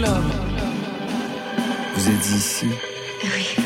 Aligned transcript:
Club. 0.00 0.24
Vous 1.94 2.08
êtes 2.08 2.26
ici 2.30 2.66
Oui. 3.22 3.64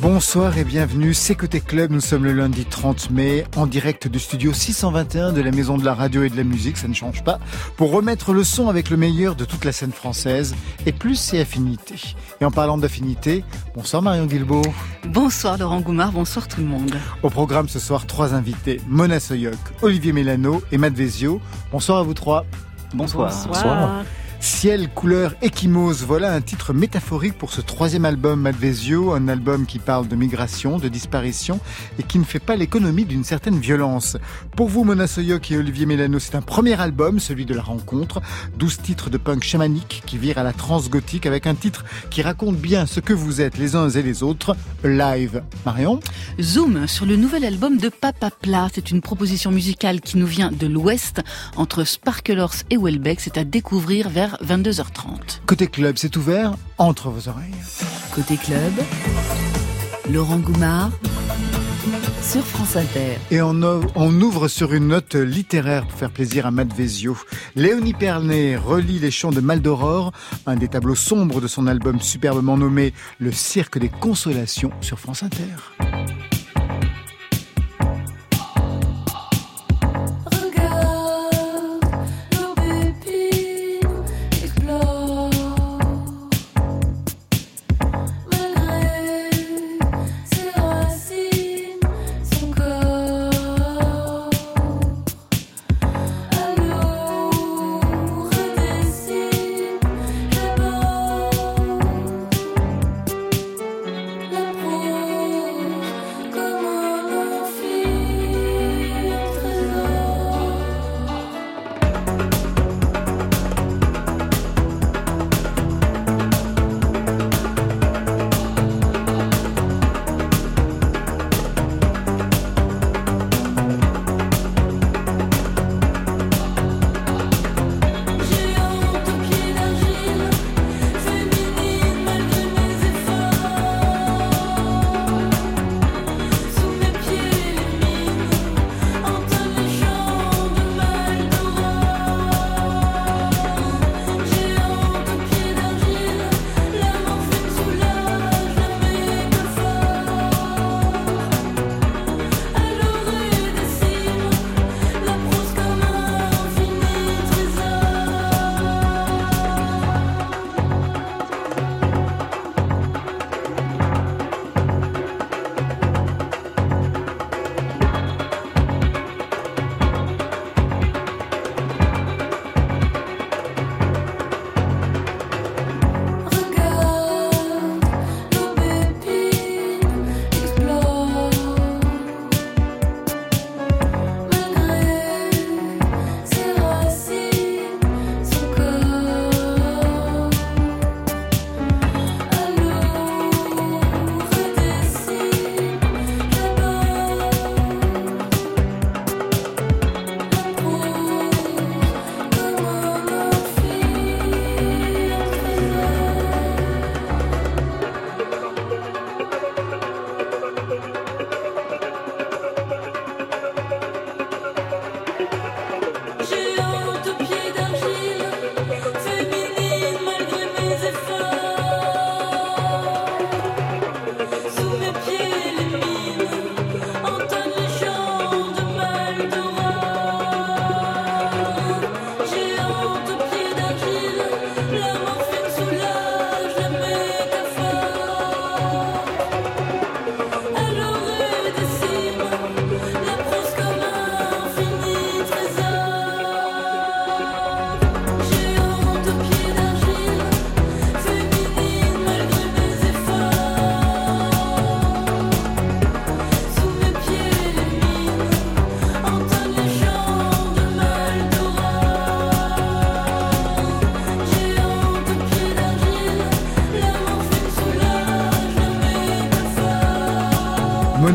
Bonsoir 0.00 0.56
et 0.56 0.64
bienvenue, 0.64 1.12
c'est 1.12 1.34
Côté 1.34 1.60
Club, 1.60 1.90
nous 1.90 2.00
sommes 2.00 2.24
le 2.24 2.32
lundi 2.32 2.64
30 2.64 3.10
mai, 3.10 3.44
en 3.56 3.66
direct 3.66 4.08
du 4.08 4.18
studio 4.18 4.54
621 4.54 5.34
de 5.34 5.42
la 5.42 5.50
Maison 5.50 5.76
de 5.76 5.84
la 5.84 5.92
Radio 5.92 6.22
et 6.22 6.30
de 6.30 6.36
la 6.36 6.44
Musique, 6.44 6.78
ça 6.78 6.88
ne 6.88 6.94
change 6.94 7.22
pas, 7.24 7.40
pour 7.76 7.90
remettre 7.90 8.32
le 8.32 8.42
son 8.42 8.70
avec 8.70 8.88
le 8.88 8.96
meilleur 8.96 9.36
de 9.36 9.44
toute 9.44 9.66
la 9.66 9.72
scène 9.72 9.92
française, 9.92 10.54
et 10.86 10.92
plus 10.92 11.16
ses 11.16 11.40
affinités. 11.40 12.14
Et 12.40 12.46
en 12.46 12.50
parlant 12.50 12.78
d'affinité, 12.78 13.44
bonsoir 13.74 14.00
Marion 14.00 14.24
Guilbault. 14.24 14.62
Bonsoir 15.08 15.58
Laurent 15.58 15.80
Goumard, 15.80 16.12
bonsoir 16.12 16.48
tout 16.48 16.60
le 16.60 16.68
monde. 16.68 16.96
Au 17.22 17.28
programme 17.28 17.68
ce 17.68 17.80
soir, 17.80 18.06
trois 18.06 18.32
invités, 18.32 18.80
Mona 18.88 19.20
Soyoc, 19.20 19.58
Olivier 19.82 20.14
Mélano 20.14 20.62
et 20.72 20.78
Matt 20.78 20.94
Vezio. 20.94 21.42
Bonsoir 21.70 21.98
à 21.98 22.02
vous 22.02 22.14
trois. 22.14 22.46
Bonsoir. 22.94 23.30
Bonsoir. 23.46 24.04
Ciel, 24.46 24.88
couleur, 24.88 25.34
échymose, 25.42 26.04
voilà 26.04 26.32
un 26.32 26.40
titre 26.40 26.72
métaphorique 26.72 27.36
pour 27.36 27.52
ce 27.52 27.60
troisième 27.60 28.04
album 28.04 28.40
Madvesio, 28.40 29.12
un 29.12 29.26
album 29.26 29.66
qui 29.66 29.80
parle 29.80 30.06
de 30.06 30.14
migration, 30.14 30.78
de 30.78 30.86
disparition 30.86 31.58
et 31.98 32.04
qui 32.04 32.20
ne 32.20 32.24
fait 32.24 32.38
pas 32.38 32.54
l'économie 32.54 33.04
d'une 33.04 33.24
certaine 33.24 33.58
violence. 33.58 34.16
Pour 34.54 34.68
vous, 34.68 34.84
Mona 34.84 35.08
Soyoc 35.08 35.50
et 35.50 35.58
Olivier 35.58 35.84
Mélano, 35.84 36.20
c'est 36.20 36.36
un 36.36 36.42
premier 36.42 36.80
album, 36.80 37.18
celui 37.18 37.44
de 37.44 37.54
la 37.54 37.60
rencontre, 37.60 38.22
12 38.56 38.78
titres 38.82 39.10
de 39.10 39.18
punk 39.18 39.42
chamanique 39.42 40.04
qui 40.06 40.16
virent 40.16 40.38
à 40.38 40.44
la 40.44 40.52
transgothique 40.52 41.26
avec 41.26 41.48
un 41.48 41.56
titre 41.56 41.84
qui 42.08 42.22
raconte 42.22 42.56
bien 42.56 42.86
ce 42.86 43.00
que 43.00 43.12
vous 43.12 43.40
êtes 43.40 43.58
les 43.58 43.74
uns 43.74 43.90
et 43.90 44.02
les 44.02 44.22
autres, 44.22 44.56
live. 44.84 45.42
Marion? 45.66 45.98
Zoom 46.40 46.86
sur 46.86 47.04
le 47.04 47.16
nouvel 47.16 47.44
album 47.44 47.78
de 47.78 47.88
Papa 47.88 48.30
Plat, 48.30 48.68
c'est 48.72 48.92
une 48.92 49.00
proposition 49.00 49.50
musicale 49.50 50.00
qui 50.00 50.18
nous 50.18 50.26
vient 50.26 50.52
de 50.52 50.68
l'ouest, 50.68 51.20
entre 51.56 51.82
Sparklers 51.82 52.62
et 52.70 52.76
Welbeck, 52.76 53.20
c'est 53.20 53.38
à 53.38 53.44
découvrir 53.44 54.08
vers 54.08 54.35
22h30. 54.44 55.40
Côté 55.46 55.66
club, 55.66 55.96
c'est 55.98 56.16
ouvert 56.16 56.54
entre 56.78 57.10
vos 57.10 57.28
oreilles. 57.28 57.54
Côté 58.14 58.36
club, 58.36 58.72
Laurent 60.10 60.38
Goumard 60.38 60.90
sur 62.22 62.44
France 62.44 62.76
Inter. 62.76 63.18
Et 63.30 63.40
on, 63.40 63.60
on, 63.94 64.20
ouvre 64.20 64.48
sur 64.48 64.72
une 64.72 64.88
note 64.88 65.14
littéraire 65.14 65.86
pour 65.86 65.98
faire 65.98 66.10
plaisir 66.10 66.46
à 66.46 66.50
Matt 66.50 66.72
Vezio. 66.72 67.16
Léonie 67.54 67.94
Pernet 67.94 68.56
relit 68.56 68.98
les 68.98 69.10
chants 69.10 69.30
de 69.30 69.40
Maldoror, 69.40 70.12
un 70.46 70.56
des 70.56 70.68
tableaux 70.68 70.96
sombres 70.96 71.40
de 71.40 71.46
son 71.46 71.66
album 71.66 72.00
superbement 72.00 72.56
nommé 72.56 72.92
Le 73.20 73.30
Cirque 73.30 73.78
des 73.78 73.88
Consolations 73.88 74.72
sur 74.80 74.98
France 74.98 75.22
Inter. 75.22 76.35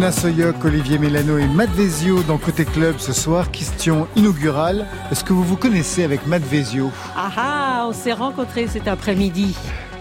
Soyoc, 0.10 0.56
Olivier 0.66 0.98
Mélano 0.98 1.38
et 1.38 1.46
Matt 1.46 1.70
Vezio 1.72 2.24
dans 2.24 2.38
Côté 2.38 2.66
Club 2.66 2.96
ce 2.98 3.14
soir. 3.14 3.52
Question 3.52 4.08
inaugurale. 4.16 4.88
Est-ce 5.12 5.24
que 5.24 5.34
vous 5.34 5.44
vous 5.44 5.58
connaissez 5.58 6.04
avec 6.04 6.26
Matt 6.26 6.42
Vezio? 6.44 6.90
Ah 7.16 7.30
ah, 7.38 7.86
on 7.88 7.94
s'est 7.94 8.14
rencontrés 8.14 8.68
cet 8.68 8.88
après-midi. 8.88 9.56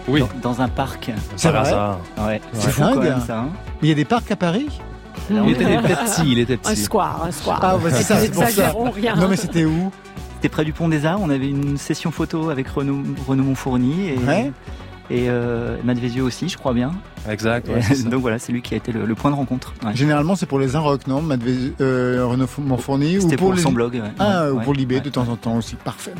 Oui. 0.07 0.21
Dans, 0.41 0.53
dans 0.53 0.61
un 0.61 0.67
parc. 0.69 1.11
Ça 1.35 1.51
va 1.51 1.65
ça. 1.65 1.99
Ouais. 2.17 2.41
C'est 2.53 2.71
fou 2.71 2.81
dingue. 2.81 2.93
quand 2.95 3.01
même 3.01 3.21
ça. 3.21 3.39
hein. 3.41 3.49
Il 3.83 3.89
y 3.89 3.91
a 3.91 3.95
des 3.95 4.05
parcs 4.05 4.31
à 4.31 4.35
Paris? 4.35 4.69
Il 5.29 5.51
était, 5.51 5.65
à- 5.65 5.69
il 6.25 6.39
était 6.39 6.57
petit, 6.57 6.69
Un 6.69 6.73
petit. 6.73 6.81
square, 6.81 7.23
un 7.27 7.31
square. 7.31 7.59
Ah, 7.61 7.77
bah, 7.81 7.89
c'est 7.91 8.01
ça, 8.03 8.17
c'est 8.17 8.29
pour 8.31 8.41
ça. 8.41 8.47
N'exagérons 8.49 8.89
rien. 8.89 9.15
Non 9.15 9.27
mais 9.27 9.35
c'était 9.35 9.65
où? 9.65 9.91
C'était 10.35 10.49
près 10.49 10.65
du 10.65 10.73
Pont 10.73 10.87
des 10.89 11.05
Arts. 11.05 11.19
On 11.21 11.29
avait 11.29 11.47
une 11.49 11.77
session 11.77 12.09
photo 12.11 12.49
avec 12.49 12.67
Renaud, 12.69 13.03
Renaud 13.27 13.43
Montfourny 13.43 14.09
et, 14.09 14.17
Ouais. 14.27 14.51
et 15.11 15.25
euh, 15.29 15.77
Matt 15.83 15.99
Vezio 15.99 16.25
aussi, 16.25 16.49
je 16.49 16.57
crois 16.57 16.73
bien. 16.73 16.91
Exact. 17.29 17.67
ouais, 17.69 17.81
ça. 17.95 18.09
donc 18.09 18.21
voilà, 18.21 18.39
c'est 18.39 18.51
lui 18.51 18.61
qui 18.61 18.73
a 18.73 18.77
été 18.77 18.91
le, 18.91 19.05
le 19.05 19.15
point 19.15 19.31
de 19.31 19.35
rencontre. 19.35 19.73
Ouais. 19.83 19.95
Généralement, 19.95 20.35
c'est 20.35 20.45
pour 20.45 20.59
les 20.59 20.75
Inrock, 20.75 21.07
non 21.07 21.21
Madve- 21.21 21.73
euh, 21.81 22.25
Renaud 22.25 22.47
Montfourny 22.59 23.17
ou 23.17 23.21
C'était 23.21 23.37
pour, 23.37 23.53
les... 23.53 23.61
son 23.61 23.71
blog. 23.71 23.93
ouais. 23.95 24.01
Ah, 24.19 24.45
Ouais, 24.45 24.51
ou 24.51 24.59
pour 24.61 24.75
ouais. 24.77 25.01
de 25.01 25.09
temps 25.09 25.27
en 25.27 25.35
temps 25.35 25.57
aussi. 25.57 25.75
Parfait. 25.75 26.13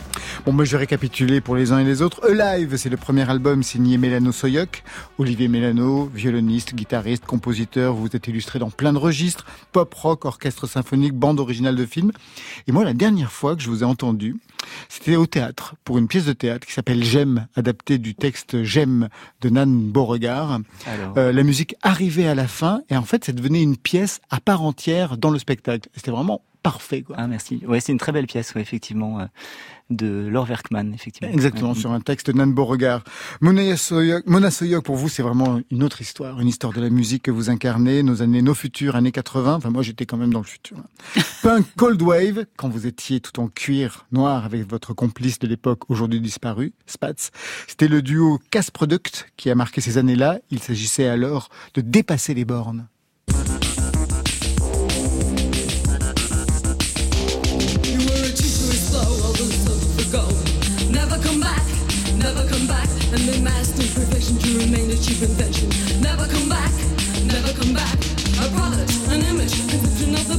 Bon, 0.46 0.54
moi, 0.54 0.64
je 0.66 0.72
vais 0.72 0.78
récapituler 0.78 1.42
pour 1.42 1.56
les 1.56 1.72
uns 1.72 1.80
et 1.80 1.84
les 1.84 2.02
autres. 2.02 2.22
Alive, 2.30 2.76
c'est 2.78 2.90
le 2.90 2.98
premier 2.98 3.30
album 3.30 3.64
signé 3.64 3.98
Mélano 3.98 4.32
Soyoc. 4.32 4.84
Olivier 5.18 5.48
Mélano, 5.48 6.10
violoniste, 6.14 6.76
guitariste, 6.76 7.26
compositeur. 7.26 7.94
Vous 7.94 8.08
êtes 8.14 8.28
illustré 8.28 8.60
dans 8.60 8.70
plein 8.70 8.94
de 8.94 8.98
registres. 8.98 9.46
Pop, 9.72 9.94
rock, 9.94 10.26
orchestre 10.26 10.68
symphonique, 10.68 11.14
bande 11.14 11.40
originale 11.40 11.76
de 11.76 11.86
film. 11.86 12.12
Et 12.68 12.72
moi, 12.72 12.84
la 12.84 12.94
dernière 12.94 13.32
fois 13.32 13.56
que 13.56 13.62
je 13.62 13.70
vous 13.70 13.82
ai 13.82 13.86
entendu, 13.86 14.36
c'était 14.90 15.16
au 15.16 15.26
théâtre, 15.26 15.76
pour 15.84 15.98
une 15.98 16.08
pièce 16.08 16.26
de 16.26 16.34
théâtre 16.34 16.66
qui 16.68 16.74
s'appelle 16.74 17.04
J'aime, 17.04 17.48
adaptée 17.56 17.98
du 17.98 18.14
texte 18.16 18.64
J'aime 18.64 19.10
de 19.42 19.50
Nan 19.50 19.90
Beauregard. 19.92 20.60
Euh, 21.18 21.32
la 21.32 21.44
musique 21.44 21.76
arrivait 21.82 22.28
à 22.28 22.36
la 22.36 22.48
fin 22.48 22.82
et 22.90 22.98
en 22.98 23.04
fait, 23.04 23.26
ça 23.26 23.32
devenait 23.32 23.62
une 23.62 23.78
pièce 23.78 24.22
à 24.30 24.40
part 24.40 24.62
entière 24.62 25.18
dans 25.18 25.30
le 25.30 25.40
spectacle. 25.40 25.90
C'était 25.96 26.12
vraiment 26.12 26.42
parfait, 26.64 27.02
quoi. 27.02 27.16
ah 27.20 27.28
merci. 27.28 27.62
Ouais, 27.68 27.80
c'est 27.80 27.92
une 27.92 27.98
très 27.98 28.12
belle 28.12 28.28
pièce, 28.28 28.54
ouais, 28.56 28.62
effectivement, 28.62 29.20
euh, 29.20 29.26
de 29.90 30.28
Laure 30.32 30.48
Werkman, 30.48 30.94
effectivement. 30.94 31.34
Exactement, 31.34 31.72
Ouais. 31.72 31.76
sur 31.80 31.92
un 31.92 32.00
texte 32.00 32.28
de 32.28 32.34
Nan 32.38 32.54
Beauregard. 32.54 33.04
Mona 33.42 33.76
Soyoc, 33.76 34.84
pour 34.84 34.96
vous, 34.96 35.10
c'est 35.10 35.22
vraiment 35.24 35.60
une 35.70 35.84
autre 35.84 36.02
histoire, 36.02 36.40
une 36.40 36.48
histoire 36.48 36.72
de 36.72 36.80
la 36.82 36.90
musique 36.90 37.24
que 37.24 37.32
vous 37.32 37.50
incarnez, 37.50 38.04
nos 38.04 38.22
années, 38.22 38.42
nos 38.42 38.54
futurs, 38.54 38.96
années 38.96 39.12
80. 39.12 39.56
Enfin, 39.56 39.70
moi, 39.70 39.82
j'étais 39.84 40.06
quand 40.06 40.18
même 40.18 40.32
dans 40.32 40.40
le 40.40 40.46
futur. 40.46 40.78
Punk 41.44 41.66
Cold 41.76 42.02
Wave, 42.02 42.46
quand 42.56 42.70
vous 42.70 42.88
étiez 42.88 43.20
tout 43.20 43.40
en 43.40 43.48
cuir 43.48 44.06
noir 44.12 44.46
avec 44.46 44.70
votre 44.70 44.94
complice 44.94 45.40
de 45.40 45.48
l'époque, 45.48 45.90
aujourd'hui 45.90 46.22
disparu, 46.22 46.74
Spatz. 46.86 47.32
C'était 47.68 47.88
le 47.88 48.02
duo 48.02 48.40
Casse 48.52 48.72
Product 48.72 49.32
qui 49.36 49.50
a 49.50 49.56
marqué 49.56 49.82
ces 49.82 49.98
années-là. 49.98 50.40
Il 50.52 50.60
s'agissait 50.60 51.08
alors 51.08 51.50
de 51.74 51.82
dépasser 51.82 52.34
les 52.34 52.46
bornes. 52.46 52.88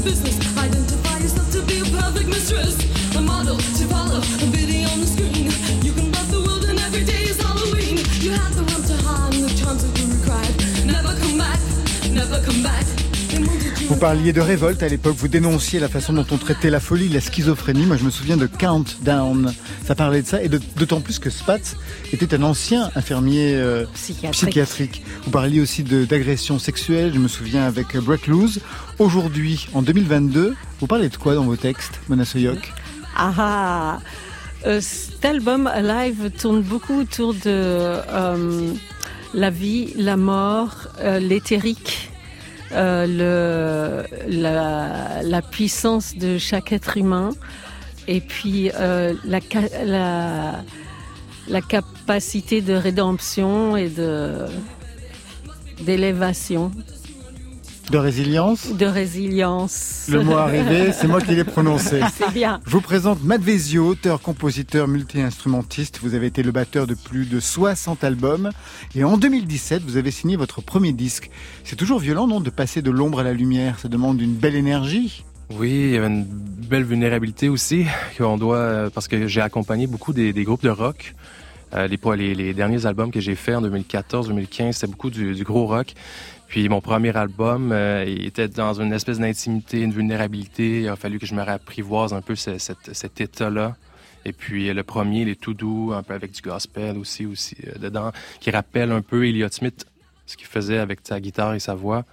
Business. 0.02 0.51
Vous 13.92 13.98
parliez 13.98 14.32
de 14.32 14.40
révolte 14.40 14.82
à 14.82 14.88
l'époque, 14.88 15.16
vous 15.18 15.28
dénonciez 15.28 15.78
la 15.78 15.86
façon 15.86 16.14
dont 16.14 16.24
on 16.30 16.38
traitait 16.38 16.70
la 16.70 16.80
folie, 16.80 17.10
la 17.10 17.20
schizophrénie. 17.20 17.84
Moi, 17.84 17.98
je 17.98 18.04
me 18.04 18.10
souviens 18.10 18.38
de 18.38 18.46
Countdown. 18.46 19.52
Ça 19.84 19.94
parlait 19.94 20.22
de 20.22 20.26
ça, 20.26 20.42
et 20.42 20.48
d'autant 20.48 21.02
plus 21.02 21.18
que 21.18 21.28
Spatz 21.28 21.76
était 22.10 22.34
un 22.34 22.42
ancien 22.42 22.90
infirmier 22.96 23.54
euh, 23.54 23.84
Psychiatrique. 23.92 24.48
psychiatrique. 24.48 25.02
Vous 25.26 25.30
parliez 25.30 25.60
aussi 25.60 25.82
d'agression 25.82 26.58
sexuelle, 26.58 27.12
je 27.12 27.18
me 27.18 27.28
souviens 27.28 27.64
avec 27.64 27.94
euh, 27.94 28.00
Break 28.00 28.28
Loose. 28.28 28.60
Aujourd'hui, 28.98 29.68
en 29.74 29.82
2022, 29.82 30.56
vous 30.80 30.86
parlez 30.86 31.10
de 31.10 31.16
quoi 31.18 31.34
dans 31.34 31.44
vos 31.44 31.56
textes, 31.56 32.00
Mona 32.08 32.24
Soyoc 32.24 32.72
Ah 33.14 33.34
ah 33.36 33.98
Euh, 34.64 34.80
Cet 34.80 35.22
album 35.26 35.66
Alive 35.66 36.30
tourne 36.30 36.62
beaucoup 36.62 36.98
autour 37.02 37.34
de 37.34 37.40
euh, 37.46 38.72
la 39.34 39.50
vie, 39.50 39.92
la 39.98 40.16
mort, 40.16 40.88
l'éthérique, 41.20 42.08
le, 42.74 44.04
la, 44.28 45.22
la 45.22 45.42
puissance 45.42 46.16
de 46.16 46.38
chaque 46.38 46.72
être 46.72 46.96
humain 46.96 47.30
et 48.08 48.20
puis 48.20 48.70
euh, 48.74 49.14
la, 49.24 49.40
la, 49.84 50.64
la 51.48 51.60
capacité 51.60 52.60
de 52.60 52.74
rédemption 52.74 53.76
et 53.76 53.88
de 53.88 54.46
d'élévation, 55.80 56.70
De 57.92 57.98
résilience 57.98 58.72
de 58.72 58.86
résilience. 58.86 60.06
Le 60.10 60.22
mot 60.22 60.38
arrivé, 60.38 60.92
c'est 60.92 61.06
moi 61.06 61.20
qui 61.20 61.34
l'ai 61.34 61.44
prononcé. 61.44 62.00
C'est 62.16 62.32
bien. 62.32 62.58
Je 62.64 62.70
vous 62.70 62.80
présente 62.80 63.22
Matt 63.22 63.42
Vezio, 63.42 63.86
auteur, 63.86 64.22
compositeur, 64.22 64.88
multi-instrumentiste. 64.88 66.00
Vous 66.02 66.14
avez 66.14 66.28
été 66.28 66.42
le 66.42 66.52
batteur 66.52 66.86
de 66.86 66.94
plus 66.94 67.26
de 67.26 67.38
60 67.38 68.02
albums. 68.02 68.48
Et 68.94 69.04
en 69.04 69.18
2017, 69.18 69.82
vous 69.82 69.98
avez 69.98 70.10
signé 70.10 70.36
votre 70.36 70.62
premier 70.62 70.94
disque. 70.94 71.28
C'est 71.64 71.76
toujours 71.76 71.98
violent, 71.98 72.26
non, 72.26 72.40
de 72.40 72.48
passer 72.48 72.80
de 72.80 72.90
l'ombre 72.90 73.20
à 73.20 73.24
la 73.24 73.34
lumière. 73.34 73.78
Ça 73.78 73.88
demande 73.88 74.22
une 74.22 74.36
belle 74.36 74.54
énergie. 74.54 75.22
Oui, 75.50 75.68
il 75.68 75.90
y 75.90 75.96
avait 75.98 76.06
une 76.06 76.24
belle 76.24 76.84
vulnérabilité 76.84 77.50
aussi 77.50 77.84
qu'on 78.16 78.38
doit 78.38 78.88
parce 78.94 79.06
que 79.06 79.26
j'ai 79.26 79.42
accompagné 79.42 79.86
beaucoup 79.86 80.14
des, 80.14 80.32
des 80.32 80.44
groupes 80.44 80.62
de 80.62 80.70
rock. 80.70 81.14
Euh, 81.74 81.88
les, 81.88 81.98
les, 82.16 82.34
les 82.34 82.54
derniers 82.54 82.84
albums 82.86 83.10
que 83.10 83.20
j'ai 83.20 83.34
faits 83.34 83.56
en 83.56 83.62
2014-2015, 83.62 84.72
c'était 84.72 84.86
beaucoup 84.86 85.10
du, 85.10 85.34
du 85.34 85.44
gros 85.44 85.66
rock. 85.66 85.94
Puis 86.52 86.69
mon 86.69 86.82
premier 86.82 87.16
album, 87.16 87.70
euh, 87.72 88.04
était 88.06 88.46
dans 88.46 88.75
une 88.78 88.93
espèce 88.93 89.19
d'intimité, 89.19 89.81
une 89.81 89.93
vulnérabilité. 89.93 90.82
Il 90.82 90.88
a 90.88 90.96
fallu 90.96 91.19
que 91.19 91.25
je 91.25 91.34
me 91.34 91.40
réapprivoise 91.43 92.12
un 92.12 92.20
peu 92.20 92.34
ce- 92.37 92.58
cet 92.58 93.20
état-là. 93.22 93.75
Et 94.26 94.32
puis 94.34 94.69
euh, 94.69 94.75
le 94.75 94.82
premier, 94.82 95.22
il 95.22 95.28
est 95.31 95.40
tout 95.40 95.54
doux, 95.54 95.93
un 95.94 96.02
peu 96.02 96.12
avec 96.12 96.31
du 96.32 96.43
gospel 96.43 96.99
aussi, 96.99 97.25
aussi 97.25 97.56
euh, 97.66 97.78
dedans, 97.78 98.12
qui 98.38 98.50
rappelle 98.50 98.93
un 98.93 99.00
peu 99.00 99.26
Elliott 99.26 99.50
Smith, 99.54 99.87
ce 100.26 100.37
qu'il 100.37 100.46
faisait 100.46 100.76
avec 100.76 101.00
sa 101.04 101.20
guitare 101.20 101.54
et 101.54 101.58
sa 101.58 101.75
voix. 101.75 102.04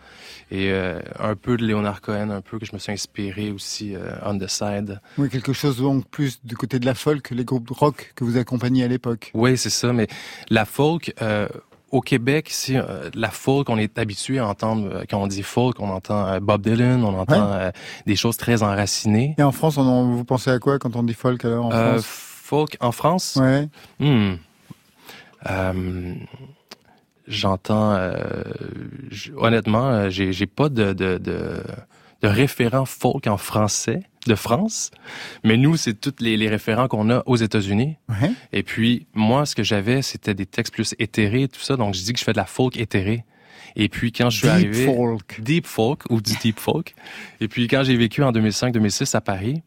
Et 0.51 0.71
euh, 0.71 1.01
un 1.19 1.35
peu 1.35 1.57
de 1.57 1.67
Leonard 1.67 1.99
Cohen, 1.99 2.29
un 2.29 2.41
peu 2.41 2.59
que 2.59 2.65
je 2.65 2.71
me 2.73 2.79
suis 2.79 2.93
inspiré 2.93 3.51
aussi 3.51 3.93
euh, 3.93 4.13
on 4.25 4.37
the 4.39 4.47
side. 4.47 5.01
Oui, 5.17 5.27
quelque 5.29 5.51
chose 5.51 5.77
donc 5.81 6.07
plus 6.09 6.39
du 6.45 6.55
côté 6.55 6.79
de 6.79 6.85
la 6.85 6.95
folk 6.95 7.29
les 7.31 7.43
groupes 7.43 7.69
rock 7.71 8.13
que 8.15 8.23
vous 8.23 8.37
accompagniez 8.37 8.85
à 8.85 8.87
l'époque. 8.87 9.31
Oui, 9.33 9.57
c'est 9.57 9.69
ça. 9.69 9.91
Mais 9.91 10.07
la 10.49 10.63
folk, 10.63 11.13
euh, 11.21 11.47
au 11.91 12.01
Québec, 12.01 12.49
ici, 12.49 12.77
euh, 12.77 13.09
la 13.15 13.29
folk, 13.29 13.69
on 13.69 13.77
est 13.77 13.97
habitué 13.99 14.39
à 14.39 14.47
entendre, 14.47 14.89
euh, 14.91 15.03
quand 15.09 15.21
on 15.21 15.27
dit 15.27 15.43
folk, 15.43 15.79
on 15.79 15.89
entend 15.89 16.25
euh, 16.27 16.39
Bob 16.39 16.61
Dylan, 16.61 17.03
on 17.03 17.17
entend 17.19 17.71
des 18.05 18.15
choses 18.15 18.37
très 18.37 18.61
enracinées. 18.63 19.35
Et 19.37 19.43
en 19.43 19.51
France, 19.51 19.77
on 19.77 19.81
en- 19.87 20.05
vous 20.15 20.23
pensez 20.25 20.49
à 20.51 20.59
quoi 20.59 20.77
quand 20.79 20.95
on 20.95 21.03
dit 21.03 21.13
folk 21.13 21.43
alors 21.45 21.65
en 21.65 21.71
France? 21.71 22.05
folk 22.05 22.77
en 22.79 22.91
France, 22.91 23.37
Ouais. 23.39 23.67
Hmm. 23.99 24.35
J'entends, 27.27 27.95
honnêtement, 29.37 30.09
j'ai 30.09 30.33
j'ai 30.33 30.47
pas 30.47 30.67
de, 30.69 30.93
de, 30.93 31.17
de, 31.19 31.63
de 32.23 32.27
référent 32.27 32.85
folk 32.85 33.27
en 33.27 33.37
français 33.37 34.01
de 34.29 34.35
France, 34.35 34.91
mais 35.43 35.57
nous, 35.57 35.75
c'est 35.75 35.93
tous 35.93 36.15
les, 36.19 36.37
les 36.37 36.47
référents 36.47 36.87
qu'on 36.87 37.09
a 37.09 37.23
aux 37.25 37.35
États-Unis. 37.35 37.97
Ouais. 38.07 38.31
Et 38.53 38.63
puis, 38.63 39.07
moi, 39.13 39.45
ce 39.45 39.55
que 39.55 39.63
j'avais, 39.63 40.01
c'était 40.01 40.33
des 40.33 40.45
textes 40.45 40.73
plus 40.73 40.95
éthérés, 40.99 41.47
tout 41.47 41.59
ça. 41.59 41.75
Donc, 41.75 41.93
je 41.95 42.03
dis 42.03 42.13
que 42.13 42.19
je 42.19 42.23
fais 42.23 42.33
de 42.33 42.37
la 42.37 42.45
folk 42.45 42.77
éthérée. 42.77 43.25
Et 43.75 43.89
puis, 43.89 44.11
quand 44.11 44.29
je 44.29 44.37
suis 44.37 44.47
Deep 44.47 44.53
arrivé... 44.53 44.85
folk. 44.85 45.41
Deep 45.41 45.67
folk 45.67 46.03
ou 46.09 46.21
du 46.21 46.33
deep 46.41 46.59
folk. 46.59 46.95
Et 47.41 47.47
puis, 47.47 47.67
quand 47.67 47.83
j'ai 47.83 47.97
vécu 47.97 48.23
en 48.23 48.31
2005-2006 48.31 49.15
à 49.15 49.21
Paris, 49.21 49.61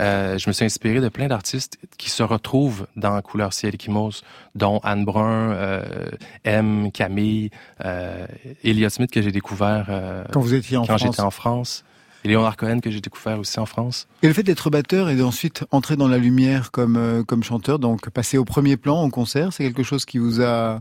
euh, 0.00 0.38
je 0.38 0.48
me 0.48 0.52
suis 0.52 0.64
inspiré 0.64 1.00
de 1.00 1.08
plein 1.08 1.28
d'artistes 1.28 1.78
qui 1.98 2.10
se 2.10 2.22
retrouvent 2.22 2.86
dans 2.96 3.20
Couleur 3.22 3.52
Ciel 3.52 3.74
Échymose, 3.74 4.22
dont 4.54 4.80
Anne 4.82 5.04
Brun, 5.04 5.52
euh, 5.52 6.08
M, 6.44 6.90
Camille, 6.92 7.50
euh, 7.84 8.26
Elliott 8.62 8.90
Smith 8.90 9.10
que 9.10 9.22
j'ai 9.22 9.32
découvert 9.32 9.86
euh, 9.88 10.24
Quand 10.32 10.40
vous 10.40 10.54
étiez 10.54 10.76
en 10.76 10.84
quand 10.84 10.98
j'étais 10.98 11.20
en 11.20 11.30
France. 11.30 11.84
Et 12.24 12.28
Léonard 12.28 12.56
Cohen 12.56 12.80
que 12.80 12.90
j'ai 12.90 13.00
découvert 13.00 13.38
aussi 13.38 13.58
en 13.60 13.66
France. 13.66 14.08
Et 14.22 14.26
le 14.28 14.32
fait 14.32 14.42
d'être 14.42 14.70
batteur 14.70 15.10
et 15.10 15.16
d'ensuite 15.16 15.64
entrer 15.70 15.96
dans 15.96 16.08
la 16.08 16.16
lumière 16.18 16.70
comme 16.70 16.96
euh, 16.96 17.22
comme 17.22 17.42
chanteur, 17.42 17.78
donc 17.78 18.08
passer 18.10 18.38
au 18.38 18.44
premier 18.46 18.76
plan 18.78 18.96
en 19.02 19.10
concert, 19.10 19.52
c'est 19.52 19.62
quelque 19.64 19.82
chose 19.82 20.04
qui 20.06 20.18
vous 20.18 20.40
a 20.40 20.80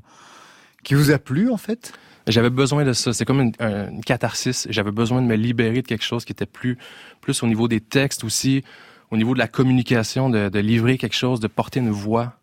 qui 0.83 0.93
vous 0.95 1.11
a 1.11 1.17
plu 1.19 1.49
en 1.49 1.57
fait? 1.57 1.93
J'avais 2.27 2.49
besoin 2.49 2.85
de 2.85 2.93
ça. 2.93 3.11
C'est 3.11 3.25
comme 3.25 3.41
une, 3.41 3.51
un- 3.59 3.89
une 3.89 4.01
catharsis. 4.03 4.67
J'avais 4.69 4.91
besoin 4.91 5.21
de 5.21 5.27
me 5.27 5.35
libérer 5.35 5.81
de 5.81 5.87
quelque 5.87 6.05
chose 6.05 6.23
qui 6.23 6.31
était 6.31 6.45
plus, 6.45 6.77
plus 7.19 7.43
au 7.43 7.47
niveau 7.47 7.67
des 7.67 7.81
textes 7.81 8.23
aussi, 8.23 8.63
au 9.11 9.17
niveau 9.17 9.33
de 9.33 9.39
la 9.39 9.49
communication, 9.49 10.29
de, 10.29 10.47
de 10.47 10.59
livrer 10.59 10.97
quelque 10.97 11.15
chose, 11.17 11.41
de 11.41 11.47
porter 11.47 11.81
une 11.81 11.89
voix. 11.91 12.33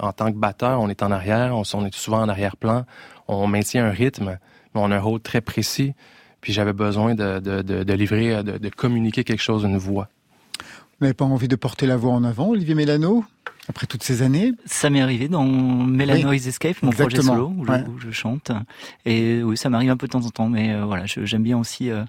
En 0.00 0.12
tant 0.12 0.32
que 0.32 0.36
batteur, 0.36 0.80
on 0.80 0.88
est 0.88 1.04
en 1.04 1.12
arrière, 1.12 1.54
on, 1.54 1.62
on 1.74 1.86
est 1.86 1.94
souvent 1.94 2.22
en 2.22 2.28
arrière-plan, 2.28 2.84
on 3.28 3.46
maintient 3.46 3.84
un 3.86 3.90
rythme, 3.90 4.38
mais 4.74 4.80
on 4.80 4.90
a 4.90 4.96
un 4.96 5.00
rôle 5.00 5.20
très 5.20 5.40
précis. 5.40 5.94
Puis 6.40 6.52
j'avais 6.52 6.72
besoin 6.72 7.14
de, 7.14 7.38
de, 7.38 7.62
de, 7.62 7.82
de 7.84 7.92
livrer, 7.94 8.42
de, 8.42 8.58
de 8.58 8.68
communiquer 8.68 9.24
quelque 9.24 9.42
chose, 9.42 9.64
une 9.64 9.76
voix. 9.78 10.08
Vous 10.58 11.06
n'avez 11.06 11.14
pas 11.14 11.24
envie 11.24 11.48
de 11.48 11.56
porter 11.56 11.86
la 11.86 11.96
voix 11.96 12.12
en 12.12 12.24
avant, 12.24 12.48
Olivier 12.48 12.74
Mélano 12.74 13.24
Après 13.68 13.86
toutes 13.86 14.02
ces 14.02 14.20
années? 14.22 14.52
Ça 14.66 14.90
m'est 14.90 15.00
arrivé 15.00 15.28
dans 15.28 15.44
Melanoise 15.44 16.46
Escape, 16.46 16.76
mon 16.82 16.90
projet 16.90 17.22
solo, 17.22 17.52
où, 17.56 17.64
je- 17.64 17.70
Ouais. 17.70 17.84
où 17.88 17.98
je 17.98 18.10
chante. 18.10 18.50
Et 19.06 19.42
oui, 19.42 19.56
ça 19.56 19.70
m'arrive 19.70 19.90
un 19.90 19.96
peu 19.96 20.06
de 20.06 20.12
temps 20.12 20.24
en 20.26 20.30
temps, 20.30 20.48
mais 20.48 20.72
euh, 20.72 20.84
voilà, 20.84 21.04
j'aime 21.06 21.42
bien 21.42 21.56
aussi 21.58 21.90
euh, 21.90 22.04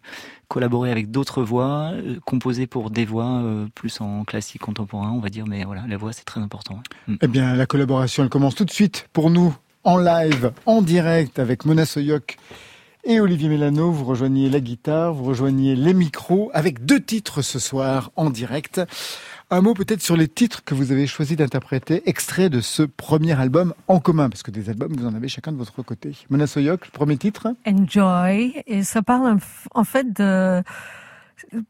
collaborer 0.49 0.91
avec 0.91 1.09
d'autres 1.11 1.41
voix, 1.43 1.91
euh, 1.93 2.17
composer 2.25 2.67
pour 2.67 2.89
des 2.89 3.05
voix 3.05 3.41
euh, 3.43 3.67
plus 3.75 4.01
en 4.01 4.25
classique 4.25 4.61
contemporain, 4.61 5.11
on 5.11 5.19
va 5.19 5.29
dire, 5.29 5.45
mais 5.47 5.63
voilà, 5.63 5.83
la 5.87 5.95
voix 5.97 6.11
c'est 6.11 6.25
très 6.25 6.41
important. 6.41 6.81
Mm. 7.07 7.15
Eh 7.21 7.27
bien, 7.27 7.55
la 7.55 7.65
collaboration, 7.65 8.23
elle 8.23 8.29
commence 8.29 8.55
tout 8.55 8.65
de 8.65 8.71
suite 8.71 9.07
pour 9.13 9.29
nous, 9.29 9.55
en 9.85 9.97
live, 9.97 10.51
en 10.65 10.81
direct, 10.81 11.39
avec 11.39 11.63
Mona 11.65 11.85
Soyoc 11.85 12.35
et 13.03 13.19
Olivier 13.19 13.49
Mélano. 13.49 13.91
Vous 13.91 14.05
rejoignez 14.05 14.49
la 14.49 14.59
guitare, 14.59 15.13
vous 15.13 15.23
rejoignez 15.23 15.75
les 15.75 15.93
micros, 15.93 16.51
avec 16.53 16.85
deux 16.85 16.99
titres 16.99 17.41
ce 17.41 17.59
soir 17.59 18.11
en 18.15 18.29
direct. 18.29 18.81
Un 19.49 19.61
mot 19.61 19.73
peut-être 19.73 20.01
sur 20.01 20.15
les 20.15 20.27
titres 20.27 20.63
que 20.63 20.73
vous 20.73 20.91
avez 20.91 21.07
choisi 21.07 21.35
d'interpréter, 21.35 22.07
extraits 22.09 22.51
de 22.51 22.61
ce 22.61 22.83
premier 22.83 23.39
album 23.39 23.73
en 23.87 23.99
commun, 23.99 24.29
parce 24.29 24.43
que 24.43 24.51
des 24.51 24.69
albums, 24.69 24.93
vous 24.95 25.05
en 25.05 25.13
avez 25.13 25.27
chacun 25.27 25.51
de 25.51 25.57
votre 25.57 25.81
côté. 25.81 26.15
Mona 26.29 26.47
Soyoc, 26.47 26.85
le 26.85 26.91
premier 26.91 27.17
titre 27.17 27.53
Enjoy. 27.65 28.63
Et 28.67 28.83
ça 28.83 29.01
parle 29.01 29.37
en 29.73 29.83
fait 29.83 30.13
de, 30.13 30.63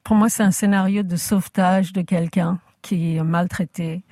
pour 0.04 0.16
moi, 0.16 0.30
c'est 0.30 0.44
un 0.44 0.52
scénario 0.52 1.04
de 1.04 1.16
sauvetage 1.16 1.94
de 1.94 2.02
quelqu'un 2.02 2.60
qui 2.82 3.16
est 3.16 3.24
maltraité. 3.24 4.04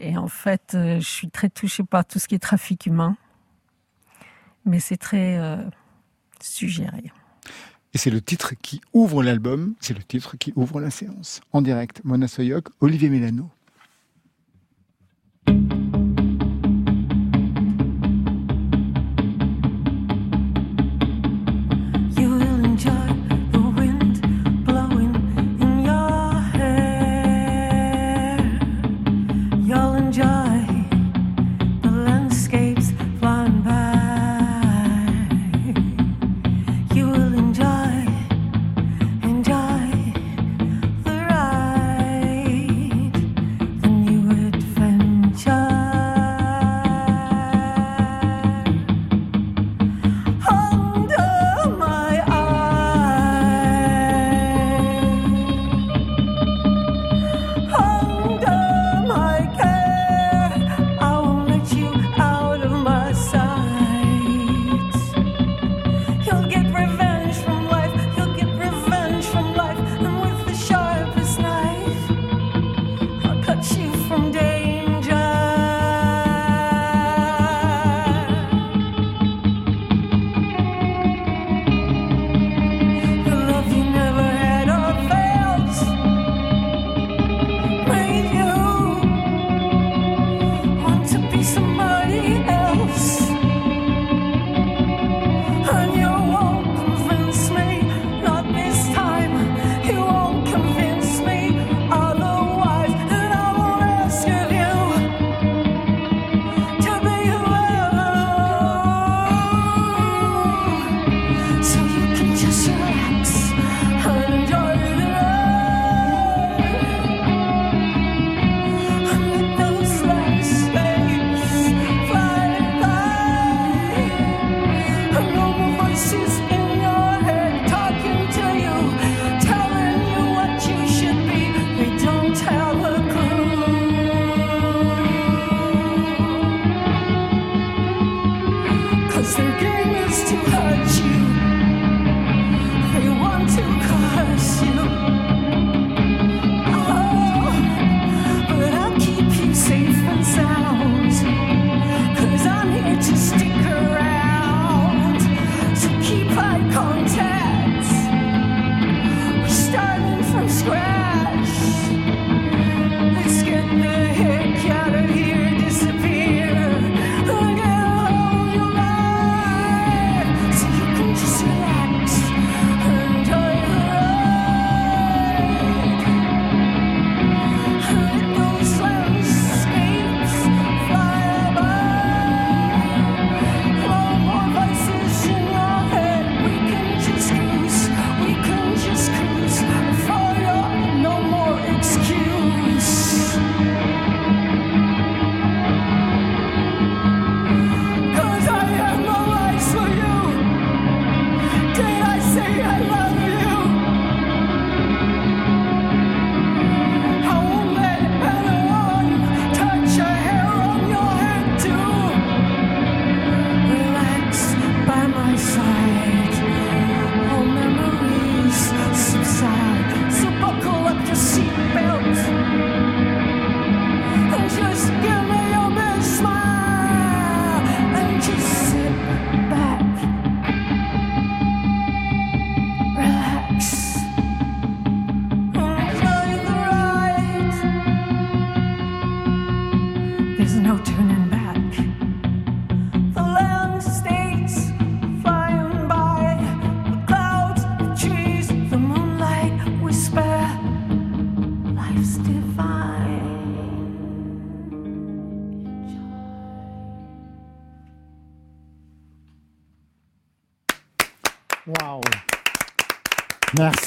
Et 0.00 0.16
en 0.16 0.28
fait, 0.28 0.72
euh, 0.74 1.00
je 1.00 1.08
suis 1.08 1.30
très 1.30 1.48
touchée 1.48 1.82
par 1.82 2.04
tout 2.04 2.18
ce 2.18 2.28
qui 2.28 2.34
est 2.34 2.40
trafic 2.40 2.86
humain. 2.86 3.16
Mais 4.64 4.80
c'est 4.80 4.96
très 4.96 5.38
euh, 5.38 5.56
suggéré. 6.42 7.12
Et 7.94 7.98
c'est 7.98 8.10
le 8.10 8.20
titre 8.20 8.54
qui 8.60 8.80
ouvre 8.92 9.22
l'album, 9.22 9.74
c'est 9.80 9.96
le 9.96 10.02
titre 10.02 10.36
qui 10.36 10.52
ouvre 10.56 10.80
la 10.80 10.90
séance. 10.90 11.40
En 11.52 11.62
direct, 11.62 12.02
Mona 12.04 12.28
Soyoc, 12.28 12.68
Olivier 12.80 13.08
Mélano. 13.08 13.50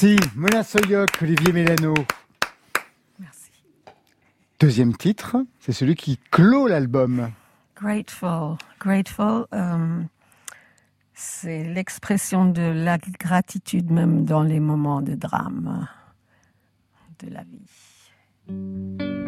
Merci. 0.02 0.16
Mona 0.34 0.62
Soyoc, 0.62 1.10
Olivier 1.20 1.52
Mélano. 1.52 1.92
Merci. 3.18 3.50
Deuxième 4.58 4.96
titre, 4.96 5.36
c'est 5.58 5.72
celui 5.72 5.94
qui 5.94 6.18
clôt 6.30 6.66
l'album. 6.68 7.30
Grateful. 7.76 8.56
Grateful, 8.78 9.44
euh, 9.52 10.02
c'est 11.12 11.64
l'expression 11.64 12.46
de 12.46 12.62
la 12.62 12.96
gratitude 12.96 13.90
même 13.90 14.24
dans 14.24 14.42
les 14.42 14.60
moments 14.60 15.02
de 15.02 15.14
drame 15.14 15.86
de 17.18 17.28
la 17.28 17.42
vie. 17.42 19.19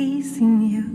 Pleasing 0.00 0.62
you. 0.62 0.89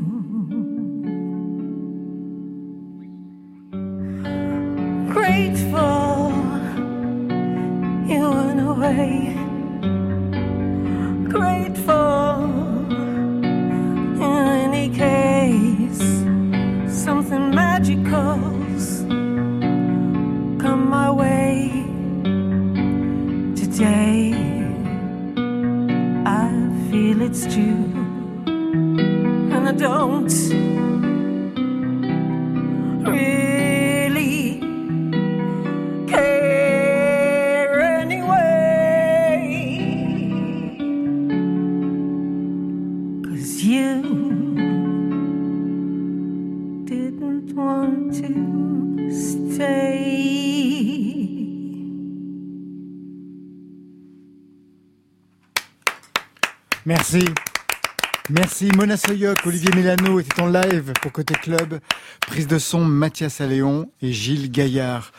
Merci 58.66 58.78
Mona 58.80 58.98
Soyoc, 58.98 59.38
Olivier 59.46 59.70
Mélano 59.76 60.20
était 60.20 60.42
en 60.42 60.48
live 60.48 60.92
pour 61.00 61.12
Côté 61.12 61.36
Club. 61.36 61.80
Prise 62.22 62.48
de 62.48 62.58
son 62.58 62.84
Mathias 62.84 63.40
Alléon 63.40 63.92
et 64.02 64.12
Gilles 64.12 64.50
Gaillard. 64.50 65.12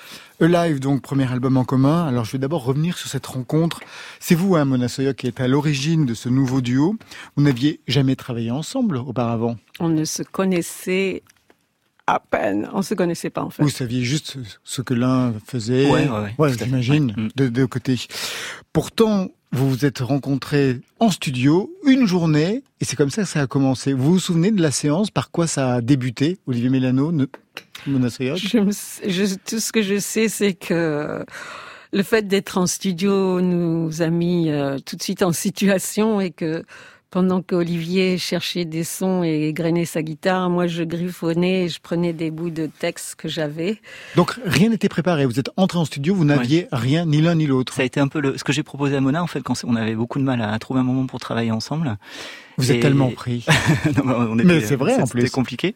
E-Live, 0.43 0.81
donc 0.81 1.01
premier 1.01 1.31
album 1.31 1.57
en 1.57 1.65
commun. 1.65 2.09
Alors 2.09 2.25
je 2.25 2.33
vais 2.33 2.39
d'abord 2.39 2.65
revenir 2.65 2.99
sur 2.99 3.09
cette 3.09 3.27
rencontre. 3.27 3.81
C'est 4.19 4.35
vous, 4.35 4.57
hein, 4.57 4.65
Mona 4.65 4.89
Soyoc, 4.89 5.15
qui 5.17 5.29
êtes 5.29 5.41
à 5.41 5.47
l'origine 5.47 6.07
de 6.07 6.15
ce 6.15 6.29
nouveau 6.29 6.61
duo. 6.61 6.97
Vous 7.37 7.43
n'aviez 7.45 7.79
jamais 7.87 8.17
travaillé 8.17 8.51
ensemble 8.51 8.97
auparavant. 8.97 9.57
On 9.79 9.91
ne 9.91 10.05
se 10.05 10.25
connaissait 10.25 11.23
à 12.09 12.19
peine. 12.19 12.69
On 12.73 12.83
se 12.83 12.95
connaissait 12.95 13.31
pas 13.31 13.43
en 13.43 13.51
fait. 13.51 13.63
Vous 13.63 13.69
saviez 13.69 14.03
juste 14.03 14.39
ce 14.65 14.83
que 14.83 14.95
l'un 14.95 15.35
faisait. 15.47 15.89
Ouais, 15.89 16.09
ouais, 16.09 16.35
ouais, 16.37 16.53
j'imagine, 16.59 17.15
Ouais. 17.17 17.23
Mm. 17.25 17.29
de 17.37 17.49
deux 17.49 17.67
côtés. 17.69 18.01
Pourtant, 18.73 19.29
vous 19.57 19.71
vous 19.71 19.85
êtes 19.87 20.01
rencontrés 20.01 20.81
en 21.01 21.11
studio, 21.11 21.73
une 21.87 22.07
journée, 22.07 22.63
et 22.81 22.85
c'est 22.85 22.97
comme 22.97 23.11
ça 23.11 23.23
que 23.23 23.29
ça 23.29 23.41
a 23.41 23.47
commencé. 23.47 23.95
Vous 23.95 24.13
vous 24.13 24.19
souvenez 24.19 24.51
de 24.51 24.61
la 24.61 24.71
séance, 24.71 25.11
par 25.11 25.31
quoi 25.31 25.47
ça 25.47 25.75
a 25.75 25.81
débuté, 25.81 26.39
Olivier 26.47 26.69
Mélano, 26.69 27.11
ne... 27.11 27.25
Tout 29.47 29.61
ce 29.61 29.73
que 29.73 29.83
je 29.83 29.99
sais, 29.99 30.29
c'est 30.29 30.53
que 30.53 31.25
le 31.93 32.03
fait 32.03 32.29
d'être 32.29 32.59
en 32.59 32.67
studio 32.67 33.41
nous 33.41 34.03
a 34.03 34.09
mis 34.09 34.51
euh, 34.51 34.79
tout 34.85 34.97
de 34.97 35.03
suite 35.03 35.23
en 35.23 35.33
situation 35.33 36.21
et 36.21 36.31
que 36.31 36.65
pendant 37.17 37.41
qu'Olivier 37.41 38.19
cherchait 38.19 38.67
des 38.67 38.85
sons 38.85 39.23
et 39.23 39.55
grainait 39.55 39.87
sa 39.87 40.03
guitare, 40.03 40.51
moi 40.51 40.67
je 40.67 40.83
griffonnais 40.83 41.65
et 41.65 41.69
je 41.71 41.81
prenais 41.81 42.13
des 42.13 42.31
bouts 42.31 42.51
de 42.51 42.67
texte 42.67 43.15
que 43.15 43.27
j'avais. 43.27 43.81
Donc 44.17 44.39
rien 44.45 44.69
n'était 44.69 44.91
préparé. 44.91 45.25
Vous 45.25 45.41
êtes 45.41 45.49
entré 45.57 45.79
en 45.79 45.87
studio, 45.87 46.15
vous 46.15 46.27
n'aviez 46.27 46.69
rien, 46.73 47.07
ni 47.07 47.23
l'un 47.23 47.35
ni 47.35 47.47
l'autre. 47.47 47.73
Ça 47.73 47.81
a 47.81 47.85
été 47.87 48.01
un 48.01 48.09
peu 48.09 48.21
le, 48.21 48.37
ce 48.37 48.45
que 48.45 48.53
j'ai 48.53 48.63
proposé 48.63 48.97
à 48.97 49.01
Mona, 49.01 49.23
en 49.23 49.27
fait, 49.27 49.41
quand 49.41 49.55
on 49.65 49.77
avait 49.77 49.95
beaucoup 49.95 50.19
de 50.19 50.25
mal 50.25 50.43
à 50.43 50.59
trouver 50.59 50.81
un 50.81 50.83
moment 50.83 51.07
pour 51.07 51.19
travailler 51.19 51.53
ensemble. 51.53 51.97
Vous 52.59 52.71
êtes 52.73 52.81
tellement 52.81 53.11
pris. 53.11 53.45
Non, 53.97 54.05
mais 54.05 54.15
on 54.15 54.35
Mais 54.37 54.43
était- 54.45 54.67
c'est 54.67 54.77
vrai, 54.77 54.95
en 55.01 55.07
C'était 55.07 55.21
plus. 55.23 55.31
compliqué. 55.31 55.75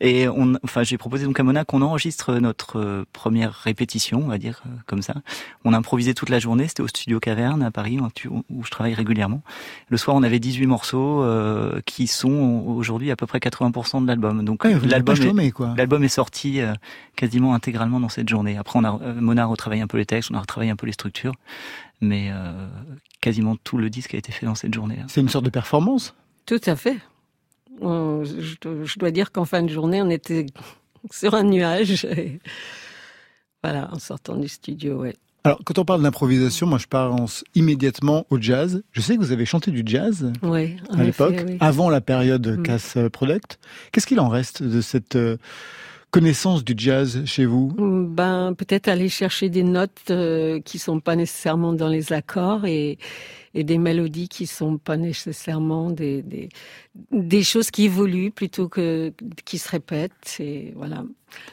Et 0.00 0.28
on, 0.28 0.54
enfin, 0.64 0.82
j'ai 0.82 0.98
proposé 0.98 1.24
donc 1.24 1.40
à 1.40 1.42
Mona 1.42 1.64
qu'on 1.64 1.82
enregistre 1.82 2.34
notre 2.34 2.78
euh, 2.78 3.04
première 3.12 3.52
répétition, 3.52 4.22
on 4.24 4.28
va 4.28 4.38
dire 4.38 4.62
euh, 4.66 4.70
comme 4.86 5.02
ça. 5.02 5.14
On 5.64 5.72
a 5.72 5.78
improvisé 5.78 6.14
toute 6.14 6.28
la 6.28 6.38
journée. 6.38 6.68
C'était 6.68 6.82
au 6.82 6.88
studio 6.88 7.18
Caverne 7.20 7.62
à 7.62 7.70
Paris, 7.70 7.98
où 8.50 8.64
je 8.64 8.70
travaille 8.70 8.94
régulièrement. 8.94 9.42
Le 9.88 9.96
soir, 9.96 10.16
on 10.16 10.22
avait 10.22 10.38
18 10.38 10.66
morceaux 10.66 11.22
euh, 11.22 11.80
qui 11.86 12.06
sont 12.06 12.64
aujourd'hui 12.66 13.10
à 13.10 13.16
peu 13.16 13.26
près 13.26 13.38
80% 13.38 14.02
de 14.02 14.06
l'album. 14.06 14.44
Donc 14.44 14.64
Ouais, 14.64 14.74
l'album 14.84 15.16
est, 15.16 15.52
l'album 15.76 16.06
sorti 16.12 16.60
euh, 16.60 16.74
quasiment 17.16 17.54
intégralement 17.54 18.00
dans 18.00 18.08
cette 18.08 18.28
journée. 18.28 18.56
Après, 18.58 18.78
on 18.78 18.84
a 18.84 18.98
euh, 19.02 19.14
Mona 19.20 19.42
a 19.42 19.46
retravaillé 19.46 19.82
un 19.82 19.86
peu 19.86 19.98
les 19.98 20.06
textes, 20.06 20.30
on 20.30 20.34
a 20.34 20.40
retravaillé 20.40 20.70
un 20.70 20.76
peu 20.76 20.86
les 20.86 20.92
structures, 20.92 21.34
mais 22.00 22.28
euh, 22.30 22.66
quasiment 23.20 23.56
tout 23.56 23.78
le 23.78 23.88
disque 23.90 24.14
a 24.14 24.18
été 24.18 24.30
fait 24.32 24.46
dans 24.46 24.54
cette 24.54 24.74
journée. 24.74 24.98
C'est 25.08 25.20
une 25.20 25.28
sorte 25.28 25.44
de 25.44 25.50
performance. 25.50 26.14
Tout 26.46 26.60
à 26.66 26.76
fait. 26.76 26.96
On- 27.80 28.24
je, 28.24 28.56
dois- 28.60 28.84
je 28.84 28.98
dois 28.98 29.10
dire 29.10 29.32
qu'en 29.32 29.44
fin 29.44 29.62
de 29.62 29.68
journée, 29.68 30.02
on 30.02 30.10
était 30.10 30.46
sur 31.10 31.34
un 31.34 31.42
nuage. 31.44 32.04
et 32.04 32.38
voilà, 33.62 33.88
en 33.92 33.98
sortant 33.98 34.36
du 34.36 34.48
studio, 34.48 34.96
ouais. 35.02 35.14
Alors, 35.44 35.60
quand 35.64 35.78
on 35.80 35.84
parle 35.84 36.02
d'improvisation, 36.02 36.68
moi 36.68 36.78
je 36.78 36.86
pense 36.86 37.42
immédiatement 37.56 38.26
au 38.30 38.40
jazz. 38.40 38.84
Je 38.92 39.00
sais 39.00 39.16
que 39.16 39.20
vous 39.20 39.32
avez 39.32 39.44
chanté 39.44 39.72
du 39.72 39.82
jazz 39.84 40.32
Oui, 40.42 40.76
à 40.96 41.02
l'époque, 41.02 41.42
oui. 41.48 41.56
avant 41.58 41.90
la 41.90 42.00
période 42.00 42.46
Mm. 42.58 42.62
Cass 42.62 42.96
Product. 43.12 43.58
Qu'est-ce 43.90 44.06
qu'il 44.06 44.20
en 44.20 44.28
reste 44.28 44.62
de 44.62 44.80
cette 44.80 45.16
euh, 45.16 45.38
connaissance 46.12 46.62
du 46.62 46.74
jazz 46.76 47.24
chez 47.24 47.46
vous? 47.46 47.74
Ben 47.78 48.54
peut-être 48.54 48.86
aller 48.86 49.08
chercher 49.08 49.48
des 49.48 49.64
notes 49.64 50.10
euh, 50.10 50.60
qui 50.60 50.78
sont 50.78 51.00
pas 51.00 51.16
nécessairement 51.16 51.72
dans 51.72 51.88
les 51.88 52.12
accords 52.12 52.64
et 52.66 52.98
et 53.54 53.64
des 53.64 53.78
mélodies 53.78 54.28
qui 54.28 54.46
sont 54.46 54.78
pas 54.78 54.96
nécessairement 54.96 55.90
des, 55.90 56.22
des, 56.22 56.48
des 57.10 57.42
choses 57.42 57.70
qui 57.70 57.84
évoluent 57.84 58.30
plutôt 58.30 58.68
que 58.68 59.12
qui 59.44 59.58
se 59.58 59.68
répètent 59.68 60.36
et 60.38 60.72
voilà. 60.76 61.04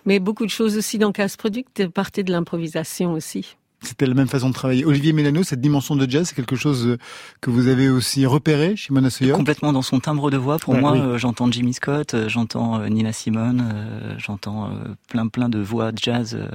Mais 0.05 0.19
beaucoup 0.19 0.45
de 0.45 0.51
choses 0.51 0.77
aussi 0.77 0.97
dans 0.97 1.11
Casse 1.11 1.37
Product 1.37 1.87
partaient 1.87 2.23
de 2.23 2.31
l'improvisation 2.31 3.13
aussi. 3.13 3.55
C'était 3.81 4.05
la 4.05 4.13
même 4.13 4.27
façon 4.27 4.49
de 4.49 4.53
travailler. 4.53 4.85
Olivier 4.85 5.13
Mélano, 5.13 5.43
cette 5.43 5.61
dimension 5.61 5.95
de 5.95 6.09
jazz, 6.09 6.27
c'est 6.27 6.35
quelque 6.35 6.55
chose 6.55 6.97
que 7.41 7.49
vous 7.49 7.67
avez 7.67 7.89
aussi 7.89 8.25
repéré 8.25 8.75
chez 8.75 8.93
Mona 8.93 9.09
Complètement 9.33 9.71
dans 9.73 9.81
son 9.81 9.99
timbre 9.99 10.29
de 10.29 10.37
voix. 10.37 10.57
Pour 10.59 10.75
moi, 10.75 10.91
oui. 10.93 10.99
euh, 10.99 11.17
j'entends 11.17 11.49
Jimmy 11.51 11.73
Scott, 11.73 12.13
euh, 12.13 12.27
j'entends 12.29 12.79
euh, 12.79 12.87
Nina 12.87 13.13
Simone, 13.13 13.71
euh, 13.73 14.15
j'entends 14.17 14.65
euh, 14.67 14.95
plein 15.09 15.27
plein 15.27 15.49
de 15.49 15.59
voix 15.59 15.91
jazz. 15.95 16.35
euh, 16.35 16.47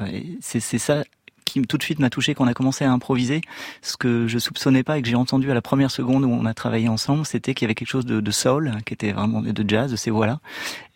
euh, 0.00 0.20
c'est 0.40 0.60
ça 0.78 1.04
qui 1.44 1.62
tout 1.62 1.78
de 1.78 1.82
suite 1.82 1.98
m'a 1.98 2.10
touché 2.10 2.34
quand 2.34 2.44
on 2.44 2.48
a 2.48 2.54
commencé 2.54 2.84
à 2.84 2.92
improviser. 2.92 3.40
Ce 3.82 3.96
que 3.96 4.26
je 4.26 4.38
soupçonnais 4.38 4.82
pas 4.82 4.98
et 4.98 5.02
que 5.02 5.08
j'ai 5.08 5.16
entendu 5.16 5.50
à 5.50 5.54
la 5.54 5.62
première 5.62 5.90
seconde 5.90 6.24
où 6.24 6.30
on 6.30 6.44
a 6.46 6.54
travaillé 6.54 6.88
ensemble, 6.88 7.26
c'était 7.26 7.54
qu'il 7.54 7.64
y 7.64 7.66
avait 7.66 7.74
quelque 7.74 7.88
chose 7.88 8.06
de, 8.06 8.20
de 8.20 8.30
soul, 8.30 8.72
qui 8.86 8.94
était 8.94 9.12
vraiment 9.12 9.42
de 9.42 9.64
jazz, 9.68 9.90
de 9.90 9.96
ces 9.96 10.10
voix-là. 10.10 10.40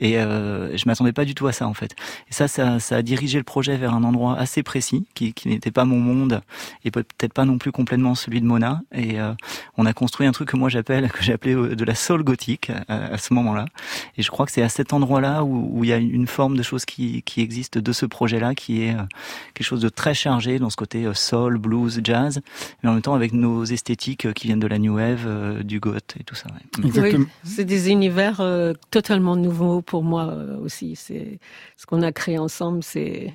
Et 0.00 0.18
euh, 0.18 0.76
je 0.76 0.84
m'attendais 0.86 1.12
pas 1.12 1.24
du 1.24 1.34
tout 1.34 1.46
à 1.46 1.52
ça 1.52 1.66
en 1.66 1.74
fait. 1.74 1.94
Et 2.30 2.32
ça, 2.32 2.48
ça, 2.48 2.78
ça 2.80 2.96
a 2.96 3.02
dirigé 3.02 3.38
le 3.38 3.44
projet 3.44 3.76
vers 3.76 3.94
un 3.94 4.04
endroit 4.04 4.36
assez 4.38 4.62
précis, 4.62 5.06
qui, 5.14 5.32
qui 5.32 5.48
n'était 5.48 5.70
pas 5.70 5.84
mon 5.84 5.98
monde 5.98 6.42
et 6.84 6.90
peut-être 6.90 7.32
pas 7.32 7.44
non 7.44 7.58
plus 7.58 7.72
complètement 7.72 8.14
celui 8.14 8.40
de 8.40 8.46
Mona. 8.46 8.82
Et 8.92 9.20
euh, 9.20 9.32
on 9.76 9.86
a 9.86 9.92
construit 9.92 10.26
un 10.26 10.32
truc 10.32 10.50
que 10.50 10.56
moi 10.56 10.68
j'appelle, 10.68 11.10
que 11.12 11.32
appelé 11.32 11.54
euh, 11.54 11.74
de 11.74 11.84
la 11.84 11.94
soul 11.94 12.22
gothique 12.22 12.70
à, 12.88 13.14
à 13.14 13.18
ce 13.18 13.32
moment-là. 13.34 13.66
Et 14.16 14.22
je 14.22 14.30
crois 14.30 14.46
que 14.46 14.52
c'est 14.52 14.62
à 14.62 14.68
cet 14.68 14.92
endroit-là 14.92 15.44
où, 15.44 15.78
où 15.78 15.84
il 15.84 15.90
y 15.90 15.92
a 15.92 15.96
une 15.96 16.26
forme 16.26 16.56
de 16.56 16.62
chose 16.62 16.84
qui, 16.84 17.22
qui 17.22 17.40
existe 17.40 17.78
de 17.78 17.92
ce 17.92 18.06
projet-là, 18.06 18.54
qui 18.54 18.82
est 18.82 18.94
euh, 18.94 19.02
quelque 19.54 19.66
chose 19.66 19.80
de 19.80 19.88
très 19.88 20.14
chargé 20.14 20.35
dans 20.58 20.70
ce 20.70 20.76
côté 20.76 21.04
euh, 21.04 21.14
soul, 21.14 21.58
blues, 21.58 22.00
jazz, 22.02 22.40
mais 22.82 22.90
en 22.90 22.92
même 22.92 23.02
temps 23.02 23.14
avec 23.14 23.32
nos 23.32 23.64
esthétiques 23.64 24.26
euh, 24.26 24.32
qui 24.32 24.46
viennent 24.46 24.60
de 24.60 24.66
la 24.66 24.78
new 24.78 24.96
wave, 24.96 25.24
euh, 25.26 25.62
du 25.62 25.80
goth 25.80 26.14
et 26.18 26.24
tout 26.24 26.34
ça. 26.34 26.46
ouais. 26.84 27.00
Oui, 27.00 27.26
c'est 27.42 27.64
des 27.64 27.90
univers 27.90 28.40
euh, 28.40 28.72
totalement 28.90 29.36
nouveaux 29.36 29.82
pour 29.82 30.02
moi 30.02 30.28
euh, 30.28 30.58
aussi. 30.58 30.94
C'est 30.96 31.38
ce 31.76 31.86
qu'on 31.86 32.02
a 32.02 32.12
créé 32.12 32.38
ensemble, 32.38 32.82
c'est 32.82 33.32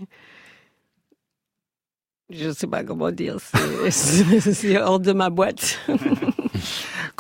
je 2.30 2.50
sais 2.52 2.68
pas 2.68 2.84
comment 2.84 3.12
dire, 3.12 3.38
c'est 3.90 4.78
hors 4.82 5.00
de 5.02 5.12
ma 5.12 5.30
boîte. 5.30 5.80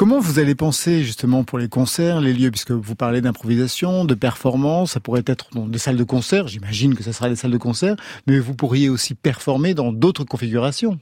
Comment 0.02 0.20
vous 0.20 0.40
allez 0.40 0.56
penser 0.56 1.04
justement 1.04 1.44
pour 1.44 1.60
les 1.60 1.70
concerts, 1.70 2.22
les 2.22 2.34
lieux, 2.34 2.50
puisque 2.50 2.72
vous 2.72 2.96
parlez 2.96 3.22
d'improvisation, 3.22 4.04
de 4.04 4.16
performance, 4.16 4.94
ça 4.94 5.00
pourrait 5.00 5.22
être 5.28 5.52
des 5.68 5.78
salles 5.78 5.96
de 5.96 6.04
concert, 6.04 6.48
j'imagine 6.48 6.96
que 6.96 7.04
ça 7.04 7.14
sera 7.14 7.30
des 7.30 7.36
salles 7.36 7.52
de 7.52 7.60
concert, 7.60 7.96
mais 8.26 8.40
vous 8.40 8.56
pourriez 8.56 8.90
aussi 8.90 9.14
performer 9.14 9.76
dans 9.76 9.94
d'autres 9.94 10.24
configurations. 10.24 10.98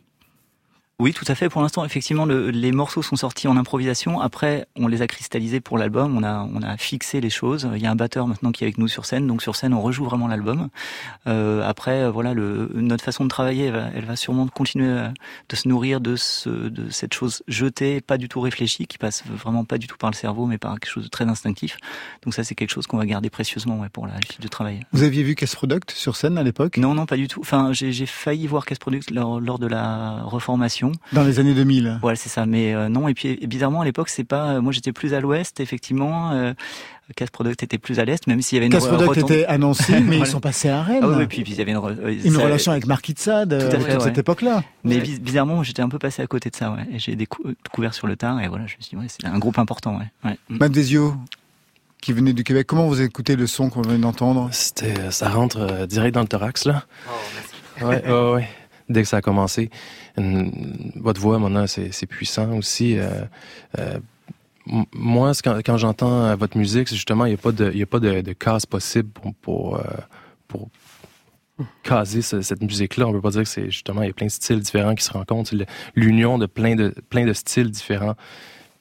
Oui, 0.99 1.13
tout 1.13 1.23
à 1.29 1.35
fait. 1.35 1.47
Pour 1.47 1.61
l'instant, 1.61 1.85
effectivement, 1.85 2.25
le- 2.25 2.49
les 2.49 2.73
morceaux 2.73 3.01
sont 3.01 3.15
sortis 3.15 3.47
en 3.47 3.55
improvisation. 3.55 4.19
Après, 4.19 4.67
on 4.75 4.87
les 4.89 5.01
a 5.01 5.07
cristallisés 5.07 5.61
pour 5.61 5.77
l'album. 5.77 6.17
On 6.17 6.23
a, 6.23 6.45
on 6.53 6.61
a 6.61 6.75
fixé 6.75 7.21
les 7.21 7.29
choses. 7.29 7.69
Il 7.73 7.81
y 7.81 7.85
a 7.85 7.91
un 7.91 7.95
batteur 7.95 8.27
maintenant 8.27 8.51
qui 8.51 8.65
est 8.65 8.67
avec 8.67 8.77
nous 8.77 8.89
sur 8.89 9.05
scène. 9.05 9.25
Donc 9.25 9.41
sur 9.41 9.55
scène, 9.55 9.73
on 9.73 9.81
rejoue 9.81 10.03
vraiment 10.03 10.27
l'album. 10.27 10.67
Euh, 11.25 11.65
après, 11.65 12.01
euh, 12.03 12.11
voilà, 12.11 12.33
le, 12.33 12.69
notre 12.75 13.01
façon 13.03 13.23
de 13.23 13.29
travailler, 13.29 13.67
elle 13.67 13.73
va, 13.73 13.85
elle 13.95 14.03
va 14.03 14.17
sûrement 14.17 14.45
continuer 14.47 14.91
à- 14.91 15.13
de 15.47 15.55
se 15.55 15.69
nourrir 15.69 16.01
de, 16.01 16.17
ce, 16.17 16.49
de 16.49 16.89
cette 16.89 17.13
chose 17.13 17.43
jetée, 17.47 18.01
pas 18.01 18.17
du 18.17 18.27
tout 18.27 18.41
réfléchie, 18.41 18.85
qui 18.85 18.97
passe 18.97 19.23
vraiment 19.25 19.63
pas 19.63 19.77
du 19.77 19.87
tout 19.87 19.95
par 19.97 20.09
le 20.11 20.15
cerveau, 20.15 20.47
mais 20.47 20.57
par 20.57 20.73
quelque 20.73 20.91
chose 20.91 21.05
de 21.05 21.09
très 21.09 21.23
instinctif. 21.29 21.77
Donc 22.23 22.33
ça, 22.33 22.43
c'est 22.43 22.55
quelque 22.55 22.71
chose 22.71 22.87
qu'on 22.87 22.97
va 22.97 23.05
garder 23.05 23.29
précieusement 23.29 23.79
ouais, 23.79 23.87
pour 23.89 24.05
la 24.05 24.15
suite 24.29 24.41
de 24.41 24.49
travail. 24.49 24.81
Vous 24.91 25.03
aviez 25.03 25.23
vu 25.23 25.35
Cast 25.35 25.55
Product 25.55 25.91
sur 25.91 26.17
scène 26.17 26.37
à 26.37 26.43
l'époque? 26.43 26.75
Non, 26.77 26.93
non, 26.93 27.05
pas 27.05 27.15
du 27.15 27.29
tout. 27.29 27.39
Enfin, 27.39 27.71
j'ai 27.71 28.05
failli 28.05 28.47
voir 28.47 28.65
Cast 28.65 28.81
Product 28.81 29.11
lors, 29.11 29.39
lors 29.39 29.59
de 29.59 29.67
la 29.67 30.23
reformation. 30.23 30.88
Dans 31.13 31.23
les 31.23 31.39
années 31.39 31.53
2000 31.53 31.99
Voilà, 32.01 32.15
c'est 32.15 32.29
ça. 32.29 32.45
Mais 32.45 32.73
euh, 32.73 32.89
non, 32.89 33.07
et 33.07 33.13
puis 33.13 33.35
bizarrement 33.47 33.81
à 33.81 33.85
l'époque, 33.85 34.09
c'est 34.09 34.23
pas. 34.23 34.51
euh, 34.53 34.61
moi, 34.61 34.71
j'étais 34.71 34.91
plus 34.91 35.13
à 35.13 35.19
l'ouest, 35.21 35.59
effectivement. 35.59 36.31
Euh, 36.31 36.53
Cast 37.15 37.31
Product 37.31 37.63
était 37.63 37.79
plus 37.79 37.99
à 37.99 38.05
l'est, 38.05 38.27
même 38.27 38.39
s'il 38.43 38.57
y 38.57 38.59
avait 38.59 38.67
une 38.67 38.71
Cast 38.71 38.85
re- 38.85 38.89
Product 38.97 39.09
retombe- 39.25 39.31
était 39.33 39.45
à 39.47 39.57
Nancy, 39.57 39.93
mais 40.05 40.19
ils 40.19 40.27
sont 40.27 40.39
passés 40.39 40.69
à 40.69 40.83
Rennes. 40.83 40.99
Ah 41.01 41.07
oui, 41.07 41.25
puis, 41.25 41.41
puis 41.43 41.53
il 41.53 41.57
y 41.57 41.61
avait 41.61 41.71
une, 41.71 41.77
re- 41.79 41.97
euh, 41.99 42.15
Une 42.23 42.33
ça- 42.35 42.43
relation 42.43 42.71
avec 42.71 42.85
Mark 42.85 43.09
Itzad 43.09 43.51
euh, 43.51 43.59
Tout 43.69 43.75
à 43.75 43.79
fait, 43.79 43.91
toute 43.93 44.01
ouais. 44.01 44.07
cette 44.09 44.17
époque-là. 44.19 44.63
Mais 44.83 44.97
Ouais. 44.97 45.01
biz- 45.01 45.19
bizarrement, 45.19 45.63
j'étais 45.63 45.81
un 45.81 45.89
peu 45.89 45.97
passé 45.97 46.21
à 46.21 46.27
côté 46.27 46.51
de 46.51 46.55
ça, 46.55 46.71
ouais. 46.71 46.85
Et 46.93 46.99
j'ai 46.99 47.15
décou- 47.15 47.41
découvert 47.63 47.95
sur 47.95 48.05
le 48.05 48.15
tard, 48.15 48.39
et 48.41 48.47
voilà, 48.47 48.67
je 48.67 48.75
me 48.77 48.81
suis 48.83 48.91
dit, 48.91 48.95
ouais, 49.01 49.07
c'est 49.07 49.25
un 49.25 49.39
groupe 49.39 49.57
important, 49.57 49.97
ouais. 49.97 50.05
ouais. 50.23 50.37
Mm. 50.49 50.57
Matt 50.59 50.71
Desio, 50.71 51.15
qui 51.99 52.13
venait 52.13 52.33
du 52.33 52.43
Québec, 52.43 52.67
comment 52.67 52.85
vous 52.87 53.01
écoutez 53.01 53.35
le 53.35 53.47
son 53.47 53.71
qu'on 53.71 53.81
vient 53.81 53.97
d'entendre? 53.97 54.47
C'était, 54.51 55.09
ça 55.09 55.29
rentre 55.29 55.57
euh, 55.59 55.85
direct 55.87 56.13
dans 56.13 56.21
le 56.21 56.27
thorax, 56.27 56.65
là. 56.65 56.83
Ouais, 57.81 58.03
ouais, 58.05 58.31
ouais. 58.33 58.49
Dès 58.89 59.03
que 59.03 59.07
ça 59.07 59.17
a 59.17 59.21
commencé. 59.21 59.69
Votre 60.17 61.21
voix, 61.21 61.39
maintenant, 61.39 61.65
c'est, 61.67 62.07
puissant 62.07 62.57
aussi. 62.57 62.97
Euh, 62.97 63.23
euh, 63.77 63.99
moi, 64.93 65.31
quand, 65.43 65.77
j'entends 65.77 66.25
euh, 66.25 66.35
votre 66.35 66.57
musique, 66.57 66.89
justement, 66.89 67.25
il 67.25 67.29
n'y 67.29 67.35
a 67.35 67.37
pas 67.37 67.51
de, 67.51 67.71
y 67.71 68.23
de, 68.23 68.33
case 68.33 68.65
possible 68.65 69.09
pour, 69.41 69.79
caser 71.83 72.21
ce- 72.21 72.41
cette 72.41 72.61
musique-là. 72.61 73.07
On 73.07 73.11
peut 73.11 73.21
pas 73.21 73.31
dire 73.31 73.43
que 73.43 73.49
c'est 73.49 73.65
justement, 73.65 74.01
il 74.01 74.07
y 74.07 74.11
a 74.11 74.13
plein 74.13 74.27
de 74.27 74.31
styles 74.31 74.59
différents 74.59 74.95
qui 74.95 75.03
se 75.03 75.11
rencontrent. 75.11 75.53
L'union 75.95 76.37
de, 76.37 76.45
plein 76.45 76.75
de 76.75 77.33
styles 77.33 77.69
différents. 77.69 78.15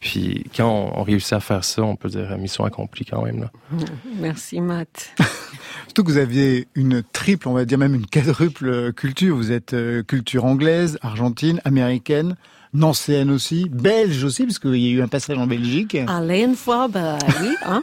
Puis 0.00 0.44
quand 0.56 0.68
on, 0.68 1.00
on 1.00 1.02
réussit 1.02 1.32
à 1.32 1.40
faire 1.40 1.64
ça, 1.64 1.82
on 1.82 1.96
peut 1.96 2.08
dire 2.08 2.30
euh, 2.30 2.36
mission 2.36 2.64
accomplie 2.64 3.04
quand 3.04 3.22
même. 3.22 3.40
Là. 3.40 3.50
Merci 4.20 4.60
Matt. 4.60 5.10
Surtout 5.86 6.04
que 6.04 6.12
vous 6.12 6.18
aviez 6.18 6.68
une 6.74 7.02
triple, 7.02 7.48
on 7.48 7.52
va 7.52 7.64
dire 7.64 7.78
même 7.78 7.94
une 7.94 8.06
quadruple 8.06 8.92
culture. 8.92 9.36
Vous 9.36 9.50
êtes 9.50 9.74
euh, 9.74 10.02
culture 10.02 10.44
anglaise, 10.44 10.98
argentine, 11.02 11.60
américaine, 11.64 12.36
nancéenne 12.74 13.30
aussi, 13.30 13.68
belge 13.68 14.22
aussi, 14.22 14.44
parce 14.44 14.58
qu'il 14.58 14.76
y 14.76 14.88
a 14.88 14.92
eu 14.92 15.02
un 15.02 15.08
passage 15.08 15.38
en 15.38 15.46
Belgique. 15.46 15.96
Allez 16.06 16.42
une 16.42 16.54
fois, 16.54 16.86
bah 16.86 17.18
oui, 17.40 17.54
hein. 17.66 17.82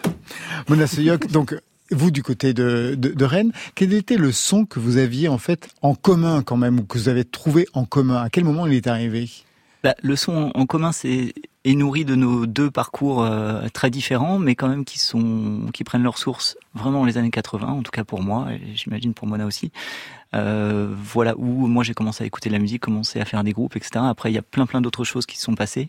Mona 0.69 0.88
Soyoc, 0.88 1.28
donc 1.28 1.56
vous 1.91 2.12
du 2.12 2.23
côté 2.23 2.54
de, 2.54 2.95
de, 2.97 3.10
de 3.10 3.25
Rennes, 3.25 3.51
quel 3.75 3.93
était 3.93 4.17
le 4.17 4.32
son 4.32 4.65
que 4.65 4.80
vous 4.80 4.97
aviez 4.97 5.28
en 5.28 5.38
fait 5.38 5.67
en 5.82 5.95
commun 5.95 6.43
quand 6.43 6.58
même, 6.58 6.80
ou 6.80 6.84
que 6.84 6.97
vous 6.97 7.10
avez 7.10 7.25
trouvé 7.25 7.67
en 7.73 7.86
commun? 7.86 8.21
À 8.21 8.30
quel 8.30 8.45
moment 8.45 8.65
il 8.65 8.73
est 8.73 8.88
arrivé? 8.88 9.30
Bah, 9.84 9.95
le 10.01 10.15
son 10.15 10.51
en 10.56 10.65
commun, 10.65 10.91
c'est 10.91 11.34
est 11.65 11.75
nourri 11.75 12.06
de 12.06 12.15
nos 12.15 12.45
deux 12.45 12.71
parcours 12.71 13.23
euh, 13.23 13.67
très 13.73 13.89
différents, 13.89 14.39
mais 14.39 14.56
quand 14.56 14.69
même 14.69 14.86
qui 14.86 14.99
sont 14.99 15.62
qui 15.73 15.84
prennent 15.84 16.04
leur 16.04 16.17
source 16.17 16.58
vraiment 16.73 16.99
dans 16.99 17.06
les 17.06 17.17
années 17.17 17.32
80, 17.32 17.67
en 17.67 17.82
tout 17.82 17.91
cas 17.91 18.04
pour 18.04 18.21
moi, 18.21 18.47
et 18.54 18.75
j'imagine 18.75 19.13
pour 19.13 19.28
Mona 19.28 19.45
aussi. 19.45 19.71
Euh, 20.36 20.93
voilà 20.93 21.34
où 21.38 21.67
moi 21.67 21.84
j'ai 21.84 21.93
commencé 21.93 22.23
à 22.23 22.28
écouter 22.28 22.49
de 22.49 22.54
la 22.54 22.60
musique, 22.60 22.82
commencé 22.82 23.21
à 23.21 23.25
faire 23.25 23.43
des 23.43 23.54
groupes, 23.54 23.75
etc. 23.75 24.04
Après, 24.08 24.32
il 24.32 24.36
y 24.36 24.38
a 24.38 24.41
plein 24.41 24.65
plein 24.65 24.82
d'autres 24.82 25.06
choses 25.06 25.25
qui 25.25 25.38
se 25.38 25.43
sont 25.43 25.56
passées. 25.56 25.88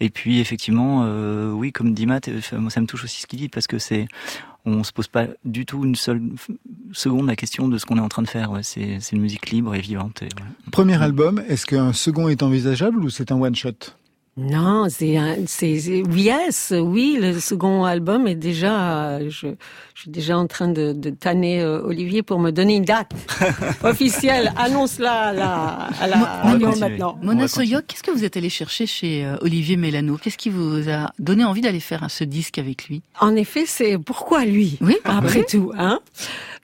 Et 0.00 0.10
puis 0.10 0.40
effectivement, 0.40 1.04
euh, 1.04 1.50
oui, 1.52 1.72
comme 1.72 1.94
dit 1.94 2.06
Matt, 2.06 2.28
euh, 2.28 2.40
moi 2.52 2.70
ça 2.70 2.80
me 2.80 2.86
touche 2.86 3.04
aussi 3.04 3.22
ce 3.22 3.26
qu'il 3.26 3.38
dit 3.38 3.48
parce 3.48 3.66
que 3.66 3.78
c'est 3.78 4.06
on 4.66 4.84
se 4.84 4.92
pose 4.92 5.08
pas 5.08 5.26
du 5.44 5.64
tout 5.64 5.84
une 5.84 5.94
seule 5.94 6.20
seconde 6.92 7.26
la 7.26 7.36
question 7.36 7.68
de 7.68 7.78
ce 7.78 7.86
qu'on 7.86 7.96
est 7.96 8.02
en 8.02 8.08
train 8.08 8.22
de 8.22 8.28
faire. 8.28 8.50
Ouais, 8.50 8.62
c'est 8.62 8.98
une 9.12 9.20
musique 9.20 9.50
libre 9.50 9.74
et 9.74 9.80
vivante. 9.80 10.22
Premier 10.70 11.00
album, 11.02 11.42
est-ce 11.48 11.64
qu'un 11.64 11.94
second 11.94 12.28
est 12.28 12.42
envisageable 12.42 13.02
ou 13.02 13.08
c'est 13.08 13.32
un 13.32 13.40
one-shot 13.40 13.94
Non, 14.40 14.86
c'est 14.88 15.16
un, 15.16 15.34
c'est, 15.46 15.80
c'est- 15.80 16.02
yes, 16.14 16.72
oui, 16.78 17.18
le 17.20 17.40
second 17.40 17.84
album 17.84 18.28
est 18.28 18.36
déjà, 18.36 19.18
je, 19.28 19.48
je 19.94 20.00
suis 20.02 20.10
déjà 20.10 20.38
en 20.38 20.46
train 20.46 20.68
de, 20.68 20.92
de 20.92 21.10
tanner 21.10 21.60
euh, 21.60 21.82
Olivier 21.82 22.22
pour 22.22 22.38
me 22.38 22.52
donner 22.52 22.76
une 22.76 22.84
date 22.84 23.10
officielle. 23.82 24.52
Annonce-la 24.56 25.12
à 25.12 25.32
la, 25.32 25.88
à 26.00 26.06
la, 26.06 26.16
Moi- 26.18 26.28
à 26.28 26.46
on 26.46 26.50
va 26.52 26.56
Lyon 26.56 26.68
continuer. 26.70 26.88
maintenant. 26.90 27.18
On 27.20 27.26
Mona. 27.26 27.48
Soyoc, 27.48 27.84
qu'est-ce 27.88 28.04
que 28.04 28.12
vous 28.12 28.24
êtes 28.24 28.36
allé 28.36 28.48
chercher 28.48 28.86
chez 28.86 29.24
euh, 29.24 29.36
Olivier 29.40 29.76
Mélano? 29.76 30.16
Qu'est-ce 30.16 30.38
qui 30.38 30.50
vous 30.50 30.88
a 30.88 31.10
donné 31.18 31.44
envie 31.44 31.60
d'aller 31.62 31.80
faire 31.80 32.04
hein, 32.04 32.08
ce 32.08 32.22
disque 32.22 32.58
avec 32.58 32.88
lui? 32.88 33.02
En 33.20 33.34
effet, 33.34 33.64
c'est 33.66 33.98
pourquoi 33.98 34.44
lui 34.44 34.78
Oui, 34.80 34.96
Après 35.04 35.42
tout, 35.44 35.72
hein? 35.76 35.98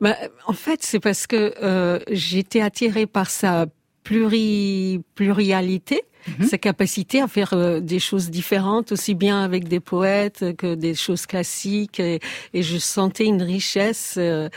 Bah, 0.00 0.14
En 0.46 0.52
fait, 0.52 0.78
c'est 0.82 1.00
parce 1.00 1.26
que 1.26 1.52
euh, 1.60 1.98
j'étais 2.10 2.60
attirée 2.60 3.06
par 3.06 3.30
sa 3.30 3.66
pluri 4.04 5.00
pluralité, 5.16 6.02
Mhm. 6.26 6.46
sa 6.46 6.58
capacité 6.58 7.20
à 7.20 7.28
faire 7.28 7.52
euh, 7.52 7.80
des 7.80 7.98
choses 7.98 8.30
différentes, 8.30 8.92
aussi 8.92 9.14
bien 9.14 9.42
avec 9.42 9.68
des 9.68 9.80
poètes 9.80 10.56
que 10.56 10.74
des 10.74 10.94
choses 10.94 11.26
classiques, 11.26 12.00
et, 12.00 12.20
je 12.54 12.78
sentais 12.78 13.26
une 13.26 13.42
richesse. 13.42 14.14
euh, 14.18 14.48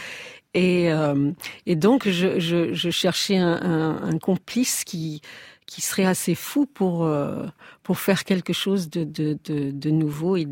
et, 0.53 0.91
euh, 0.91 1.32
et 1.65 1.75
donc, 1.75 2.08
je, 2.08 2.39
je, 2.39 2.73
je 2.73 2.89
cherchais 2.89 3.38
un, 3.38 3.60
un, 3.62 4.03
un 4.10 4.17
complice 4.17 4.84
qui 4.84 5.21
qui 5.67 5.82
serait 5.82 6.06
assez 6.06 6.34
fou 6.34 6.65
pour 6.65 7.03
euh, 7.03 7.45
pour 7.84 7.99
faire 7.99 8.23
quelque 8.23 8.53
chose 8.53 8.89
de 8.89 9.03
de, 9.03 9.38
de, 9.43 9.71
de 9.71 9.89
nouveau 9.89 10.38
et 10.38 10.47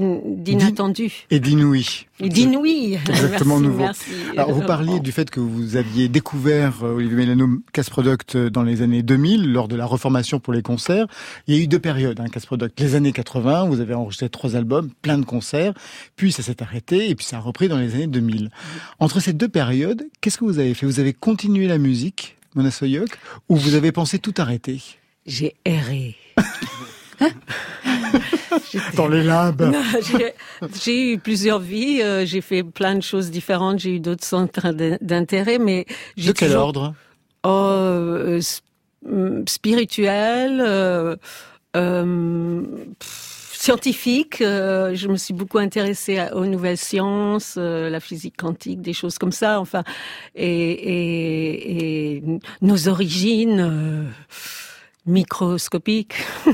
d'inattendu. 0.00 1.12
Et 1.30 1.40
d'inouï. 1.40 2.06
Et 2.20 2.28
d'inouï. 2.28 2.98
Exactement 3.08 3.58
merci, 3.58 3.66
nouveau. 3.66 3.82
Merci. 3.82 4.10
Alors, 4.36 4.52
vous 4.52 4.62
parliez 4.62 5.00
du 5.00 5.12
fait 5.12 5.30
que 5.30 5.40
vous 5.40 5.76
aviez 5.76 6.08
découvert 6.08 6.84
euh, 6.84 6.94
Olivier 6.94 7.16
Mélano 7.16 7.48
Casse 7.72 7.90
Product 7.90 8.36
euh, 8.36 8.50
dans 8.50 8.62
les 8.62 8.82
années 8.82 9.02
2000 9.02 9.52
lors 9.52 9.68
de 9.68 9.76
la 9.76 9.86
reformation 9.86 10.40
pour 10.40 10.52
les 10.52 10.62
concerts. 10.62 11.06
Il 11.46 11.54
y 11.54 11.58
a 11.58 11.62
eu 11.62 11.66
deux 11.66 11.78
périodes, 11.78 12.20
hein, 12.20 12.28
Casse 12.28 12.46
Product. 12.46 12.78
Les 12.80 12.94
années 12.94 13.12
80, 13.12 13.66
vous 13.66 13.80
avez 13.80 13.94
enregistré 13.94 14.28
trois 14.28 14.56
albums, 14.56 14.90
plein 15.02 15.18
de 15.18 15.24
concerts, 15.24 15.74
puis 16.16 16.32
ça 16.32 16.42
s'est 16.42 16.62
arrêté 16.62 17.10
et 17.10 17.14
puis 17.14 17.24
ça 17.26 17.36
a 17.36 17.40
repris 17.40 17.68
dans 17.68 17.78
les 17.78 17.94
années 17.94 18.06
2000. 18.06 18.50
Entre 18.98 19.20
ces 19.20 19.32
deux 19.32 19.48
périodes, 19.48 20.04
qu'est-ce 20.20 20.38
que 20.38 20.44
vous 20.44 20.58
avez 20.58 20.74
fait? 20.74 20.86
Vous 20.86 21.00
avez 21.00 21.12
continué 21.12 21.66
la 21.66 21.78
musique, 21.78 22.36
Mona 22.54 22.70
Soyok, 22.70 23.10
ou 23.48 23.56
vous 23.56 23.74
avez 23.74 23.92
pensé 23.92 24.18
tout 24.18 24.34
arrêter? 24.38 24.80
J'ai 25.26 25.54
erré. 25.64 26.16
Dans 28.96 29.08
les 29.08 29.22
labs 29.22 29.72
j'ai- 30.84 31.12
eu 31.12 31.18
plusieurs 31.18 31.58
vies, 31.58 32.00
euh, 32.02 32.24
j'ai 32.26 32.40
fait 32.40 32.62
plein 32.62 32.94
de 32.94 33.02
choses 33.02 33.30
différentes, 33.30 33.78
j'ai 33.80 33.96
eu 33.96 34.00
d'autres 34.00 34.24
centres 34.24 34.72
d'in- 34.72 34.98
d'intérêt, 35.00 35.58
mais 35.58 35.86
De 36.16 36.32
quel 36.32 36.48
toujours- 36.50 36.62
ordre? 36.64 36.94
Oh, 37.44 37.48
euh, 37.48 38.40
hum, 39.08 39.44
spirituel, 39.48 40.62
euh, 40.64 41.16
pff, 42.98 43.50
scientifique. 43.54 44.36
je 44.40 45.06
me 45.08 45.16
suis 45.16 45.34
beaucoup 45.34 45.58
intéressée 45.58 46.18
à- 46.18 46.34
aux 46.36 46.46
nouvelles 46.46 46.76
sciences, 46.78 47.56
la 47.56 48.00
physique 48.00 48.34
quantique, 48.36 48.80
des 48.82 48.92
choses 48.92 49.18
comme 49.18 49.32
ça. 49.32 49.60
Enfin, 49.60 49.84
et, 50.34 50.46
et, 50.72 52.16
et 52.16 52.22
nos 52.60 52.88
origines 52.88 54.10
microscopiques. 55.06 56.16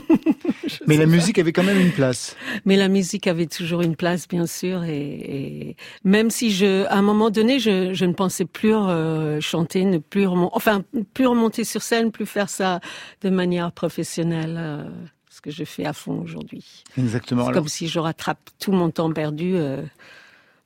Je 0.67 0.77
Mais 0.87 0.97
la 0.97 1.07
musique 1.07 1.39
avait 1.39 1.53
quand 1.53 1.63
même 1.63 1.81
une 1.81 1.93
place. 1.93 2.37
Mais 2.67 2.77
la 2.77 2.89
musique 2.89 3.27
avait 3.27 3.47
toujours 3.47 3.81
une 3.81 3.97
place, 3.97 4.29
bien 4.29 4.47
sûr, 4.47 4.85
et, 4.85 4.91
et 4.91 5.77
même 6.05 6.31
si 6.31 6.51
je, 6.51 6.85
à 6.87 6.97
un 6.97 7.03
moment 7.03 7.31
donné, 7.31 7.59
je, 7.59 7.95
je 7.95 8.05
ne 8.05 8.13
pensais 8.13 8.45
plus 8.45 8.75
euh, 8.75 9.41
chanter, 9.41 9.85
ne 9.85 9.97
plus 9.97 10.27
remonter, 10.27 10.53
enfin, 10.55 10.85
plus 11.15 11.27
remonter 11.27 11.65
sur 11.65 11.83
scène, 11.83 12.11
plus 12.11 12.27
faire 12.27 12.51
ça 12.51 12.81
de 13.23 13.31
manière 13.31 13.73
professionnelle, 13.73 14.57
euh, 14.59 14.85
ce 15.31 15.41
que 15.41 15.51
je 15.51 15.65
fais 15.65 15.87
à 15.87 15.95
fond 15.95 16.21
aujourd'hui. 16.21 16.85
Exactement. 16.99 17.47
C'est 17.47 17.53
comme 17.53 17.69
si 17.69 17.89
je 17.89 17.99
rattrape 17.99 18.51
tout 18.59 18.73
mon 18.73 18.91
temps 18.91 19.11
perdu. 19.13 19.55
Euh, 19.57 19.83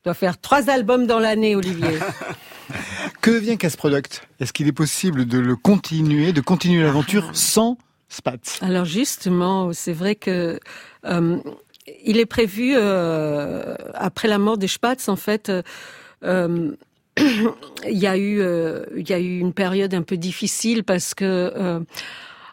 je 0.03 0.09
dois 0.09 0.15
faire 0.15 0.37
trois 0.37 0.69
albums 0.69 1.07
dans 1.07 1.19
l'année, 1.19 1.55
Olivier. 1.55 1.97
que 3.21 3.31
devient 3.31 3.57
Casse 3.57 3.77
Product? 3.77 4.27
Est-ce 4.41 4.51
qu'il 4.51 4.67
est 4.67 4.73
possible 4.73 5.25
de 5.25 5.39
le 5.39 5.55
continuer, 5.55 6.33
de 6.33 6.41
continuer 6.41 6.83
l'aventure 6.83 7.29
sans 7.31 7.77
Spatz? 8.09 8.59
Alors 8.61 8.83
justement, 8.83 9.71
c'est 9.71 9.93
vrai 9.93 10.15
que 10.15 10.59
euh, 11.05 11.37
il 12.03 12.17
est 12.17 12.25
prévu 12.25 12.73
euh, 12.75 13.75
après 13.93 14.27
la 14.27 14.39
mort 14.39 14.57
de 14.57 14.67
Spatz, 14.67 15.07
en 15.07 15.15
fait. 15.15 15.47
euh, 15.47 15.61
euh, 16.25 16.75
il 17.17 17.97
y 17.97 18.05
a 18.07 18.17
eu 18.17 18.41
euh, 18.41 18.83
il 18.97 19.09
y 19.09 19.13
a 19.13 19.19
eu 19.19 19.39
une 19.39 19.53
période 19.53 19.93
un 19.93 20.01
peu 20.01 20.17
difficile 20.17 20.83
parce 20.83 21.13
que 21.13 21.23
euh, 21.55 21.79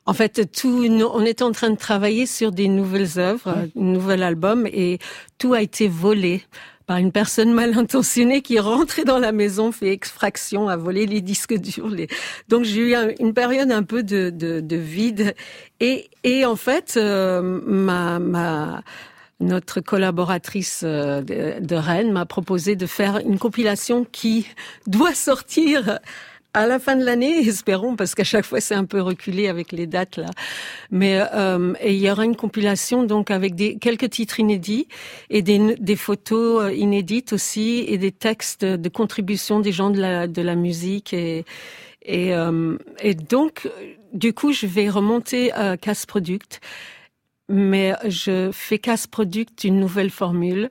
en 0.06 0.12
fait 0.12 0.52
tout 0.52 0.86
on 0.86 1.24
était 1.24 1.42
en 1.42 1.52
train 1.52 1.70
de 1.70 1.76
travailler 1.76 2.26
sur 2.26 2.52
des 2.52 2.68
nouvelles 2.68 3.18
œuvres, 3.18 3.48
un 3.48 3.68
nouvel 3.74 4.22
album 4.22 4.68
et 4.68 4.98
tout 5.38 5.54
a 5.54 5.62
été 5.62 5.88
volé 5.88 6.44
par 6.90 6.98
une 6.98 7.12
personne 7.12 7.52
mal 7.52 7.78
intentionnée 7.78 8.42
qui 8.42 8.56
est 8.56 8.66
rentrée 8.74 9.04
dans 9.04 9.20
la 9.20 9.30
maison, 9.30 9.70
fait 9.70 9.92
extraction, 9.92 10.68
a 10.68 10.76
volé 10.76 11.06
les 11.06 11.20
disques 11.20 11.54
durs. 11.54 11.86
Les... 11.86 12.08
Donc 12.48 12.64
j'ai 12.64 12.80
eu 12.80 12.94
un- 12.96 13.10
une 13.20 13.32
période 13.32 13.70
un 13.70 13.84
peu 13.84 14.02
de, 14.02 14.30
de, 14.30 14.58
de 14.58 14.76
vide. 14.76 15.36
Et, 15.78 16.10
et 16.24 16.44
en 16.44 16.56
fait, 16.56 16.94
euh, 16.96 17.60
ma, 17.64 18.18
ma, 18.18 18.82
notre 19.38 19.80
collaboratrice 19.80 20.80
euh, 20.82 21.22
de 21.22 21.76
Rennes 21.76 22.10
m'a 22.10 22.26
proposé 22.26 22.74
de 22.74 22.86
faire 22.86 23.18
une 23.18 23.38
compilation 23.38 24.04
qui 24.10 24.48
doit 24.88 25.14
sortir 25.14 26.00
à 26.54 26.66
la 26.66 26.78
fin 26.78 26.96
de 26.96 27.04
l'année, 27.04 27.38
espérons, 27.48 27.96
parce 27.96 28.14
qu'à 28.14 28.24
chaque 28.24 28.44
fois 28.44 28.60
c'est 28.60 28.74
un 28.74 28.84
peu 28.84 29.00
reculé 29.00 29.48
avec 29.48 29.72
les 29.72 29.86
dates 29.86 30.16
là. 30.16 30.30
Mais 30.90 31.20
euh, 31.34 31.74
il 31.84 31.96
y 31.96 32.10
aura 32.10 32.24
une 32.24 32.36
compilation 32.36 33.04
donc 33.04 33.30
avec 33.30 33.54
des 33.54 33.76
quelques 33.78 34.10
titres 34.10 34.40
inédits 34.40 34.88
et 35.30 35.42
des, 35.42 35.76
des 35.78 35.96
photos 35.96 36.64
euh, 36.64 36.72
inédites 36.72 37.32
aussi 37.32 37.84
et 37.88 37.98
des 37.98 38.12
textes 38.12 38.64
de 38.64 38.88
contribution 38.88 39.60
des 39.60 39.72
gens 39.72 39.90
de 39.90 40.00
la 40.00 40.26
de 40.26 40.42
la 40.42 40.54
musique 40.54 41.12
et 41.12 41.44
et, 42.02 42.34
euh, 42.34 42.78
et 43.00 43.14
donc 43.14 43.68
du 44.12 44.32
coup 44.32 44.52
je 44.52 44.66
vais 44.66 44.88
remonter 44.88 45.52
à 45.52 45.76
Casse 45.76 46.06
Product, 46.06 46.60
mais 47.48 47.94
je 48.06 48.50
fais 48.52 48.78
Casse 48.78 49.06
Product 49.06 49.64
une 49.64 49.78
nouvelle 49.78 50.10
formule. 50.10 50.70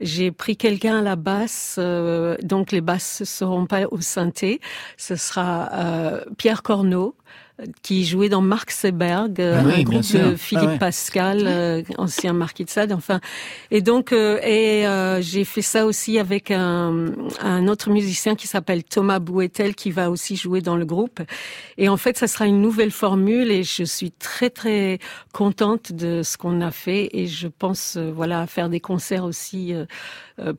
J'ai 0.00 0.32
pris 0.32 0.56
quelqu'un 0.56 0.98
à 0.98 1.02
la 1.02 1.16
basse, 1.16 1.76
euh, 1.78 2.36
donc 2.42 2.72
les 2.72 2.80
basses 2.80 3.20
ne 3.20 3.24
seront 3.26 3.66
pas 3.66 3.86
au 3.90 4.00
synthé. 4.00 4.60
Ce 4.96 5.14
sera 5.16 5.70
euh, 5.72 6.24
Pierre 6.36 6.62
Corneau, 6.62 7.16
qui 7.82 8.04
jouait 8.04 8.28
dans 8.28 8.40
Marc 8.40 8.72
Seberg, 8.72 9.40
Ah 9.40 9.62
oui, 9.64 9.72
un 9.72 9.74
bien 9.76 9.82
groupe 9.84 10.02
sûr. 10.02 10.30
de 10.30 10.34
Philippe 10.34 10.64
Ah 10.66 10.72
ouais. 10.72 10.78
Pascal, 10.78 11.42
euh, 11.46 11.82
ancien 11.98 12.32
marquis 12.32 12.64
de 12.64 12.70
Sade. 12.70 12.90
Enfin, 12.92 13.20
et 13.70 13.80
donc 13.80 14.12
euh, 14.12 14.40
et 14.42 14.86
euh, 14.88 15.20
j'ai 15.22 15.44
fait 15.44 15.62
ça 15.62 15.86
aussi 15.86 16.18
avec 16.18 16.50
un, 16.50 17.06
un 17.40 17.68
autre 17.68 17.90
musicien 17.90 18.34
qui 18.34 18.48
s'appelle 18.48 18.82
Thomas 18.82 19.20
Bouetel, 19.20 19.76
qui 19.76 19.92
va 19.92 20.10
aussi 20.10 20.34
jouer 20.36 20.62
dans 20.62 20.76
le 20.76 20.84
groupe. 20.84 21.20
Et 21.78 21.88
en 21.88 21.96
fait, 21.96 22.18
ça 22.18 22.26
sera 22.26 22.46
une 22.46 22.60
nouvelle 22.60 22.90
formule, 22.90 23.50
et 23.52 23.62
je 23.62 23.84
suis 23.84 24.10
très 24.10 24.50
très 24.50 24.98
contente 25.32 25.92
de 25.92 26.22
ce 26.22 26.36
qu'on 26.36 26.60
a 26.60 26.72
fait. 26.72 27.08
Et 27.12 27.28
je 27.28 27.46
pense, 27.46 27.94
euh, 27.96 28.10
voilà, 28.12 28.46
faire 28.48 28.68
des 28.68 28.80
concerts 28.80 29.24
aussi 29.24 29.72
euh, 29.74 29.84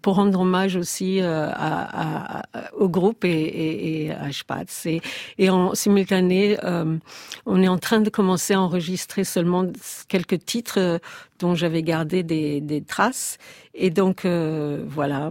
pour 0.02 0.16
rendre 0.16 0.40
hommage 0.40 0.76
aussi 0.76 1.22
euh, 1.22 1.50
à, 1.52 2.40
à- 2.40 2.74
au 2.74 2.88
groupe 2.90 3.26
et, 3.26 3.30
et, 3.30 4.06
et 4.06 4.12
à 4.12 4.32
Spatz. 4.32 4.86
Et, 4.86 5.02
et 5.38 5.50
en 5.50 5.76
simultané, 5.76 6.58
euh, 6.64 6.98
on 7.46 7.62
est 7.62 7.68
en 7.68 7.78
train 7.78 8.00
de 8.02 8.10
commencer 8.10 8.54
à 8.54 8.62
enregistrer 8.62 9.24
seulement 9.24 9.66
quelques 10.08 10.46
titres 10.46 10.80
euh, 10.80 10.98
dont 11.40 11.56
j'avais 11.56 11.84
gardé 11.84 12.24
des, 12.24 12.62
des 12.62 12.82
traces. 12.82 13.38
Et 13.74 13.90
donc, 13.90 14.24
euh, 14.26 14.84
voilà, 14.88 15.30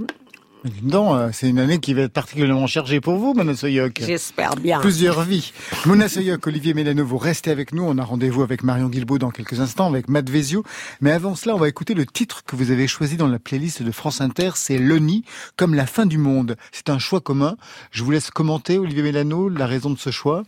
Non, 0.82 1.14
euh, 1.14 1.28
c'est 1.32 1.48
une 1.48 1.58
année 1.58 1.78
qui 1.78 1.92
va 1.92 2.02
être 2.02 2.12
particulièrement 2.12 2.66
chargée 2.66 3.00
pour 3.00 3.16
vous, 3.16 3.34
Mona 3.34 3.54
Soyok. 3.54 4.00
j'espère 4.04 4.56
bien. 4.56 4.80
Plusieurs 4.80 5.22
vies. 5.22 5.52
Mona 5.84 6.08
Soyok, 6.08 6.46
Olivier 6.46 6.72
Mélano, 6.72 7.04
vous 7.04 7.18
restez 7.18 7.50
avec 7.50 7.72
nous. 7.72 7.82
On 7.84 7.98
a 7.98 8.04
rendez-vous 8.04 8.42
avec 8.42 8.62
Marion 8.64 8.88
Guilbault 8.88 9.18
dans 9.18 9.30
quelques 9.30 9.60
instants, 9.60 9.88
avec 9.88 10.08
Matt 10.08 10.30
Vezio. 10.30 10.64
Mais 11.00 11.10
avant 11.10 11.34
cela, 11.34 11.54
on 11.54 11.58
va 11.58 11.68
écouter 11.68 11.92
le 11.94 12.06
titre 12.06 12.44
que 12.44 12.56
vous 12.56 12.70
avez 12.70 12.86
choisi 12.86 13.16
dans 13.16 13.28
la 13.28 13.38
playlist 13.38 13.82
de 13.82 13.90
France 13.90 14.20
Inter. 14.20 14.52
C'est 14.54 14.78
Loni, 14.78 15.24
comme 15.56 15.74
la 15.74 15.86
fin 15.86 16.06
du 16.06 16.16
monde. 16.16 16.56
C'est 16.72 16.88
un 16.88 16.98
choix 16.98 17.20
commun. 17.20 17.56
Je 17.90 18.02
vous 18.02 18.10
laisse 18.10 18.30
commenter, 18.30 18.78
Olivier 18.78 19.02
Mélano, 19.02 19.50
la 19.50 19.66
raison 19.66 19.90
de 19.90 19.98
ce 19.98 20.10
choix. 20.10 20.44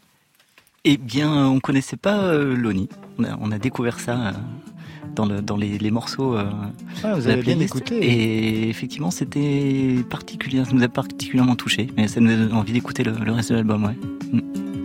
Eh 0.85 0.97
bien, 0.97 1.47
on 1.49 1.59
connaissait 1.61 1.97
pas 1.97 2.23
euh, 2.23 2.55
Loni. 2.57 2.89
On 3.19 3.25
a, 3.25 3.37
on 3.41 3.51
a 3.51 3.59
découvert 3.59 3.99
ça 3.99 4.29
euh, 4.29 4.33
dans, 5.17 5.27
le, 5.27 5.43
dans 5.43 5.57
les, 5.57 5.79
les 5.79 5.91
morceaux. 5.91 6.37
euh, 6.37 6.45
Ah, 7.03 7.15
vous 7.15 7.27
avez 7.27 7.43
bien 7.43 7.59
écouté. 7.59 7.97
Et 8.05 8.69
effectivement, 8.69 9.11
c'était 9.11 9.97
particulier, 10.09 10.65
ça 10.65 10.71
nous 10.73 10.83
a 10.85 10.89
particulièrement 10.89 11.57
touché. 11.57 11.89
Mais 11.97 12.07
ça 12.07 12.21
nous 12.21 12.31
a 12.31 12.37
donné 12.37 12.53
envie 12.53 12.73
d'écouter 12.73 13.03
le, 13.03 13.13
le 13.13 13.33
reste 13.33 13.51
de 13.51 13.57
l'album, 13.57 13.85
ouais. 13.85 13.97
Tu 14.31 14.76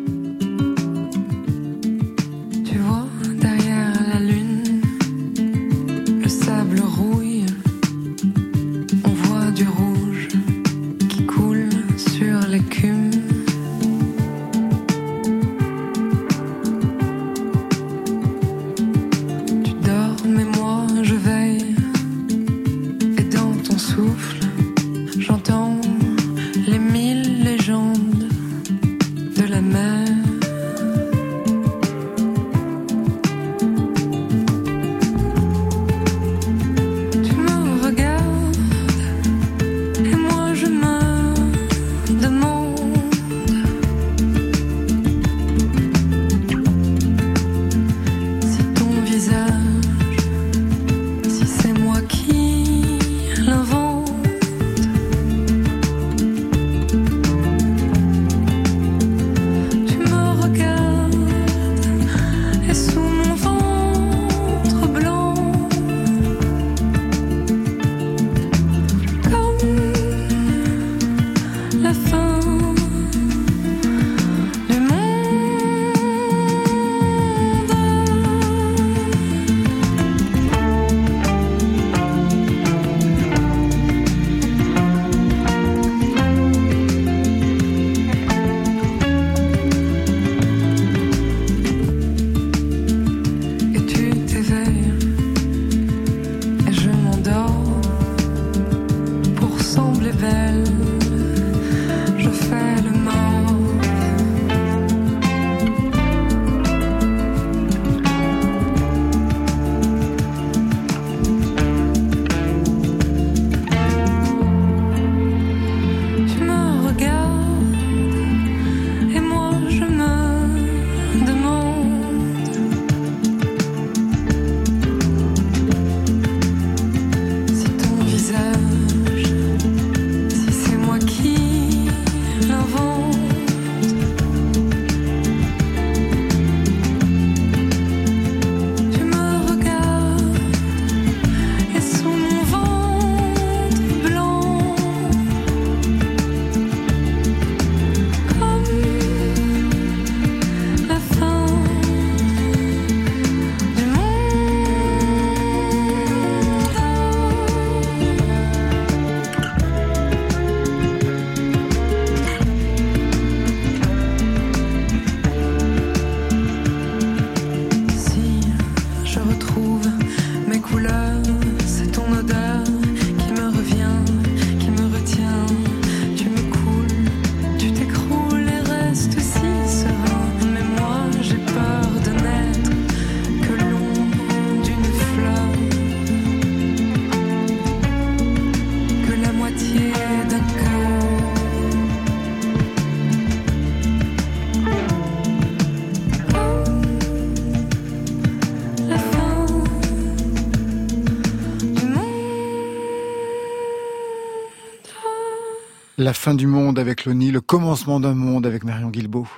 La 206.12 206.16
fin 206.16 206.36
du 206.36 206.46
monde 206.46 206.78
avec 206.78 207.06
Loni, 207.06 207.32
le 207.32 207.40
commencement 207.40 208.02
d'un 208.02 208.14
monde 208.14 208.46
avec 208.46 208.66
Marion 208.66 208.90
Guilbeault. 208.90 209.30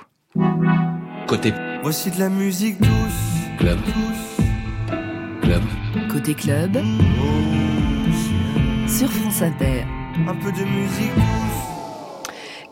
Côté. 1.28 1.54
Voici 1.84 2.10
de 2.10 2.18
la 2.18 2.28
musique 2.28 2.80
douce. 2.80 2.90
Club. 3.60 3.78
Club. 5.40 5.62
Côté 6.10 6.34
club, 6.34 6.76
sur 8.88 9.08
France 9.08 9.40
Inter. 9.40 9.84
Un 10.26 10.34
peu 10.34 10.50
de 10.50 10.64
musique 10.64 11.14
douce. 11.14 11.54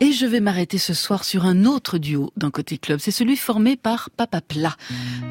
Et 0.01 0.11
je 0.11 0.25
vais 0.25 0.41
m'arrêter 0.41 0.79
ce 0.79 0.93
soir 0.93 1.23
sur 1.23 1.45
un 1.45 1.63
autre 1.63 1.97
duo 1.97 2.33
d'un 2.35 2.51
côté 2.51 2.77
club. 2.77 2.99
C'est 2.99 3.09
celui 3.09 3.37
formé 3.37 3.77
par 3.77 4.09
Papa 4.17 4.41
Plat, 4.41 4.75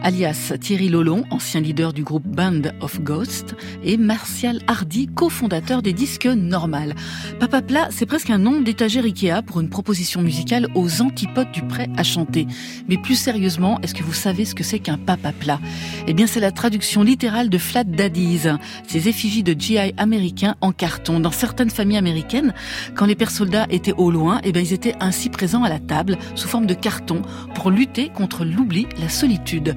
alias 0.03 0.53
Thierry 0.61 0.89
Lolon, 0.89 1.25
ancien 1.31 1.61
leader 1.61 1.93
du 1.93 2.03
groupe 2.03 2.27
Band 2.27 2.63
of 2.81 3.01
Ghosts, 3.01 3.55
et 3.85 3.97
Martial 3.97 4.61
Hardy, 4.67 5.07
cofondateur 5.07 5.83
des 5.83 5.93
disques 5.93 6.27
Normal. 6.27 6.95
Papa 7.39 7.63
Plat, 7.63 7.89
c'est 7.91 8.07
presque 8.07 8.31
un 8.31 8.39
nom 8.39 8.61
d'étagère 8.61 9.05
Ikea 9.05 9.43
pour 9.47 9.61
une 9.61 9.69
proposition 9.69 10.23
musicale 10.23 10.69
aux 10.75 11.03
antipodes 11.03 11.53
du 11.53 11.63
prêt 11.63 11.89
à 11.97 12.03
chanter. 12.03 12.47
Mais 12.89 12.97
plus 12.97 13.15
sérieusement, 13.15 13.81
est-ce 13.83 13.95
que 13.95 14.03
vous 14.03 14.13
savez 14.13 14.45
ce 14.45 14.55
que 14.55 14.65
c'est 14.65 14.79
qu'un 14.79 14.99
Papa 14.99 15.33
Plat 15.33 15.61
Eh 16.07 16.15
bien, 16.15 16.27
c'est 16.27 16.41
la 16.41 16.53
traduction 16.53 17.03
littérale 17.03 17.49
de 17.49 17.59
Flat 17.59 17.85
Daddies, 17.85 18.49
ces 18.87 19.09
effigies 19.09 19.43
de 19.43 19.59
GI 19.59 19.95
américains 19.97 20.57
en 20.61 20.73
carton. 20.73 21.21
Dans 21.21 21.31
certaines 21.31 21.71
familles 21.71 21.99
américaines, 21.99 22.55
quand 22.95 23.07
les 23.07 23.15
pères 23.15 23.31
soldats 23.31 23.67
étaient 23.71 23.95
au 23.97 24.11
loin, 24.11 24.41
eh 24.45 24.53
bien, 24.53 24.63
ils 24.63 24.73
étaient 24.73 24.97
ainsi 25.01 25.29
présents 25.29 25.65
à 25.65 25.69
la 25.69 25.79
table 25.79 26.19
sous 26.35 26.49
forme 26.49 26.67
de 26.67 26.75
carton 26.75 27.23
pour 27.55 27.71
lutter 27.71 28.09
contre 28.09 28.45
l'oubli, 28.45 28.87
la 29.01 29.09
solitude. 29.09 29.75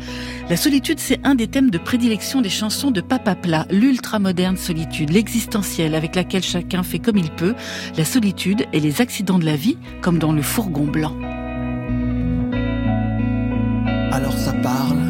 La 0.50 0.58
solitude, 0.58 1.00
c'est 1.00 1.20
un 1.24 1.34
des 1.34 1.48
thèmes 1.48 1.72
de 1.72 1.78
prédilection 1.78 2.42
des 2.42 2.50
chansons 2.50 2.92
de 2.92 3.02
Papa 3.02 3.36
Plat, 3.36 3.66
l'ultra-moderne 3.72 4.58
solitude, 4.58 5.10
l'existentielle 5.10 5.96
avec 5.96 6.16
laquelle 6.16 6.44
chacun 6.44 6.84
fait 6.84 7.00
comme 7.00 7.18
il 7.18 7.32
peut, 7.32 7.56
la 7.98 8.06
solitude 8.06 8.66
et 8.72 8.80
les 8.80 9.02
accidents 9.02 9.40
de 9.40 9.46
la 9.46 9.56
vie, 9.56 9.78
comme 10.02 10.20
dans 10.20 10.34
le 10.34 10.42
fourgon 10.42 10.86
blanc. 10.86 11.16
Alors 14.12 14.38
ça 14.38 14.54
parle. 14.54 15.05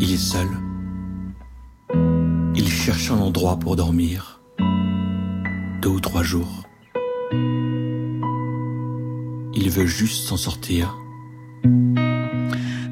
Il 0.00 0.12
est 0.12 0.16
seul. 0.16 0.48
Il 2.56 2.68
cherche 2.68 3.10
un 3.10 3.18
endroit 3.18 3.56
pour 3.56 3.76
dormir. 3.76 4.40
Deux 5.80 5.90
ou 5.90 6.00
trois 6.00 6.24
jours. 6.24 6.64
Il 9.54 9.70
veut 9.70 9.86
juste 9.86 10.26
s'en 10.26 10.36
sortir. 10.36 10.96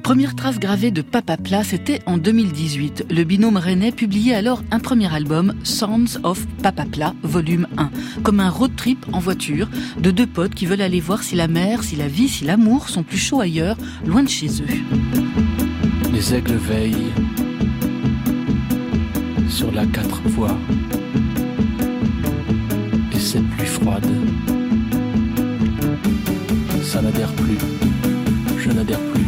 Première 0.06 0.36
trace 0.36 0.60
gravée 0.60 0.92
de 0.92 1.02
Papa 1.02 1.36
Plat, 1.36 1.64
c'était 1.64 2.00
en 2.06 2.16
2018. 2.16 3.06
Le 3.10 3.24
binôme 3.24 3.56
rennais 3.56 3.90
publiait 3.90 4.34
alors 4.34 4.62
un 4.70 4.78
premier 4.78 5.12
album, 5.12 5.52
Sounds 5.64 6.20
of 6.22 6.46
Papa 6.62 6.84
Plat, 6.84 7.12
volume 7.24 7.66
1, 7.76 7.90
comme 8.22 8.38
un 8.38 8.48
road 8.48 8.70
trip 8.76 9.04
en 9.12 9.18
voiture 9.18 9.68
de 9.98 10.12
deux 10.12 10.28
potes 10.28 10.54
qui 10.54 10.64
veulent 10.64 10.80
aller 10.80 11.00
voir 11.00 11.24
si 11.24 11.34
la 11.34 11.48
mer, 11.48 11.82
si 11.82 11.96
la 11.96 12.06
vie, 12.06 12.28
si 12.28 12.44
l'amour 12.44 12.88
sont 12.88 13.02
plus 13.02 13.18
chauds 13.18 13.40
ailleurs, 13.40 13.76
loin 14.06 14.22
de 14.22 14.28
chez 14.28 14.46
eux. 14.46 14.76
Les 16.12 16.34
aigles 16.34 16.54
veillent 16.54 17.12
sur 19.48 19.72
la 19.72 19.86
quatre 19.86 20.22
voies 20.26 20.56
et 23.12 23.18
cette 23.18 23.50
pluie 23.56 23.66
froide. 23.66 24.06
Ça 26.84 27.02
n'adhère 27.02 27.32
plus, 27.32 27.58
je 28.56 28.70
n'adhère 28.70 29.00
plus, 29.00 29.25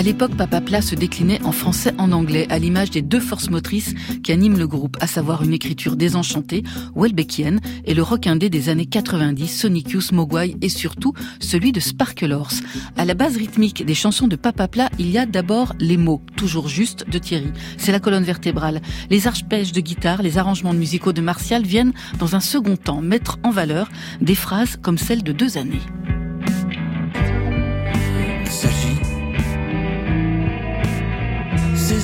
À 0.00 0.02
l'époque, 0.02 0.34
Papa 0.34 0.62
Plat 0.62 0.80
se 0.80 0.94
déclinait 0.94 1.42
en 1.44 1.52
français 1.52 1.92
en 1.98 2.10
anglais, 2.12 2.46
à 2.48 2.58
l'image 2.58 2.90
des 2.90 3.02
deux 3.02 3.20
forces 3.20 3.50
motrices 3.50 3.92
qui 4.24 4.32
animent 4.32 4.56
le 4.56 4.66
groupe, 4.66 4.96
à 4.98 5.06
savoir 5.06 5.42
une 5.42 5.52
écriture 5.52 5.94
désenchantée, 5.94 6.62
Welbeckienne, 6.96 7.60
et 7.84 7.92
le 7.92 8.02
rock 8.02 8.26
indé 8.26 8.48
des 8.48 8.70
années 8.70 8.86
90, 8.86 9.46
Sonic 9.46 9.90
Youth, 9.90 10.12
Mogwai, 10.12 10.56
et 10.62 10.70
surtout 10.70 11.12
celui 11.38 11.72
de 11.72 11.80
Sparkle 11.80 12.32
Horse. 12.32 12.62
À 12.96 13.04
la 13.04 13.12
base 13.12 13.36
rythmique 13.36 13.84
des 13.84 13.92
chansons 13.92 14.26
de 14.26 14.36
Papa 14.36 14.68
Plat, 14.68 14.88
il 14.98 15.10
y 15.10 15.18
a 15.18 15.26
d'abord 15.26 15.74
les 15.78 15.98
mots, 15.98 16.22
toujours 16.34 16.68
justes, 16.68 17.04
de 17.06 17.18
Thierry. 17.18 17.52
C'est 17.76 17.92
la 17.92 18.00
colonne 18.00 18.24
vertébrale. 18.24 18.80
Les 19.10 19.26
arpèges 19.26 19.72
de 19.72 19.82
guitare, 19.82 20.22
les 20.22 20.38
arrangements 20.38 20.72
musicaux 20.72 21.12
de 21.12 21.20
Martial 21.20 21.62
viennent, 21.62 21.92
dans 22.18 22.34
un 22.34 22.40
second 22.40 22.78
temps, 22.78 23.02
mettre 23.02 23.38
en 23.42 23.50
valeur 23.50 23.90
des 24.22 24.34
phrases 24.34 24.78
comme 24.80 24.96
celle 24.96 25.22
de 25.22 25.32
deux 25.32 25.58
années. 25.58 25.82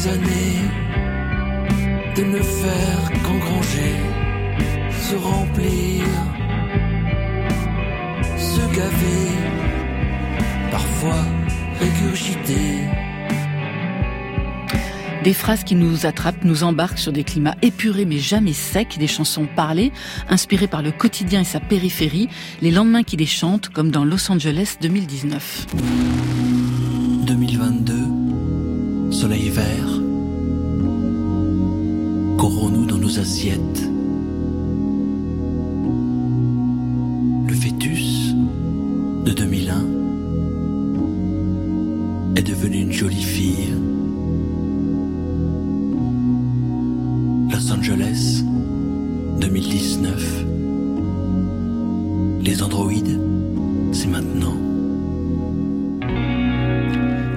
Années 0.08 0.62
de 2.16 2.22
ne 2.22 2.40
faire 2.40 3.12
qu'engranger, 3.22 3.96
se 4.90 5.16
remplir, 5.16 6.04
se 8.38 8.60
gaver, 8.74 9.30
parfois 10.70 11.24
régurgiter. 11.78 12.86
Des 15.24 15.34
phrases 15.34 15.64
qui 15.64 15.74
nous 15.74 16.06
attrapent, 16.06 16.44
nous 16.44 16.62
embarquent 16.62 16.98
sur 16.98 17.12
des 17.12 17.24
climats 17.24 17.56
épurés 17.60 18.04
mais 18.04 18.18
jamais 18.18 18.52
secs, 18.52 18.96
des 18.98 19.08
chansons 19.08 19.48
parlées, 19.56 19.92
inspirées 20.28 20.68
par 20.68 20.82
le 20.82 20.92
quotidien 20.92 21.40
et 21.40 21.44
sa 21.44 21.58
périphérie, 21.58 22.28
les 22.62 22.70
lendemains 22.70 23.02
qui 23.02 23.16
les 23.16 23.26
chantent, 23.26 23.68
comme 23.68 23.90
dans 23.90 24.04
Los 24.04 24.30
Angeles 24.30 24.76
2019. 24.80 25.66
2022, 27.26 29.10
soleil 29.10 29.50
vert. 29.50 29.85
Corrons-nous 32.36 32.84
dans 32.84 32.98
nos 32.98 33.18
assiettes? 33.18 33.88
Le 37.48 37.54
fœtus 37.54 38.34
de 39.24 39.32
2001 39.32 39.84
est 42.36 42.42
devenu 42.42 42.82
une 42.82 42.92
jolie 42.92 43.22
fille. 43.22 43.72
Los 47.50 47.72
Angeles 47.72 48.44
2019. 49.40 50.44
Les 52.42 52.62
androïdes, 52.62 53.18
c'est 53.92 54.08
maintenant. 54.08 54.65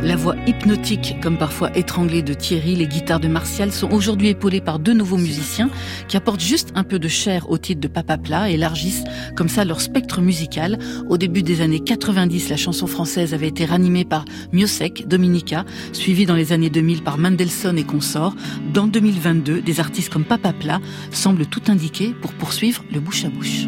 La 0.10 0.16
voix 0.16 0.36
hypnotique, 0.48 1.18
comme 1.22 1.38
parfois 1.38 1.70
étranglée 1.78 2.24
de 2.24 2.34
Thierry, 2.34 2.76
les 2.76 2.88
guitares 2.88 3.20
de 3.20 3.28
Martial 3.28 3.72
sont 3.72 3.92
aujourd'hui 3.92 4.30
épaulées 4.30 4.60
par 4.60 4.80
deux 4.80 4.94
nouveaux 4.94 5.20
musiciens 5.20 5.70
qui 6.08 6.18
apportent 6.18 6.42
juste 6.42 6.72
un 6.74 6.84
peu 6.84 6.98
de 6.98 7.08
chair 7.08 7.48
au 7.52 7.60
titre 7.60 7.80
de 7.80 7.88
Papa 7.88 8.18
Plat 8.18 8.50
et 8.50 8.56
élargissent 8.56 9.04
comme 9.36 9.50
ça 9.50 9.66
leur 9.66 9.82
spectre 9.82 10.20
musical. 10.20 10.80
Au 11.10 11.20
début 11.20 11.44
des 11.44 11.62
années 11.62 11.80
90, 11.80 12.50
la 12.50 12.58
chanson 12.58 12.88
française 12.88 13.36
avait 13.36 13.50
été 13.50 13.66
ranimée 13.66 14.04
par 14.04 14.26
Miosek, 14.52 15.08
Dominica, 15.08 15.64
suivie 15.94 16.26
dans 16.26 16.34
les 16.34 16.54
années 16.54 16.72
2000 16.72 17.04
par 17.04 17.20
Mendelssohn 17.20 17.78
et 17.78 17.84
consorts. 17.84 18.34
Dans 18.74 18.88
2022, 18.88 19.62
des 19.62 19.80
artistes 19.80 20.12
comme 20.12 20.26
Papa 20.26 20.54
Plat 20.54 20.80
semblent 21.12 21.46
tout 21.46 21.62
indiquer 21.68 22.16
pour 22.20 22.34
poursuivre 22.34 22.84
le 22.92 23.00
bouche 23.00 23.26
à 23.26 23.30
bouche. 23.30 23.68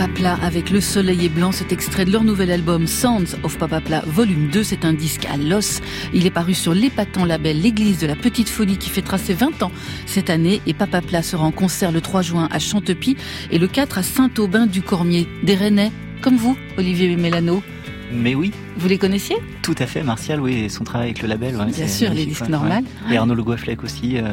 Papa 0.00 0.14
Plat 0.14 0.38
avec 0.42 0.70
Le 0.70 0.80
Soleil 0.80 1.26
est 1.26 1.28
blanc, 1.28 1.52
cet 1.52 1.72
extrait 1.72 2.06
de 2.06 2.10
leur 2.10 2.24
nouvel 2.24 2.50
album 2.50 2.86
Sounds 2.86 3.36
of 3.42 3.58
Papa 3.58 3.82
Plat 3.82 4.02
volume 4.06 4.48
2, 4.48 4.62
c'est 4.62 4.86
un 4.86 4.94
disque 4.94 5.26
à 5.26 5.36
l'os. 5.36 5.82
Il 6.14 6.24
est 6.24 6.30
paru 6.30 6.54
sur 6.54 6.72
l'épatant 6.72 7.26
label 7.26 7.60
L'église 7.60 7.98
de 7.98 8.06
la 8.06 8.16
petite 8.16 8.48
folie 8.48 8.78
qui 8.78 8.88
fait 8.88 9.02
tracer 9.02 9.34
20 9.34 9.62
ans 9.62 9.70
cette 10.06 10.30
année 10.30 10.62
et 10.66 10.72
Papa 10.72 11.02
Plat 11.02 11.22
sera 11.22 11.44
en 11.44 11.50
concert 11.50 11.92
le 11.92 12.00
3 12.00 12.22
juin 12.22 12.48
à 12.50 12.58
Chantepie 12.58 13.18
et 13.50 13.58
le 13.58 13.66
4 13.66 13.98
à 13.98 14.02
Saint-Aubin 14.02 14.64
du 14.64 14.80
Cormier. 14.80 15.28
Des 15.42 15.54
Rennais, 15.54 15.92
comme 16.22 16.38
vous, 16.38 16.56
Olivier 16.78 17.14
Mélano. 17.16 17.62
Mais 18.10 18.34
oui. 18.34 18.52
Vous 18.78 18.88
les 18.88 18.96
connaissiez? 18.96 19.36
Tout 19.60 19.76
à 19.78 19.86
fait, 19.86 20.02
Martial, 20.02 20.40
oui, 20.40 20.64
et 20.64 20.68
son 20.70 20.82
travail 20.84 21.08
avec 21.08 21.20
le 21.20 21.28
label. 21.28 21.56
Ouais, 21.56 21.66
Bien 21.66 21.88
sûr, 21.88 22.14
les 22.14 22.24
disques 22.24 22.48
normales. 22.48 22.84
Et 23.10 23.18
Arnaud 23.18 23.34
Le 23.34 23.42
Gofflec 23.42 23.84
aussi, 23.84 24.16
euh, 24.16 24.32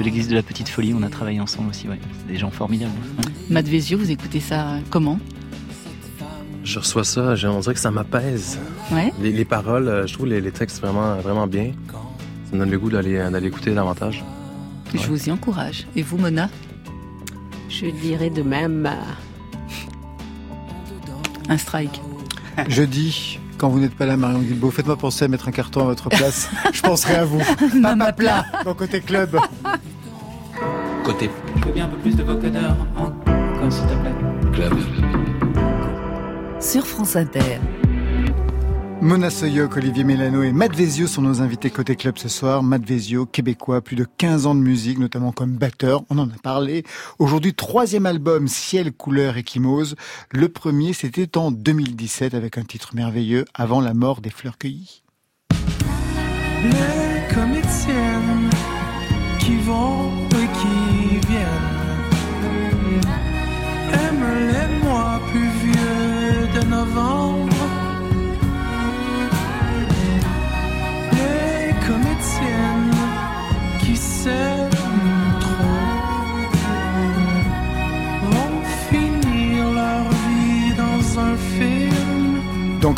de 0.00 0.04
l'église 0.04 0.28
de 0.28 0.34
la 0.34 0.42
Petite 0.42 0.68
Folie, 0.68 0.94
on 0.94 1.02
a 1.02 1.08
travaillé 1.08 1.40
ensemble 1.40 1.68
aussi, 1.70 1.86
ouais. 1.88 1.98
C'est 2.20 2.26
des 2.32 2.38
gens 2.38 2.50
formidables. 2.50 2.92
Ouais. 3.18 3.24
Matt 3.50 3.68
vous 3.68 4.10
écoutez 4.10 4.40
ça 4.40 4.76
comment? 4.90 5.18
Je 6.64 6.78
reçois 6.78 7.04
ça, 7.04 7.34
j'ai- 7.36 7.48
on 7.48 7.60
dirait 7.60 7.74
que 7.74 7.80
ça 7.80 7.90
m'apaise. 7.90 8.58
Ouais. 8.92 9.12
Les, 9.20 9.32
les 9.32 9.44
paroles, 9.44 9.88
euh, 9.88 10.06
je 10.06 10.14
trouve 10.14 10.26
les, 10.26 10.40
les 10.40 10.52
textes 10.52 10.80
vraiment, 10.80 11.16
vraiment 11.16 11.46
bien. 11.46 11.72
Ça 11.92 12.54
me 12.54 12.58
donne 12.58 12.70
le 12.70 12.78
goût 12.78 12.90
d'aller 12.90 13.16
d'aller 13.30 13.46
écouter 13.48 13.72
davantage. 13.74 14.24
Je 14.94 15.06
vous 15.06 15.28
y 15.28 15.30
encourage. 15.30 15.86
Et 15.96 16.02
vous, 16.02 16.18
Mona? 16.18 16.48
Je 17.68 17.86
dirais 17.86 18.30
de 18.30 18.42
même. 18.42 18.86
euh, 18.86 18.94
Un 21.48 21.58
strike. 21.58 22.00
Jeudi, 22.68 23.38
quand 23.60 23.68
vous 23.68 23.78
n'êtes 23.78 23.94
pas 23.94 24.06
là, 24.06 24.16
Marion 24.16 24.38
Guilbault, 24.38 24.70
faites-moi 24.70 24.96
penser 24.96 25.26
à 25.26 25.28
mettre 25.28 25.46
un 25.46 25.50
carton 25.52 25.82
à 25.82 25.84
votre 25.84 26.08
place. 26.08 26.48
Je 26.72 26.80
penserai 26.80 27.16
à 27.16 27.24
vous. 27.26 27.42
Papa 27.82 28.12
Plat. 28.14 28.46
Dans 28.64 28.72
Côté 28.72 29.02
Club. 29.02 29.38
Côté 31.04 31.30
Je 31.56 31.64
veux 31.66 31.72
bien 31.72 31.84
un 31.84 31.88
peu 31.88 31.98
plus 31.98 32.16
de 32.16 32.22
vocodeur. 32.22 32.74
Encore, 32.96 33.70
s'il 33.70 33.84
te 33.84 33.92
plaît. 33.92 34.14
club. 34.54 34.72
Sur 36.58 36.86
France 36.86 37.16
Inter. 37.16 37.58
Mona 39.02 39.30
Soyoc, 39.30 39.76
Olivier 39.78 40.04
Mélano 40.04 40.42
et 40.42 40.52
Matt 40.52 40.76
Vezio 40.76 41.06
sont 41.06 41.22
nos 41.22 41.40
invités 41.40 41.70
côté 41.70 41.96
club 41.96 42.18
ce 42.18 42.28
soir. 42.28 42.62
Matt 42.62 42.84
Vezio, 42.84 43.24
québécois, 43.24 43.80
plus 43.80 43.96
de 43.96 44.04
15 44.04 44.44
ans 44.44 44.54
de 44.54 44.60
musique, 44.60 44.98
notamment 44.98 45.32
comme 45.32 45.52
batteur. 45.52 46.02
On 46.10 46.18
en 46.18 46.28
a 46.28 46.38
parlé. 46.42 46.84
Aujourd'hui, 47.18 47.54
troisième 47.54 48.04
album, 48.04 48.46
Ciel, 48.46 48.92
couleur, 48.92 49.38
échymose. 49.38 49.96
Le 50.30 50.50
premier, 50.50 50.92
c'était 50.92 51.38
en 51.38 51.50
2017 51.50 52.34
avec 52.34 52.58
un 52.58 52.62
titre 52.62 52.94
merveilleux, 52.94 53.46
Avant 53.54 53.80
la 53.80 53.94
mort 53.94 54.20
des 54.20 54.30
fleurs 54.30 54.58
cueillies. 54.58 55.02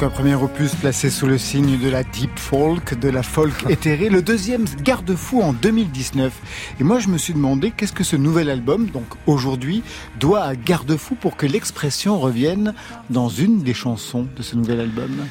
Donc 0.02 0.10
un 0.10 0.14
premier 0.16 0.34
opus 0.34 0.74
placé 0.74 1.10
sous 1.10 1.28
le 1.28 1.38
signe 1.38 1.78
de 1.78 1.88
la 1.88 2.02
deep 2.02 2.36
folk, 2.36 2.98
de 2.98 3.08
la 3.08 3.22
folk 3.22 3.54
éthérée. 3.70 4.08
Le 4.08 4.20
deuxième, 4.20 4.64
Garde-fou 4.82 5.40
en 5.40 5.52
2019. 5.52 6.32
Et 6.80 6.82
moi, 6.82 6.98
je 6.98 7.06
me 7.06 7.16
suis 7.18 7.34
demandé 7.34 7.70
qu'est-ce 7.70 7.92
que 7.92 8.02
ce 8.02 8.16
nouvel 8.16 8.50
album, 8.50 8.86
donc 8.86 9.04
aujourd'hui, 9.28 9.84
doit 10.18 10.42
à 10.42 10.56
Garde-fou 10.56 11.14
pour 11.14 11.36
que 11.36 11.46
l'expression 11.46 12.18
revienne 12.18 12.74
dans 13.10 13.28
une 13.28 13.62
des 13.62 13.74
chansons 13.74 14.26
de 14.36 14.42
ce 14.42 14.56
nouvel 14.56 14.80
album. 14.80 15.28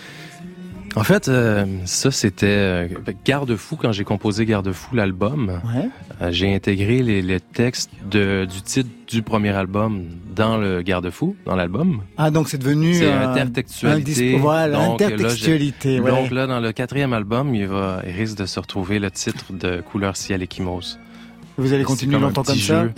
En 0.97 1.03
fait, 1.03 1.29
euh, 1.29 1.65
ça 1.85 2.11
c'était 2.11 2.45
euh, 2.47 2.87
Garde-fou 3.23 3.77
quand 3.77 3.93
j'ai 3.93 4.03
composé 4.03 4.45
Garde-fou 4.45 4.93
l'album. 4.95 5.61
Ouais. 5.73 5.87
Euh, 6.21 6.31
j'ai 6.31 6.53
intégré 6.53 7.01
les, 7.01 7.21
les 7.21 7.39
textes 7.39 7.91
de, 8.09 8.45
du 8.45 8.61
titre 8.61 8.89
du 9.07 9.21
premier 9.21 9.51
album 9.51 10.05
dans 10.35 10.57
le 10.57 10.81
Garde-fou, 10.81 11.35
dans 11.45 11.55
l'album. 11.55 12.01
Ah, 12.17 12.29
donc 12.29 12.49
c'est 12.49 12.57
devenu 12.57 12.93
C'est 12.93 13.09
intertextualité. 13.11 14.35
un 14.35 14.39
Voilà, 14.39 14.77
Donc, 14.85 14.99
là, 14.99 15.07
intertextualité. 15.07 15.93
j'ai- 15.95 15.99
ouais. 16.01 16.11
Donc 16.11 16.31
là, 16.31 16.45
dans 16.45 16.59
le 16.59 16.71
quatrième 16.73 17.13
album, 17.13 17.55
il, 17.55 17.67
va, 17.67 18.01
il 18.05 18.11
risque 18.11 18.37
de 18.37 18.45
se 18.45 18.59
retrouver 18.59 18.99
le 18.99 19.09
titre 19.11 19.53
de 19.53 19.81
Couleur 19.81 20.17
ciel 20.17 20.43
échymose. 20.43 20.99
Vous 21.61 21.73
allez 21.73 21.83
continuer 21.83 22.19
longtemps 22.19 22.43
comme 22.43 22.55
ça 22.55 22.83
jeu, 22.83 22.93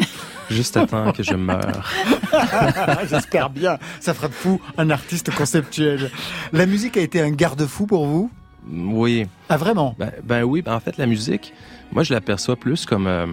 Juste 0.49 0.88
temps 0.88 1.11
que 1.11 1.22
je 1.22 1.36
meure. 1.36 1.91
J'espère 3.09 3.49
bien. 3.49 3.78
Ça 3.99 4.14
fera 4.14 4.30
de 4.30 4.34
vous 4.43 4.61
un 4.78 4.89
artiste 4.89 5.34
conceptuel. 5.36 6.11
La 6.53 6.66
musique 6.66 6.95
a 6.95 7.01
été 7.01 7.22
un 7.22 7.32
garde-fou 7.32 7.86
pour 7.86 8.05
vous? 8.05 8.32
Oui. 8.72 9.28
Ah, 9.49 9.57
vraiment? 9.57 9.95
Ben, 9.99 10.11
ben 10.24 10.43
oui, 10.43 10.61
ben 10.61 10.74
en 10.74 10.80
fait, 10.80 10.97
la 10.97 11.05
musique, 11.05 11.53
moi, 11.91 12.03
je 12.03 12.14
l'aperçois 12.14 12.55
plus 12.55 12.86
comme 12.86 13.07
euh, 13.07 13.26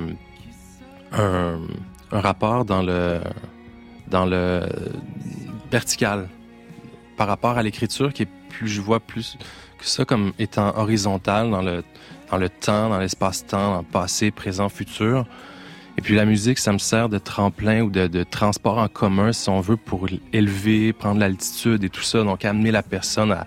un, 1.12 1.60
un 2.10 2.20
rapport 2.20 2.64
dans 2.64 2.82
le, 2.82 3.20
dans 4.08 4.26
le 4.26 4.66
vertical 5.70 6.28
par 7.16 7.28
rapport 7.28 7.56
à 7.56 7.62
l'écriture 7.62 8.12
qui 8.12 8.24
est 8.24 8.28
plus, 8.48 8.66
je 8.66 8.80
vois 8.80 8.98
plus 8.98 9.38
que 9.78 9.86
ça 9.86 10.04
comme 10.04 10.32
étant 10.38 10.76
horizontal 10.76 11.50
dans 11.50 11.62
le, 11.62 11.84
dans 12.30 12.36
le 12.36 12.48
temps, 12.48 12.88
dans 12.88 12.98
l'espace-temps, 12.98 13.72
dans 13.72 13.78
le 13.78 13.84
passé, 13.84 14.30
présent, 14.30 14.68
futur. 14.68 15.26
Et 15.98 16.02
puis 16.02 16.14
la 16.14 16.24
musique, 16.24 16.58
ça 16.58 16.72
me 16.72 16.78
sert 16.78 17.08
de 17.08 17.18
tremplin 17.18 17.82
ou 17.82 17.90
de, 17.90 18.22
transport 18.22 18.78
en 18.78 18.88
commun, 18.88 19.32
si 19.32 19.48
on 19.50 19.60
veut, 19.60 19.76
pour 19.76 20.06
élever, 20.32 20.92
prendre 20.92 21.20
l'altitude 21.20 21.84
et 21.84 21.90
tout 21.90 22.02
ça. 22.02 22.22
Donc 22.22 22.44
amener 22.44 22.70
la 22.70 22.82
personne 22.82 23.32
à, 23.32 23.46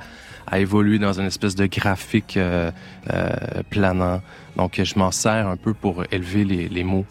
évoluer 0.59 0.99
dans 0.99 1.19
une 1.19 1.25
espèce 1.25 1.55
de 1.55 1.65
graphique 1.65 2.37
euh, 2.37 2.69
euh, 3.11 3.31
planant. 3.71 4.21
Donc 4.55 4.79
je 4.83 4.99
m'en 4.99 5.09
sers 5.09 5.47
un 5.47 5.57
peu 5.57 5.73
pour 5.73 6.03
élever 6.11 6.43
les, 6.43 6.69
les 6.69 6.83
mots. 6.83 7.05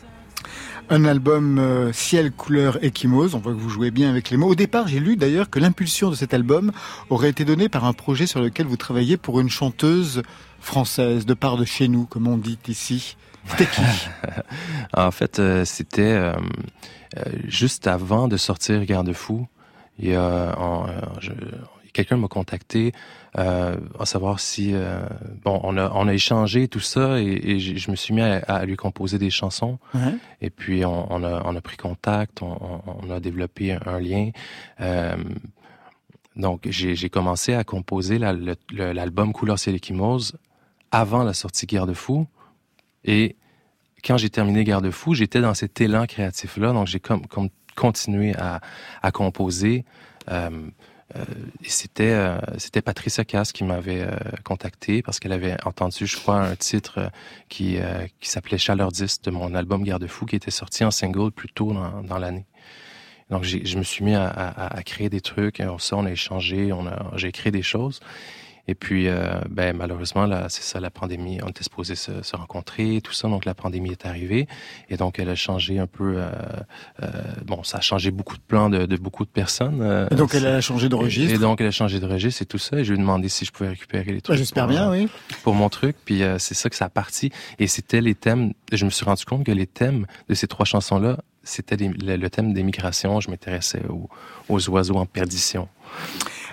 Un 0.90 1.04
album 1.04 1.58
euh, 1.58 1.92
ciel, 1.92 2.32
couleur, 2.32 2.82
échymose. 2.84 3.34
On 3.34 3.38
voit 3.38 3.52
que 3.52 3.58
vous 3.58 3.70
jouez 3.70 3.90
bien 3.90 4.10
avec 4.10 4.30
les 4.30 4.36
mots. 4.36 4.48
Au 4.48 4.54
départ, 4.54 4.88
j'ai 4.88 5.00
lu 5.00 5.16
d'ailleurs 5.16 5.48
que 5.48 5.58
l'impulsion 5.58 6.10
de 6.10 6.14
cet 6.14 6.34
album 6.34 6.70
aurait 7.08 7.30
été 7.30 7.44
donnée 7.44 7.68
par 7.68 7.84
un 7.84 7.92
projet 7.94 8.26
sur 8.26 8.40
lequel 8.40 8.66
vous 8.66 8.76
travaillez 8.76 9.16
pour 9.16 9.40
une 9.40 9.48
chanteuse 9.48 10.22
française, 10.62 11.26
de 11.26 11.34
part 11.34 11.56
de 11.56 11.64
chez 11.64 11.88
nous, 11.88 12.06
comme 12.06 12.26
on 12.28 12.36
dit 12.38 12.58
ici. 12.68 13.16
C'était 13.46 13.66
qui 13.66 13.80
en 14.96 15.10
fait, 15.10 15.38
euh, 15.38 15.64
c'était 15.64 16.02
euh, 16.02 16.32
euh, 17.18 17.22
juste 17.46 17.86
avant 17.86 18.28
de 18.28 18.36
sortir 18.36 18.84
Garde-fou. 18.84 19.46
Il 19.98 20.08
y 20.08 20.14
a, 20.14 20.56
quelqu'un 21.92 22.16
m'a 22.16 22.28
contacté 22.28 22.92
euh, 23.38 23.76
à 23.98 24.06
savoir 24.06 24.40
si 24.40 24.70
euh, 24.72 25.00
bon, 25.44 25.60
on 25.64 25.76
a 25.76 25.90
on 25.94 26.08
a 26.08 26.14
échangé 26.14 26.68
tout 26.68 26.80
ça 26.80 27.20
et, 27.20 27.58
je 27.58 27.90
me 27.90 27.96
suis 27.96 28.14
mis 28.14 28.22
à, 28.22 28.36
à 28.38 28.64
lui 28.64 28.76
composer 28.76 29.18
des 29.18 29.30
chansons. 29.30 29.78
Ouais. 29.94 30.14
Et 30.40 30.50
puis 30.50 30.84
on, 30.84 31.12
on 31.12 31.22
a 31.24 31.42
on 31.44 31.54
a 31.54 31.60
pris 31.60 31.76
contact, 31.76 32.42
on, 32.42 33.10
a 33.10 33.20
développé 33.20 33.76
un 33.86 34.00
lien. 34.00 34.30
Euh, 34.80 35.16
donc 36.36 36.66
j'ai 36.70 37.10
commencé 37.10 37.52
à 37.54 37.64
composer 37.64 38.18
la- 38.18 38.34
l'album 38.72 39.32
Couleur 39.32 39.58
ciel 39.58 39.74
échymose 39.74 40.36
avant 40.92 41.24
la 41.24 41.32
sortie 41.32 41.66
Garde-fou. 41.66 42.28
Et 43.04 43.36
quand 44.04 44.18
j'ai 44.18 44.30
terminé 44.30 44.62
Garde-fou, 44.62 45.14
j'étais 45.14 45.40
dans 45.40 45.54
cet 45.54 45.80
élan 45.80 46.06
créatif-là, 46.06 46.72
donc 46.72 46.86
j'ai 46.86 47.00
continué 47.74 48.34
à, 48.36 48.60
composer. 49.12 49.84
Euh, 50.30 50.50
euh, 51.16 51.24
c'était 51.62 52.12
euh, 52.12 52.38
Patricia 52.84 53.24
Cass 53.24 53.52
qui 53.52 53.64
m'avait 53.64 54.06
contacté 54.44 55.02
parce 55.02 55.18
qu'elle 55.18 55.32
avait 55.32 55.56
entendu, 55.64 56.06
je 56.06 56.16
crois, 56.16 56.40
un 56.40 56.56
titre 56.56 57.10
qui 57.48 57.78
s'appelait 58.20 58.58
Chaleur 58.58 58.92
10 58.92 59.22
de 59.22 59.30
mon 59.30 59.54
album 59.54 59.82
Garde-fou 59.82 60.26
qui 60.26 60.36
était 60.36 60.50
sorti 60.50 60.84
en 60.84 60.90
single 60.90 61.32
plus 61.32 61.48
tôt 61.48 61.74
dans, 62.04 62.18
l'année. 62.18 62.46
Donc 63.30 63.44
je 63.44 63.78
me 63.78 63.82
suis 63.82 64.04
mis 64.04 64.14
à, 64.14 64.80
créer 64.84 65.08
des 65.08 65.20
trucs, 65.22 65.60
on, 65.60 65.78
ça 65.78 65.96
on 65.96 66.04
a 66.04 66.10
échangé, 66.10 66.70
j'ai 67.16 67.32
créé 67.32 67.50
des 67.50 67.62
choses. 67.62 68.00
Et 68.68 68.76
puis, 68.76 69.08
euh, 69.08 69.40
ben, 69.50 69.76
malheureusement, 69.76 70.24
là, 70.24 70.46
c'est 70.48 70.62
ça, 70.62 70.78
la 70.78 70.90
pandémie. 70.90 71.40
On 71.42 71.48
était 71.48 71.64
supposés 71.64 71.96
se, 71.96 72.22
se 72.22 72.36
rencontrer, 72.36 73.00
tout 73.02 73.12
ça. 73.12 73.26
Donc, 73.28 73.44
la 73.44 73.54
pandémie 73.54 73.90
est 73.90 74.06
arrivée. 74.06 74.46
Et 74.88 74.96
donc, 74.96 75.18
elle 75.18 75.28
a 75.30 75.34
changé 75.34 75.80
un 75.80 75.88
peu. 75.88 76.14
Euh, 76.16 76.30
euh, 77.02 77.08
bon, 77.44 77.64
ça 77.64 77.78
a 77.78 77.80
changé 77.80 78.12
beaucoup 78.12 78.36
de 78.36 78.42
plans 78.46 78.70
de, 78.70 78.86
de 78.86 78.96
beaucoup 78.96 79.24
de 79.24 79.30
personnes. 79.30 79.80
euh, 79.82 80.06
Et 80.12 80.14
donc, 80.14 80.34
elle 80.34 80.46
a 80.46 80.60
changé 80.60 80.88
de 80.88 80.94
registre. 80.94 81.32
Et, 81.32 81.34
et 81.34 81.38
donc, 81.38 81.60
elle 81.60 81.66
a 81.66 81.72
changé 81.72 81.98
de 81.98 82.06
registre 82.06 82.42
et 82.42 82.46
tout 82.46 82.58
ça. 82.58 82.78
Et 82.78 82.84
je 82.84 82.92
lui 82.92 82.98
ai 82.98 83.02
demandé 83.02 83.28
si 83.28 83.44
je 83.44 83.50
pouvais 83.50 83.70
récupérer 83.70 84.04
les 84.04 84.12
Ouais, 84.14 84.20
trucs. 84.20 84.36
J'espère 84.38 84.68
bien, 84.68 84.88
euh, 84.88 84.92
oui. 84.92 85.08
Pour 85.42 85.54
mon 85.54 85.68
truc. 85.68 85.96
Puis, 86.04 86.22
euh, 86.22 86.38
c'est 86.38 86.54
ça 86.54 86.70
que 86.70 86.76
ça 86.76 86.84
a 86.84 86.88
parti. 86.88 87.32
Et 87.58 87.66
c'était 87.66 88.00
les 88.00 88.14
thèmes. 88.14 88.52
Je 88.70 88.84
me 88.84 88.90
suis 88.90 89.04
rendu 89.04 89.24
compte 89.24 89.44
que 89.44 89.52
les 89.52 89.66
thèmes 89.66 90.06
de 90.28 90.34
ces 90.34 90.46
trois 90.46 90.66
chansons-là, 90.66 91.18
c'était 91.42 91.76
le, 91.76 92.16
le 92.16 92.30
thème 92.30 92.52
des 92.54 92.62
migrations. 92.62 93.18
Je 93.18 93.28
m'intéressais 93.28 93.82
aux, 93.88 94.08
aux 94.48 94.70
oiseaux 94.70 94.94
en 94.98 95.06
perdition. 95.06 95.68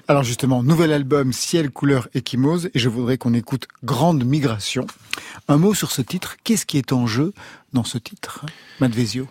Alors 0.09 0.23
justement, 0.23 0.63
nouvel 0.63 0.91
album 0.91 1.31
Ciel, 1.31 1.69
couleur, 1.69 2.09
échymose, 2.15 2.71
et 2.73 2.79
je 2.79 2.89
voudrais 2.89 3.19
qu'on 3.19 3.35
écoute 3.35 3.67
Grande 3.83 4.25
Migration. 4.25 4.87
Un 5.47 5.57
mot 5.57 5.75
sur 5.75 5.91
ce 5.91 6.01
titre, 6.01 6.37
qu'est-ce 6.43 6.65
qui 6.65 6.79
est 6.79 6.93
en 6.93 7.05
jeu 7.05 7.31
dans 7.73 7.83
ce 7.83 7.99
titre, 7.99 8.43
Matt 8.79 8.91
Vezio 8.91 9.27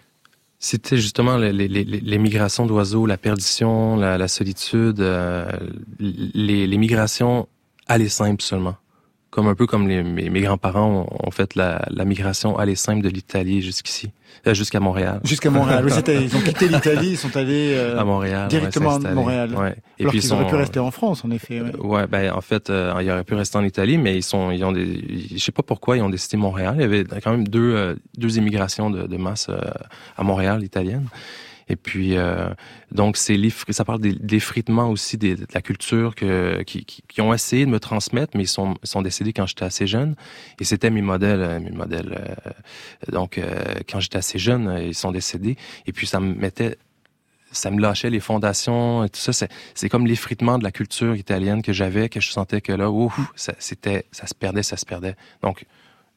C'était 0.61 0.99
justement 0.99 1.37
les, 1.37 1.53
les, 1.53 1.67
les, 1.67 1.83
les 1.83 2.19
migrations 2.19 2.65
d'oiseaux, 2.65 3.07
la 3.07 3.17
perdition, 3.17 3.97
la, 3.97 4.29
solitude, 4.29 5.01
euh, 5.01 5.51
les, 5.99 6.69
les 6.69 6.79
migrations 6.79 7.49
aller 7.89 8.09
simple 8.09 8.41
seulement. 8.41 8.77
Comme 9.39 9.47
un 9.47 9.55
peu 9.55 9.69
comme 9.69 9.87
les, 9.87 10.03
mes, 10.03 10.31
mes 10.31 10.41
grands-parents 10.41 11.07
ont, 11.09 11.29
ont 11.29 11.31
fait 11.31 11.55
la, 11.55 11.87
la 11.91 12.05
migration 12.05 12.59
aller 12.59 12.75
simple 12.75 13.03
de 13.05 13.09
l'Italie 13.09 13.63
jusqu'ici, 13.63 14.11
euh, 14.49 14.53
jusqu'à 14.53 14.81
Montréal. 14.81 15.21
Jusqu'à 15.23 15.49
Montréal. 15.49 15.85
Oui, 15.87 15.93
ils 16.09 16.37
ont 16.37 16.41
quitté 16.41 16.67
l'Italie, 16.67 17.11
ils 17.11 17.17
sont 17.17 17.37
allés 17.37 17.73
euh, 17.77 18.01
à 18.01 18.05
Montréal, 18.05 18.49
directement 18.49 18.97
ouais, 18.97 19.07
à. 19.07 19.15
Montréal. 19.15 19.55
Ouais. 19.55 19.77
Et 20.01 20.03
Alors 20.03 20.11
puis 20.11 20.21
ils 20.25 20.33
auraient 20.33 20.49
pu 20.49 20.57
rester 20.57 20.81
en 20.81 20.91
France, 20.91 21.25
en 21.25 21.31
effet. 21.31 21.61
ouais. 21.61 21.77
Ouais, 21.79 22.07
ben 22.09 22.33
en 22.33 22.41
fait, 22.41 22.69
euh, 22.69 22.93
il 23.01 23.09
aurait 23.13 23.23
pu 23.23 23.35
rester 23.35 23.57
en 23.59 23.63
Italie, 23.63 23.97
mais 23.97 24.17
ils 24.17 24.25
sont, 24.25 24.51
ils 24.51 24.65
ont 24.65 24.73
des, 24.73 25.05
je 25.37 25.39
sais 25.39 25.53
pas 25.53 25.63
pourquoi 25.63 25.97
ils 25.97 26.03
ont 26.03 26.11
décidé 26.11 26.37
Montréal. 26.37 26.75
Il 26.77 26.81
y 26.81 26.85
avait 26.85 27.05
quand 27.23 27.31
même 27.31 27.47
deux, 27.47 27.75
euh, 27.77 27.95
deux 28.17 28.39
immigrations 28.39 28.91
de, 28.91 29.07
de 29.07 29.17
masse 29.19 29.51
euh, 29.51 29.61
à 30.17 30.25
Montréal 30.25 30.65
italienne. 30.65 31.07
Et 31.69 31.77
puis 31.77 32.17
euh, 32.17 32.49
donc 32.93 33.17
c'est 33.17 33.37
ça 33.71 33.85
parle 33.85 34.01
des- 34.01 34.13
de 34.15 34.33
l'effritement 34.33 34.89
aussi 34.91 35.19
de 35.19 35.37
la 35.53 35.61
culture 35.63 36.15
que 36.15 36.63
qui, 36.63 36.85
ont 37.21 37.35
essayé 37.35 37.67
de 37.67 37.71
me 37.71 37.81
transmettre, 37.81 38.37
mais 38.37 38.45
ils 38.45 38.49
sont 38.49 38.75
sont 38.83 39.03
décédés 39.03 39.33
quand 39.33 39.47
j'étais 39.47 39.65
assez 39.65 39.87
jeune. 39.87 40.15
Et 40.61 40.65
c'était 40.65 40.91
mes 40.91 41.03
modèles, 41.03 41.41
euh, 41.43 41.61
mes 41.61 41.71
modèles. 41.71 42.37
euh, 42.47 42.51
donc 43.13 43.39
euh, 43.39 43.63
quand 43.89 44.01
j'étais 44.01 44.19
assez 44.19 44.39
jeune, 44.39 44.79
ils 44.83 44.95
sont 44.95 45.13
décédés. 45.13 45.57
Et 45.87 45.93
puis 45.93 46.07
ça 46.07 46.21
me 46.21 46.35
mettait 46.35 46.79
ça 47.51 47.71
me 47.71 47.81
lâchait 47.81 48.11
les 48.11 48.21
fondations 48.21 49.05
et 49.05 49.09
tout 49.09 49.21
ça. 49.21 49.47
C'est, 49.75 49.89
comme 49.89 50.07
l'effritement 50.07 50.59
de 50.59 50.65
la 50.65 50.71
culture 50.71 51.17
italienne 51.17 51.63
que 51.63 51.73
j'avais, 51.73 52.11
que 52.11 52.21
je 52.21 52.31
sentais 52.31 52.61
que 52.61 52.73
là, 52.73 52.91
ouf, 52.91 53.19
ça, 53.37 53.55
c'était, 53.59 54.05
ça 54.13 54.27
se 54.27 54.35
perdait, 54.35 54.63
ça 54.63 54.77
se 54.77 54.85
perdait. 54.85 55.17
Donc, 55.43 55.65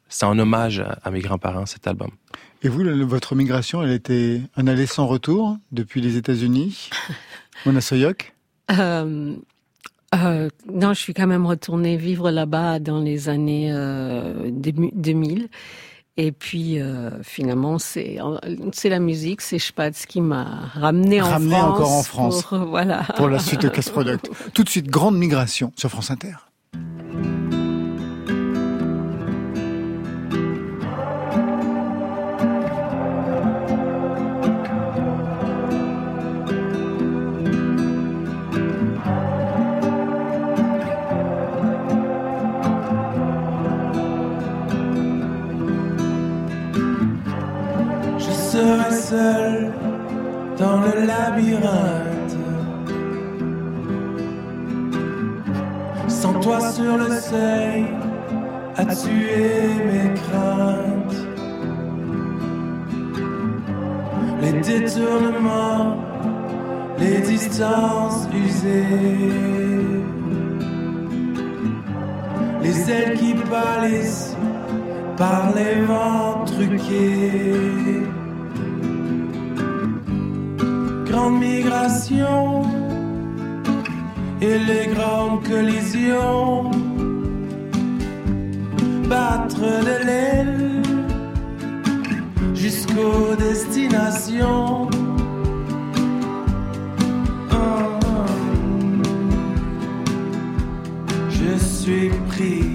c'est 0.09 0.25
en 0.25 0.37
hommage 0.37 0.83
à 1.03 1.09
mes 1.09 1.21
grands-parents, 1.21 1.65
cet 1.65 1.87
album. 1.87 2.11
Et 2.63 2.69
vous, 2.69 2.83
votre 3.07 3.35
migration, 3.35 3.81
elle 3.81 3.91
était 3.91 4.41
un 4.55 4.67
aller 4.67 4.85
sans 4.85 5.07
retour 5.07 5.57
depuis 5.71 5.99
les 6.01 6.17
États-Unis 6.17 6.89
Mona 7.65 7.81
Soyok 7.81 8.33
Euh, 8.71 9.35
euh, 10.13 10.49
non, 10.71 10.93
je 10.93 10.99
suis 10.99 11.13
quand 11.13 11.27
même 11.27 11.45
retournée 11.45 11.97
vivre 11.97 12.29
là-bas 12.31 12.79
dans 12.79 12.99
les 12.99 13.29
années 13.29 13.69
euh, 13.71 14.49
début- 14.51 14.91
2000. 14.93 15.47
Et 16.17 16.31
puis 16.33 16.79
euh, 16.79 17.23
finalement, 17.23 17.79
c'est 17.79 18.19
c'est 18.73 18.89
la 18.89 18.99
musique, 18.99 19.41
c'est 19.41 19.57
Spatz 19.57 20.05
qui 20.05 20.19
m'a 20.21 20.69
ramené 20.73 21.21
en 21.21 21.25
Ramené 21.29 21.55
France. 21.55 21.71
encore 21.71 21.91
en 21.93 22.03
France. 22.03 22.43
Pour, 22.43 22.57
voilà. 22.65 23.03
pour 23.15 23.29
la 23.29 23.39
suite 23.39 23.61
de 23.61 23.69
Casse 23.69 23.89
Product. 23.89 24.29
Tout 24.53 24.63
de 24.65 24.69
suite, 24.69 24.87
grande 24.87 25.17
migration 25.17 25.71
sur 25.77 25.89
France 25.89 26.11
Inter. 26.11 26.33
Serai 48.51 48.91
seul 48.91 49.71
dans 50.57 50.81
le 50.81 51.05
labyrinthe. 51.07 52.37
Sans 56.09 56.33
toi 56.41 56.59
sur 56.71 56.97
le 56.97 57.09
seuil, 57.31 57.85
à 58.75 58.85
tuer 58.85 59.69
mes 59.89 60.09
craintes? 60.21 61.21
Les 64.41 64.53
détournements, 64.69 65.95
les 66.99 67.19
distances 67.19 68.27
usées. 68.45 68.85
Les 72.63 72.91
ailes 72.91 73.17
qui 73.17 73.33
pâlissent 73.33 74.35
par 75.15 75.53
les 75.55 75.75
vents 75.85 76.43
truqués. 76.45 78.20
Grande 81.11 81.41
migration 81.41 82.61
et 84.41 84.57
les 84.59 84.87
grandes 84.93 85.43
collisions. 85.43 86.71
Battre 89.09 89.59
de 89.59 90.05
l'aile 90.05 90.81
jusqu'aux 92.55 93.35
destinations. 93.37 94.87
Oh, 97.51 97.55
Je 101.29 101.57
suis 101.57 102.09
prise. 102.29 102.70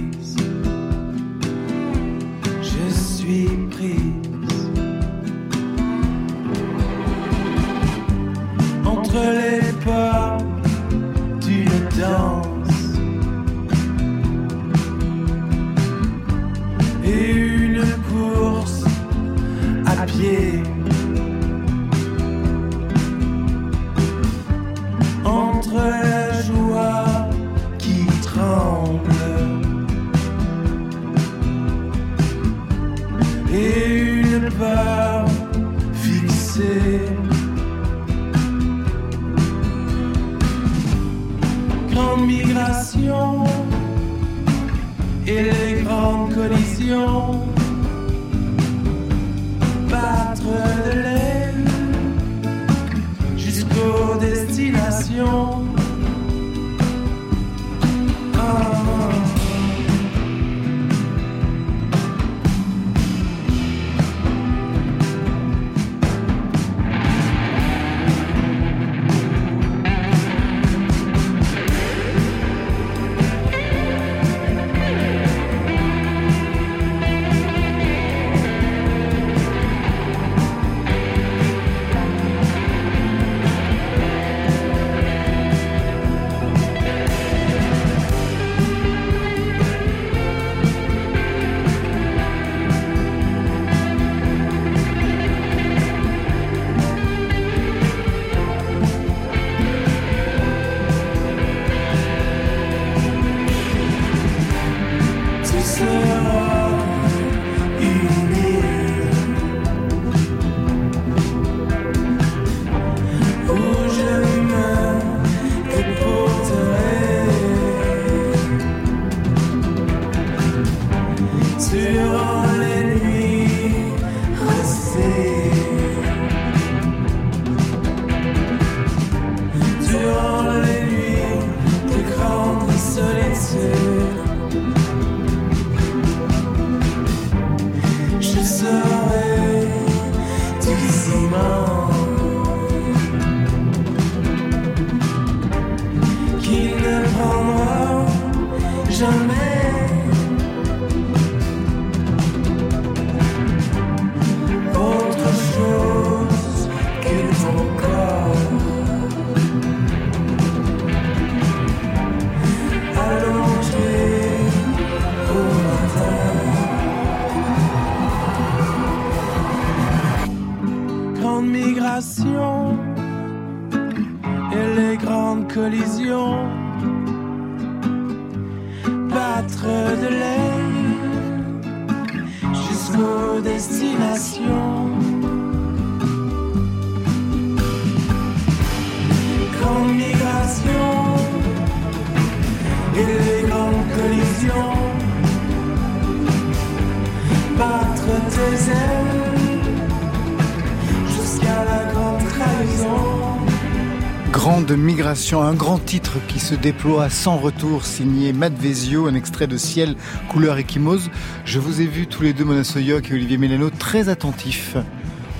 Grand 205.56 205.78
titre 205.78 206.14
qui 206.28 206.38
se 206.38 206.54
déploie 206.54 207.08
sans 207.10 207.36
retour, 207.36 207.84
signé 207.84 208.32
Matt 208.32 208.54
Vezio, 208.54 209.06
un 209.06 209.14
extrait 209.14 209.46
de 209.46 209.56
Ciel, 209.56 209.94
couleur 210.28 210.58
échymose. 210.58 211.10
Je 211.44 211.58
vous 211.58 211.80
ai 211.80 211.86
vu 211.86 212.06
tous 212.06 212.22
les 212.22 212.32
deux, 212.32 212.44
Mona 212.44 212.64
Soyoc 212.64 213.10
et 213.10 213.14
Olivier 213.14 213.38
Mélano, 213.38 213.70
très 213.70 214.08
attentifs 214.08 214.76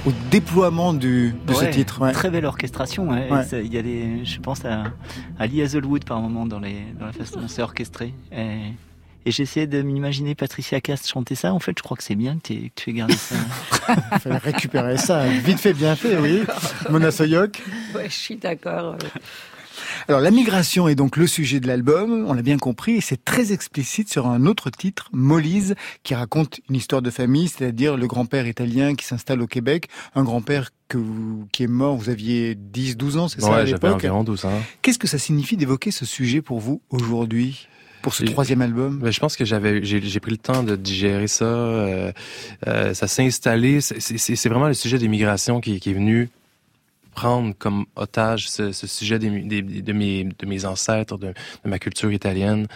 au 0.07 0.13
déploiement 0.31 0.93
du, 0.95 1.35
de 1.47 1.53
Ouais, 1.53 1.67
ce 1.67 1.71
titre. 1.71 2.01
ouais. 2.01 2.13
Très 2.13 2.31
belle 2.31 2.47
orchestration. 2.47 3.09
ouais. 3.11 3.29
Ouais. 3.31 3.45
Ça, 3.45 3.61
Il 3.61 3.73
y 3.73 3.79
a 3.79 3.83
des, 3.83 4.25
je 4.25 4.39
pense 4.41 4.65
à, 4.65 4.85
à 5.39 5.47
Lee 5.47 5.63
Hazelwood 5.63 6.05
par 6.05 6.21
moment 6.21 6.47
dans, 6.47 6.61
les, 6.61 6.77
dans 6.99 7.07
la 7.07 7.13
façon 7.13 7.41
dont 7.41 7.49
c'est 7.49 7.63
orchestré. 7.63 8.15
Et, 8.31 8.59
et 9.27 9.31
j'essayais 9.33 9.67
de 9.67 9.83
m'imaginer 9.83 10.37
Patricia 10.37 10.81
Cast 10.81 11.09
chanter 11.09 11.35
ça. 11.35 11.53
En 11.53 11.59
fait, 11.59 11.73
je 11.77 11.83
crois 11.83 11.97
que 11.97 12.05
c'est 12.05 12.15
bien 12.15 12.39
que, 12.39 12.55
tu 12.77 12.91
aies 12.91 12.93
gardé 12.93 13.17
ça. 13.17 13.35
Il 14.13 14.19
fallait 14.21 14.37
récupérer 14.39 14.97
ça. 14.97 15.27
Vite 15.27 15.59
fait, 15.59 15.73
bien 15.73 15.97
fait, 15.97 16.17
oui. 16.17 16.43
Mona 16.89 17.11
Soyoc. 17.11 17.61
Ouais, 17.95 18.07
je 18.09 18.15
suis 18.15 18.37
d'accord. 18.37 18.95
Alors 20.09 20.21
la 20.21 20.31
migration 20.31 20.87
est 20.87 20.95
donc 20.95 21.17
le 21.17 21.27
sujet 21.27 21.59
de 21.59 21.67
l'album, 21.67 22.27
on 22.29 22.33
l'a 22.33 22.43
bien 22.43 22.59
compris, 22.59 22.93
et 22.93 23.01
c'est 23.01 23.25
très 23.25 23.53
explicite 23.53 24.09
sur 24.09 24.29
un 24.29 24.47
autre 24.47 24.71
titre, 24.71 25.09
Molise, 25.13 25.75
qui 26.05 26.15
raconte 26.15 26.61
une 26.71 26.77
histoire 26.77 27.03
de 27.03 27.11
famille, 27.11 27.49
c'est-à-dire 27.49 27.97
le 27.97 28.07
grand-père 28.07 28.47
italien 28.47 28.95
qui 28.95 29.05
s'installe 29.05 29.43
au 29.43 29.49
Québec, 29.49 29.89
un 30.15 30.23
grand-père 30.23 30.71
que 30.87 30.97
vous, 30.97 31.49
qui 31.51 31.65
est 31.65 31.69
mort, 31.69 31.97
vous 31.97 32.09
aviez 32.09 32.55
10, 32.55 32.97
12 32.97 33.17
ans, 33.17 33.27
c'est 33.27 33.41
ça 33.41 33.49
à 33.49 33.51
Ouais, 33.51 33.57
j'avais 33.67 33.73
l'époque 33.73 33.95
environ 33.95 34.23
12 34.23 34.45
ans. 34.45 34.63
Qu'est-ce 34.81 35.01
que 35.01 35.09
ça 35.09 35.19
signifie 35.19 35.57
d'évoquer 35.57 35.91
ce 35.91 36.05
sujet 36.05 36.41
pour 36.41 36.61
vous 36.61 36.81
aujourd'hui 36.91 37.67
pour 38.03 38.15
ce 38.15 38.23
troisième 38.23 38.63
album? 38.63 39.01
Ben, 39.01 39.11
je 39.11 39.19
pense 39.19 39.37
que 39.37 39.45
j'avais, 39.45 39.85
j'ai, 39.85 40.21
pris 40.21 40.31
le 40.31 40.37
temps 40.37 40.63
de 40.63 40.77
digérer 40.77 41.27
ça. 41.27 41.45
euh, 41.45 42.13
euh, 42.69 42.95
ça 42.95 43.09
s'est 43.09 43.25
installé. 43.25 43.81
C'est, 43.81 44.49
vraiment 44.49 44.69
le 44.69 44.75
sujet 44.75 44.99
des 44.99 45.09
migrations 45.09 45.61
qui, 45.61 45.81
qui 45.81 45.91
est 45.91 45.95
venu 45.95 46.31
prendre 47.17 47.55
comme 47.59 47.87
otage 47.97 48.49
ce, 48.49 48.71
ce 48.73 48.87
sujet 48.87 49.19
des, 49.19 49.31
des- 49.43 49.63
de, 49.83 49.93
mes, 49.93 50.25
de 50.25 50.47
mes 50.47 50.65
ancêtres, 50.67 51.17
de, 51.19 51.29
de 51.65 51.69
ma 51.69 51.79
culture 51.79 52.13
italienne, 52.13 52.67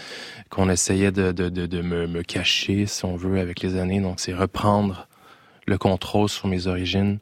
qu'on 0.49 0.68
essayait 0.70 1.12
de, 1.12 1.30
de, 1.30 1.49
de, 1.49 1.80
me, 1.82 2.07
me 2.09 2.22
cacher, 2.22 2.86
si 2.86 3.05
on 3.05 3.16
veut, 3.16 3.38
avec 3.38 3.61
les 3.62 3.76
années. 3.76 4.01
Donc, 4.01 4.18
c'est 4.18 4.34
reprendre 4.34 5.07
le 5.66 5.78
contrôle 5.78 6.28
sur 6.28 6.49
mes 6.49 6.66
origines. 6.66 7.18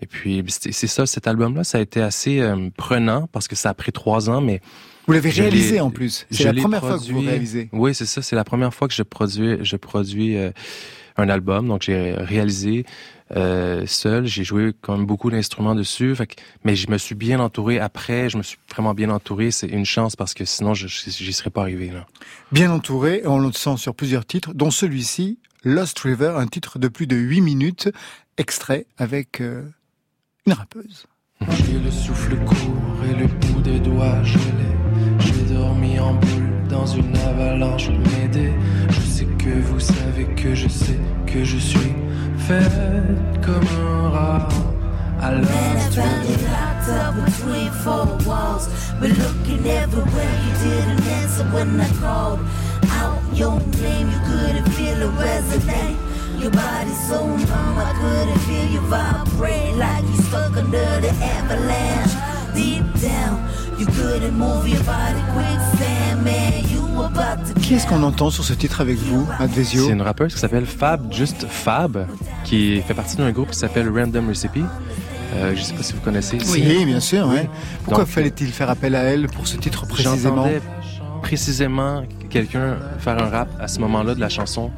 Et 0.00 0.06
puis, 0.06 0.44
c'est, 0.48 0.70
c'est 0.72 0.86
ça, 0.86 1.06
cet 1.06 1.26
album-là, 1.26 1.64
ça 1.64 1.78
a 1.78 1.80
été 1.80 2.00
assez 2.00 2.38
euh, 2.40 2.68
prenant 2.76 3.26
parce 3.32 3.48
que 3.48 3.56
ça 3.56 3.70
a 3.70 3.74
pris 3.74 3.90
trois 3.90 4.30
ans, 4.30 4.40
mais 4.40 4.60
Vous 5.08 5.12
l'avez 5.14 5.30
réalisé 5.30 5.80
en 5.80 5.90
plus, 5.90 6.26
c'est 6.30 6.44
la 6.44 6.52
première 6.62 6.80
fois 6.80 6.98
que 6.98 7.10
vous 7.12 7.20
réalisez. 7.20 7.68
Oui, 7.72 7.94
c'est 7.94 8.06
ça. 8.06 8.22
C'est 8.22 8.36
la 8.36 8.44
première 8.44 8.72
fois 8.72 8.86
que 8.86 8.94
je 8.94 9.02
produis, 9.02 9.56
je 9.62 9.76
produis 9.76 10.36
euh, 10.36 10.50
un 11.18 11.28
album. 11.28 11.68
Donc, 11.68 11.82
j'ai 11.82 12.12
réalisé 12.12 12.86
euh, 13.36 13.84
seul. 13.86 14.26
J'ai 14.26 14.44
joué 14.44 14.72
quand 14.80 14.96
même 14.96 15.04
beaucoup 15.06 15.30
d'instruments 15.30 15.74
dessus. 15.74 16.14
Fait 16.16 16.26
que- 16.26 16.36
mais 16.64 16.74
je 16.76 16.90
me 16.90 16.96
suis 16.96 17.14
bien 17.14 17.40
entouré 17.40 17.78
après. 17.78 18.30
Je 18.30 18.38
me 18.38 18.42
suis 18.42 18.56
vraiment 18.70 18.94
bien 18.94 19.10
entouré. 19.10 19.50
C'est 19.50 19.66
une 19.66 19.84
chance 19.84 20.16
parce 20.16 20.32
que 20.32 20.44
sinon, 20.44 20.72
je 20.74 20.86
j'y 20.88 21.32
serais 21.32 21.50
pas 21.50 21.60
arrivé. 21.62 21.90
Là. 21.90 22.06
Bien 22.52 22.70
entouré, 22.70 23.22
on 23.26 23.38
le 23.38 23.52
sent 23.52 23.76
sur 23.76 23.94
plusieurs 23.94 24.24
titres, 24.24 24.54
dont 24.54 24.70
celui-ci, 24.70 25.38
Lost 25.64 25.98
River, 25.98 26.34
un 26.36 26.46
titre 26.46 26.78
de 26.78 26.88
plus 26.88 27.06
de 27.06 27.16
8 27.16 27.40
minutes, 27.42 27.90
extrait 28.38 28.86
avec 28.96 29.40
euh, 29.42 29.62
une 30.46 30.52
rappeuse. 30.54 31.06
J'ai 31.66 31.78
le 31.78 31.90
souffle 31.90 32.36
court 32.44 33.04
et 33.10 33.14
le 33.14 33.26
bout 33.26 33.60
des 33.60 33.78
doigts. 33.80 34.22
J'ai 34.24 35.54
dormi 35.54 35.98
en 36.00 36.14
boule 36.14 36.47
dans 36.78 36.86
une 36.86 37.16
avalanche 37.16 37.88
m'aider. 37.88 38.52
Je 38.90 39.00
sais 39.00 39.28
que 39.42 39.54
vous 39.68 39.80
savez 39.80 40.26
que 40.36 40.54
je 40.54 40.68
sais 40.68 41.00
que 41.26 41.44
je 41.44 41.58
suis 41.58 41.94
fait 42.46 42.70
comme 43.44 43.68
un 43.84 44.10
rat. 44.10 44.48
I 45.20 45.42
found 45.44 46.28
you 46.30 46.36
locked 46.54 46.88
up 47.02 47.14
between 47.24 47.70
four 47.82 48.06
walls. 48.26 48.64
But 49.00 49.10
looking 49.22 49.66
everywhere, 49.66 50.34
you 50.44 50.52
didn't 50.64 51.02
answer 51.18 51.44
when 51.54 51.80
I 51.80 51.88
called 52.02 52.40
out 53.00 53.20
your 53.34 53.58
name. 53.82 54.06
You 54.12 54.20
couldn't 54.30 54.68
feel 54.76 54.98
it 55.06 55.12
resonate. 55.24 55.98
Your 56.40 56.52
body 56.52 56.94
so 57.08 57.26
numb, 57.26 57.78
I 57.88 57.92
couldn't 58.00 58.40
feel 58.46 58.66
you 58.74 58.80
vibrate 58.92 59.74
like 59.74 60.04
you 60.04 60.16
stuck 60.28 60.56
under 60.56 60.90
the 61.04 61.12
avalanche. 61.34 62.14
Deep 62.54 62.84
down, 63.02 63.34
you 63.76 63.86
couldn't 63.86 64.34
move 64.34 64.68
your 64.68 64.84
body 64.84 65.22
quicksand, 65.34 66.24
man. 66.24 66.67
You 67.18 67.24
about 67.24 67.52
to 67.54 67.60
Qui 67.60 67.74
est-ce 67.74 67.86
qu'on 67.86 68.02
entend 68.02 68.30
sur 68.30 68.44
ce 68.44 68.52
titre 68.52 68.80
avec 68.80 68.96
vous, 68.96 69.26
Matt 69.38 69.50
Vezio 69.50 69.86
C'est 69.86 69.92
une 69.92 70.02
rappeuse 70.02 70.34
qui 70.34 70.40
s'appelle 70.40 70.66
Fab, 70.66 71.12
juste 71.12 71.46
Fab, 71.48 72.06
qui 72.44 72.80
fait 72.82 72.94
partie 72.94 73.16
d'un 73.16 73.30
groupe 73.32 73.50
qui 73.50 73.58
s'appelle 73.58 73.88
Random 73.88 74.28
Recipe. 74.28 74.56
Euh, 75.34 75.54
je 75.54 75.62
sais 75.62 75.74
pas 75.74 75.82
si 75.82 75.92
vous 75.92 76.00
connaissez. 76.00 76.38
Oui, 76.50 76.84
bien 76.84 77.00
sûr. 77.00 77.26
Oui. 77.28 77.36
ouais. 77.36 77.50
Pourquoi 77.84 78.06
fallait-il 78.06 78.48
faire 78.48 78.70
appel 78.70 78.94
à 78.94 79.02
elle 79.02 79.26
pour 79.28 79.46
ce 79.46 79.56
titre 79.56 79.86
précisément 79.86 80.36
J'entendais 80.36 80.62
précisément 81.22 82.04
quelqu'un 82.30 82.76
faire 83.00 83.22
un 83.22 83.28
rap 83.28 83.48
à 83.60 83.68
ce 83.68 83.80
moment-là 83.80 84.14
de 84.14 84.20
la 84.20 84.28
chanson. 84.28 84.70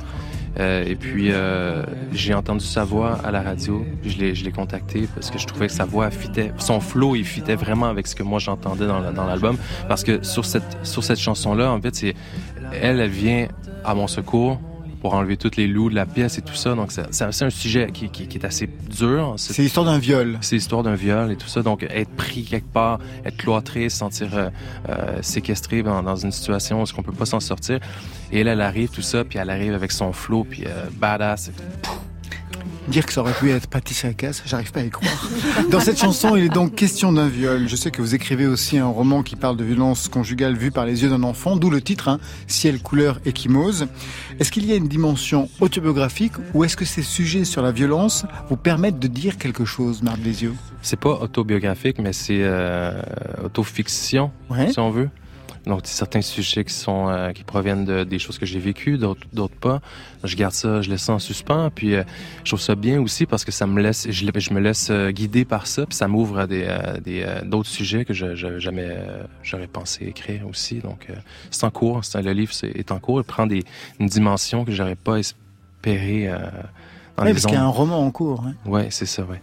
Euh, 0.59 0.85
et 0.85 0.97
puis, 0.97 1.29
euh, 1.31 1.85
j'ai 2.13 2.35
entendu 2.35 2.65
sa 2.65 2.85
voix 2.85 3.19
à 3.25 3.31
la 3.31 3.43
radio. 3.43 3.85
Je 4.05 4.19
l'ai, 4.19 4.35
je 4.35 4.45
l'ai 4.45 4.53
contacté 4.53 5.09
parce 5.15 5.31
que 5.31 5.39
je 5.39 5.47
trouvais 5.47 5.69
que 5.69 5.73
sa 5.73 5.85
voix 5.85 6.11
fitait, 6.11 6.53
son 6.59 6.81
flow, 6.81 7.15
il 7.15 7.25
fitait 7.25 7.55
vraiment 7.55 7.87
avec 7.87 8.07
ce 8.07 8.15
que 8.15 8.23
moi 8.23 8.39
j'entendais 8.39 8.87
dans, 8.87 9.13
dans 9.13 9.27
l'album. 9.27 9.57
Parce 9.89 10.03
que 10.03 10.23
sur 10.25 10.45
cette, 10.45 10.79
sur 10.83 11.05
cette 11.05 11.19
chanson-là, 11.19 11.71
en 11.71 11.81
fait, 11.81 11.95
c'est, 11.95 12.15
elle, 12.81 13.01
elle 13.01 13.11
vient 13.11 13.47
à 13.85 13.95
mon 13.95 14.07
secours 14.07 14.61
pour 15.01 15.15
enlever 15.15 15.37
toutes 15.37 15.57
les 15.57 15.67
loups 15.67 15.91
de 15.91 15.95
la 15.95 16.07
pièce 16.07 16.39
et 16.39 16.43
tout 16.43 16.55
ça. 16.55 16.75
Donc, 16.75 16.93
c'est, 16.93 17.25
un 17.25 17.51
sujet 17.51 17.91
qui, 17.93 18.11
qui, 18.11 18.29
qui 18.29 18.39
est 18.39 18.45
assez 18.45 18.69
dur. 18.89 19.35
C'est 19.37 19.63
l'histoire 19.63 19.87
d'un 19.87 19.99
viol. 19.99 20.39
C'est 20.41 20.57
l'histoire 20.57 20.83
d'un 20.83 20.95
viol 20.95 21.33
et 21.33 21.37
tout 21.37 21.49
ça. 21.49 21.63
Donc, 21.63 21.83
être 21.83 22.11
pris 22.11 22.45
quelque 22.45 22.71
part, 22.71 22.99
être 23.25 23.37
cloîtré, 23.37 23.89
se 23.89 23.97
sentir 23.97 24.37
euh, 24.37 24.51
euh, 24.89 25.19
séquestré 25.23 25.83
dans, 25.83 26.03
dans 26.03 26.17
une 26.17 26.33
situation 26.33 26.83
où 26.83 26.85
on 26.99 27.03
peut 27.03 27.13
pas 27.13 27.27
s'en 27.27 27.41
sortir. 27.41 27.81
Et 28.33 28.41
elle, 28.41 28.49
elle 28.49 28.61
arrive, 28.61 28.91
tout 28.91 29.03
ça, 29.03 29.25
puis 29.25 29.39
elle 29.39 29.51
arrive 29.51 29.75
avec 29.75 29.93
son 29.93 30.13
flow, 30.13 30.45
puis 30.45 30.65
euh, 30.67 30.85
badass. 30.99 31.51
Dire 32.89 33.07
que 33.07 33.13
ça 33.13 33.21
aurait 33.21 33.35
pu 33.35 33.51
être 33.51 33.69
Patricia 33.69 34.13
Cass, 34.15 34.43
j'arrive 34.47 34.73
pas 34.73 34.81
à 34.81 34.83
y 34.85 34.91
croire. 34.91 35.29
Dans 35.71 35.79
cette 35.81 35.99
chanson, 35.99 36.35
il 36.35 36.45
est 36.45 36.49
donc 36.49 36.75
question 36.75 37.13
d'un 37.13 37.29
viol. 37.29 37.69
Je 37.69 37.77
sais 37.77 37.91
que 37.93 38.03
vous 38.03 38.15
écrivez 38.17 38.47
aussi 38.47 38.79
un 38.79 38.87
roman 38.87 39.23
qui 39.23 39.37
parle 39.37 39.57
de 39.57 39.63
violence 39.65 40.09
conjugale 40.09 40.57
vue 40.57 40.71
par 40.73 40.87
les 40.87 41.03
yeux 41.03 41.11
d'un 41.11 41.23
enfant, 41.23 41.57
d'où 41.57 41.71
le 41.71 41.81
titre, 41.83 42.09
hein, 42.09 42.19
Ciel, 42.49 42.81
couleur, 42.83 43.21
échymose. 43.25 43.87
Est-ce 44.41 44.51
qu'il 44.51 44.65
y 44.67 44.73
a 44.73 44.77
une 44.77 44.89
dimension 44.89 45.49
autobiographique 45.61 46.33
ou 46.55 46.65
est-ce 46.65 46.77
que 46.77 46.85
ces 46.85 47.03
sujets 47.03 47.45
sur 47.45 47.63
la 47.63 47.71
violence 47.71 48.25
vous 48.49 48.57
permettent 48.57 48.99
de 48.99 49.09
dire 49.09 49.39
quelque 49.39 49.65
chose, 49.65 50.03
Marc 50.03 50.21
Desio 50.21 50.53
C'est 50.83 50.99
pas 50.99 51.11
autobiographique, 51.21 51.99
mais 52.01 52.13
c'est 52.13 52.41
euh, 52.43 53.01
autofiction, 53.45 54.33
Ouais. 54.49 54.73
si 54.73 54.81
on 54.81 54.91
veut. 54.91 55.11
Donc, 55.67 55.83
certains 55.85 56.23
sujets 56.23 56.65
qui 56.65 56.73
sont 56.73 57.09
euh, 57.09 57.33
qui 57.33 57.45
proviennent 57.45 57.85
de, 57.85 58.03
des 58.05 58.19
choses 58.19 58.39
que 58.39 58.47
j'ai 58.47 58.59
vécues, 58.59 58.97
d'autres 58.97 59.27
d'autres 59.33 59.57
pas. 59.57 59.81
Je 60.25 60.35
garde 60.35 60.55
ça, 60.55 60.81
je 60.81 60.89
laisse 60.91 61.03
ça 61.03 61.13
en 61.13 61.19
suspens. 61.19 61.71
Puis, 61.75 61.95
euh, 61.95 62.03
je 62.45 62.51
trouve 62.51 62.61
ça 62.61 62.75
bien 62.75 63.01
aussi 63.01 63.27
parce 63.27 63.45
que 63.45 63.53
ça 63.53 63.67
me 63.67 63.81
laisse, 63.83 64.07
je, 64.11 64.27
je 64.35 64.55
me 64.55 64.61
laisse 64.61 64.89
euh, 64.91 65.11
guider 65.11 65.45
par 65.45 65.67
ça, 65.67 65.85
puis 65.87 65.95
ça 65.97 66.09
m'ouvre 66.09 66.39
à 66.39 66.47
des 66.47 66.67
des 67.05 67.27
d'autres 67.45 67.69
sujets 67.69 68.05
que 68.05 68.15
je, 68.15 68.35
je 68.35 68.59
jamais 68.59 68.87
euh, 68.89 69.25
j'aurais 69.43 69.67
pensé 69.67 70.07
écrire 70.07 70.47
aussi. 70.49 70.77
Donc, 70.79 71.09
c'est 71.51 71.65
en 71.65 71.71
cours. 71.71 72.05
C'est 72.05 72.23
le 72.23 72.33
livre 72.33 72.53
c'est- 72.55 72.71
est 72.77 72.91
en 72.91 72.99
cours. 72.99 73.21
Il 73.21 73.25
prend 73.25 73.47
des 73.47 73.63
une 73.99 74.07
dimension 74.07 74.65
que 74.65 74.73
j'aurais 74.73 74.97
pas 74.97 75.17
espéré. 75.19 76.29
Dans 77.17 77.23
Oui, 77.25 77.29
les 77.29 77.33
parce 77.35 77.45
qu'il 77.47 77.55
y 77.55 77.59
a 77.59 77.65
un 77.65 77.69
roman 77.69 77.99
en 78.07 78.11
cours. 78.11 78.45
hein. 78.47 78.55
Ouais, 78.65 78.87
c'est 78.91 79.05
ça, 79.07 79.25
ouais. 79.25 79.43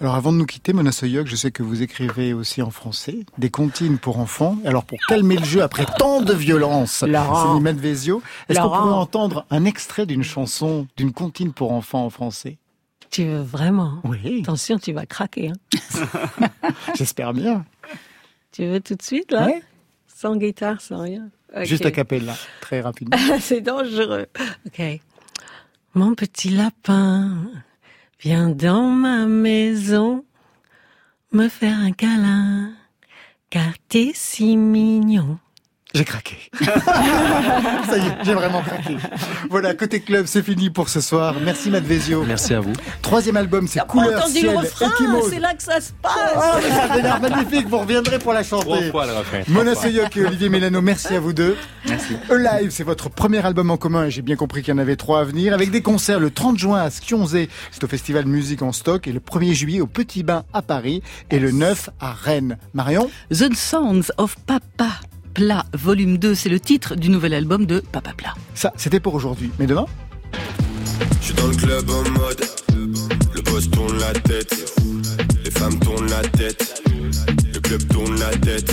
Alors 0.00 0.14
avant 0.14 0.32
de 0.32 0.38
nous 0.38 0.46
quitter, 0.46 0.72
Mona 0.72 0.92
Soyoc, 0.92 1.26
je 1.26 1.36
sais 1.36 1.50
que 1.50 1.62
vous 1.62 1.82
écrivez 1.82 2.32
aussi 2.34 2.62
en 2.62 2.70
français 2.70 3.20
des 3.38 3.50
comptines 3.50 3.98
pour 3.98 4.18
enfants. 4.18 4.58
Alors 4.64 4.84
pour 4.84 4.98
calmer 5.08 5.36
le 5.36 5.44
jeu 5.44 5.62
après 5.62 5.86
tant 5.98 6.20
de 6.20 6.32
violence, 6.32 7.02
Nimette 7.02 7.78
Vezio. 7.78 8.22
Est-ce 8.48 8.60
qu'on 8.60 8.68
pourrait 8.68 8.94
entendre 8.94 9.46
un 9.50 9.64
extrait 9.64 10.06
d'une 10.06 10.22
chanson, 10.22 10.86
d'une 10.96 11.12
comptine 11.12 11.52
pour 11.52 11.72
enfants 11.72 12.04
en 12.04 12.10
français? 12.10 12.58
Tu 13.10 13.24
veux 13.24 13.40
vraiment 13.42 14.00
Oui. 14.04 14.40
Attention, 14.42 14.78
tu 14.78 14.92
vas 14.92 15.06
craquer. 15.06 15.50
Hein? 15.50 16.48
J'espère 16.94 17.32
bien. 17.32 17.64
Tu 18.52 18.66
veux 18.66 18.80
tout 18.80 18.94
de 18.94 19.02
suite, 19.02 19.30
là? 19.32 19.46
Ouais. 19.46 19.62
Sans 20.06 20.36
guitare, 20.36 20.80
sans 20.80 21.02
rien. 21.02 21.28
Juste 21.62 21.86
à 21.86 21.90
cappella, 21.90 22.34
très 22.60 22.80
rapidement. 22.80 23.16
C'est 23.40 23.60
dangereux. 23.60 24.26
Ok. 24.66 24.82
Mon 25.94 26.14
petit 26.14 26.50
lapin, 26.50 27.46
viens 28.18 28.50
dans 28.50 28.90
ma 28.90 29.26
maison. 29.26 30.24
me 31.32 31.48
faire 31.48 31.78
un 31.78 31.92
câlin, 31.92 32.72
car 33.50 33.72
t'es 33.88 34.12
si 34.14 34.56
mignon. 34.56 35.38
J'ai 35.94 36.04
craqué. 36.04 36.36
Ça 36.60 37.96
y 37.96 38.06
est, 38.06 38.24
j'ai 38.24 38.34
vraiment 38.34 38.60
craqué. 38.60 38.96
Voilà, 39.48 39.72
côté 39.72 40.00
club, 40.00 40.26
c'est 40.26 40.42
fini 40.42 40.68
pour 40.68 40.88
ce 40.88 41.00
soir. 41.00 41.34
Merci 41.42 41.70
Madvezio. 41.70 42.24
Merci 42.24 42.54
à 42.54 42.60
vous. 42.60 42.72
Troisième 43.00 43.36
album, 43.36 43.66
c'est 43.66 43.80
Couleur 43.86 44.18
entendu 44.18 44.40
ciel 44.40 44.50
le 44.52 44.58
refrain, 44.58 44.90
Eskimos. 44.90 45.30
c'est 45.30 45.38
là 45.38 45.54
que 45.54 45.62
ça 45.62 45.80
se 45.80 45.92
passe. 46.02 46.12
Oh, 46.36 46.58
mais 46.62 46.68
ça 46.70 46.92
a 46.92 46.98
l'air 46.98 47.20
magnifique, 47.20 47.68
vous 47.68 47.78
reviendrez 47.78 48.18
pour 48.18 48.32
la 48.32 48.42
chanter. 48.42 48.64
Trois 48.66 48.82
fois 48.90 49.06
le 49.06 49.12
refrain. 49.14 49.42
Mona 49.48 49.74
Soyoc 49.74 50.16
et 50.16 50.26
Olivier 50.26 50.48
Mélano, 50.48 50.82
merci 50.82 51.14
à 51.14 51.20
vous 51.20 51.32
deux. 51.32 51.56
Merci. 51.88 52.16
Alive, 52.30 52.70
c'est 52.70 52.84
votre 52.84 53.08
premier 53.08 53.44
album 53.46 53.70
en 53.70 53.76
commun 53.76 54.06
et 54.06 54.10
j'ai 54.10 54.22
bien 54.22 54.36
compris 54.36 54.62
qu'il 54.62 54.74
y 54.74 54.76
en 54.76 54.78
avait 54.78 54.96
trois 54.96 55.20
à 55.20 55.24
venir, 55.24 55.54
avec 55.54 55.70
des 55.70 55.82
concerts 55.82 56.20
le 56.20 56.30
30 56.30 56.58
juin 56.58 56.80
à 56.82 56.90
Skionzé, 56.90 57.48
c'est 57.70 57.84
au 57.84 57.88
Festival 57.88 58.26
Musique 58.26 58.62
en 58.62 58.72
Stock, 58.72 59.06
et 59.06 59.12
le 59.12 59.20
1er 59.20 59.52
juillet 59.54 59.80
au 59.80 59.86
Petit 59.86 60.24
Bain 60.24 60.44
à 60.52 60.62
Paris, 60.62 61.02
et 61.30 61.38
le 61.38 61.52
9 61.52 61.90
à 62.00 62.12
Rennes. 62.12 62.58
Marion? 62.74 63.08
The 63.30 63.54
Sounds 63.54 64.10
of 64.18 64.36
Papa 64.46 64.88
Plat, 65.36 65.66
volume 65.74 66.16
2, 66.16 66.34
c'est 66.34 66.48
le 66.48 66.58
titre 66.58 66.96
du 66.96 67.10
nouvel 67.10 67.34
album 67.34 67.66
de 67.66 67.80
Papa 67.80 68.14
Plat. 68.16 68.32
Ça, 68.54 68.72
c'était 68.74 69.00
pour 69.00 69.12
aujourd'hui. 69.12 69.50
Mais 69.58 69.66
demain 69.66 69.84
Je 71.20 71.26
suis 71.26 71.34
dans 71.34 71.48
le 71.48 71.54
club 71.54 71.90
en 71.90 72.08
mode. 72.08 72.42
Le 73.34 73.42
boss 73.42 73.70
tourne 73.70 73.98
la 73.98 74.14
tête. 74.14 74.80
Les 75.44 75.50
femmes 75.50 75.78
tournent 75.80 76.08
la 76.08 76.22
tête. 76.22 76.82
Le 77.52 77.60
club 77.60 77.86
tourne 77.86 78.18
la 78.18 78.30
tête. 78.30 78.72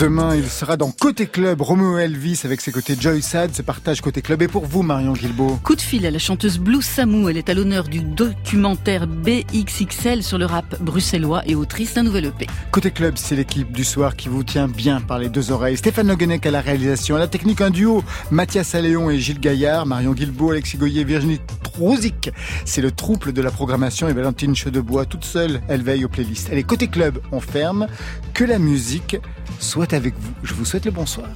Demain, 0.00 0.34
il 0.34 0.48
sera 0.48 0.78
dans 0.78 0.90
Côté 0.90 1.26
Club, 1.26 1.60
Romeo 1.60 1.98
Elvis 1.98 2.40
avec 2.44 2.62
ses 2.62 2.72
côtés 2.72 2.96
Joy 2.98 3.20
Sad, 3.20 3.52
ses 3.52 3.62
partages 3.62 4.00
Côté 4.00 4.22
Club. 4.22 4.40
Et 4.40 4.48
pour 4.48 4.64
vous, 4.64 4.82
Marion 4.82 5.12
Guilbeault 5.12 5.58
Coup 5.62 5.76
de 5.76 5.80
fil 5.82 6.06
à 6.06 6.10
la 6.10 6.18
chanteuse 6.18 6.58
Blue 6.58 6.80
Samu. 6.80 7.28
Elle 7.28 7.36
est 7.36 7.50
à 7.50 7.54
l'honneur 7.54 7.86
du 7.86 8.00
documentaire 8.00 9.06
BXXL 9.06 10.22
sur 10.22 10.38
le 10.38 10.46
rap 10.46 10.80
bruxellois 10.80 11.42
et 11.44 11.54
autrice 11.54 11.92
d'un 11.92 12.04
nouvel 12.04 12.24
EP. 12.24 12.46
Côté 12.70 12.92
Club, 12.92 13.18
c'est 13.18 13.36
l'équipe 13.36 13.70
du 13.72 13.84
soir 13.84 14.16
qui 14.16 14.30
vous 14.30 14.42
tient 14.42 14.68
bien 14.68 15.02
par 15.02 15.18
les 15.18 15.28
deux 15.28 15.52
oreilles. 15.52 15.76
Stéphane 15.76 16.06
Noguenec 16.06 16.46
à 16.46 16.50
la 16.50 16.62
réalisation, 16.62 17.16
à 17.16 17.18
la 17.18 17.28
technique, 17.28 17.60
un 17.60 17.68
duo. 17.68 18.02
Mathias 18.30 18.74
Alléon 18.74 19.10
et 19.10 19.18
Gilles 19.18 19.38
Gaillard, 19.38 19.84
Marion 19.84 20.14
Guilbeault, 20.14 20.52
Alexis 20.52 20.78
Goyer, 20.78 21.04
Virginie 21.04 21.40
Trouzic. 21.62 22.30
C'est 22.64 22.80
le 22.80 22.90
trouble 22.90 23.34
de 23.34 23.42
la 23.42 23.50
programmation 23.50 24.08
et 24.08 24.14
Valentine 24.14 24.56
Chedebois, 24.56 25.04
toute 25.04 25.26
seule, 25.26 25.60
elle 25.68 25.82
veille 25.82 26.06
aux 26.06 26.08
playlists. 26.08 26.48
Allez, 26.50 26.62
Côté 26.62 26.88
Club, 26.88 27.18
on 27.32 27.40
ferme. 27.40 27.86
Que 28.32 28.44
la 28.44 28.58
musique 28.58 29.18
soit 29.58 29.92
avec 29.92 30.14
vous. 30.18 30.32
Je 30.42 30.54
vous 30.54 30.64
souhaite 30.64 30.84
le 30.84 30.90
bonsoir. 30.90 31.28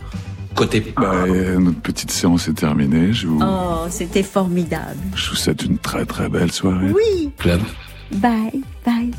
Côté. 0.55 0.93
Bah, 0.97 1.11
euh, 1.27 1.59
notre 1.59 1.81
petite 1.81 2.11
séance 2.13 2.47
est 2.49 2.53
terminée. 2.55 3.13
Je 3.13 3.27
vous, 3.27 3.41
Oh, 3.43 3.87
c'était 3.91 4.23
formidable. 4.23 4.99
je 5.17 5.31
vous 5.31 5.37
souhaite 5.37 5.65
une 5.65 5.79
très 5.79 6.07
très 6.07 6.29
belle 6.29 6.53
soirée. 6.53 6.93
Oui. 6.93 7.31
Club. 7.39 7.61
Bye, 8.13 8.63
bye. 8.87 9.11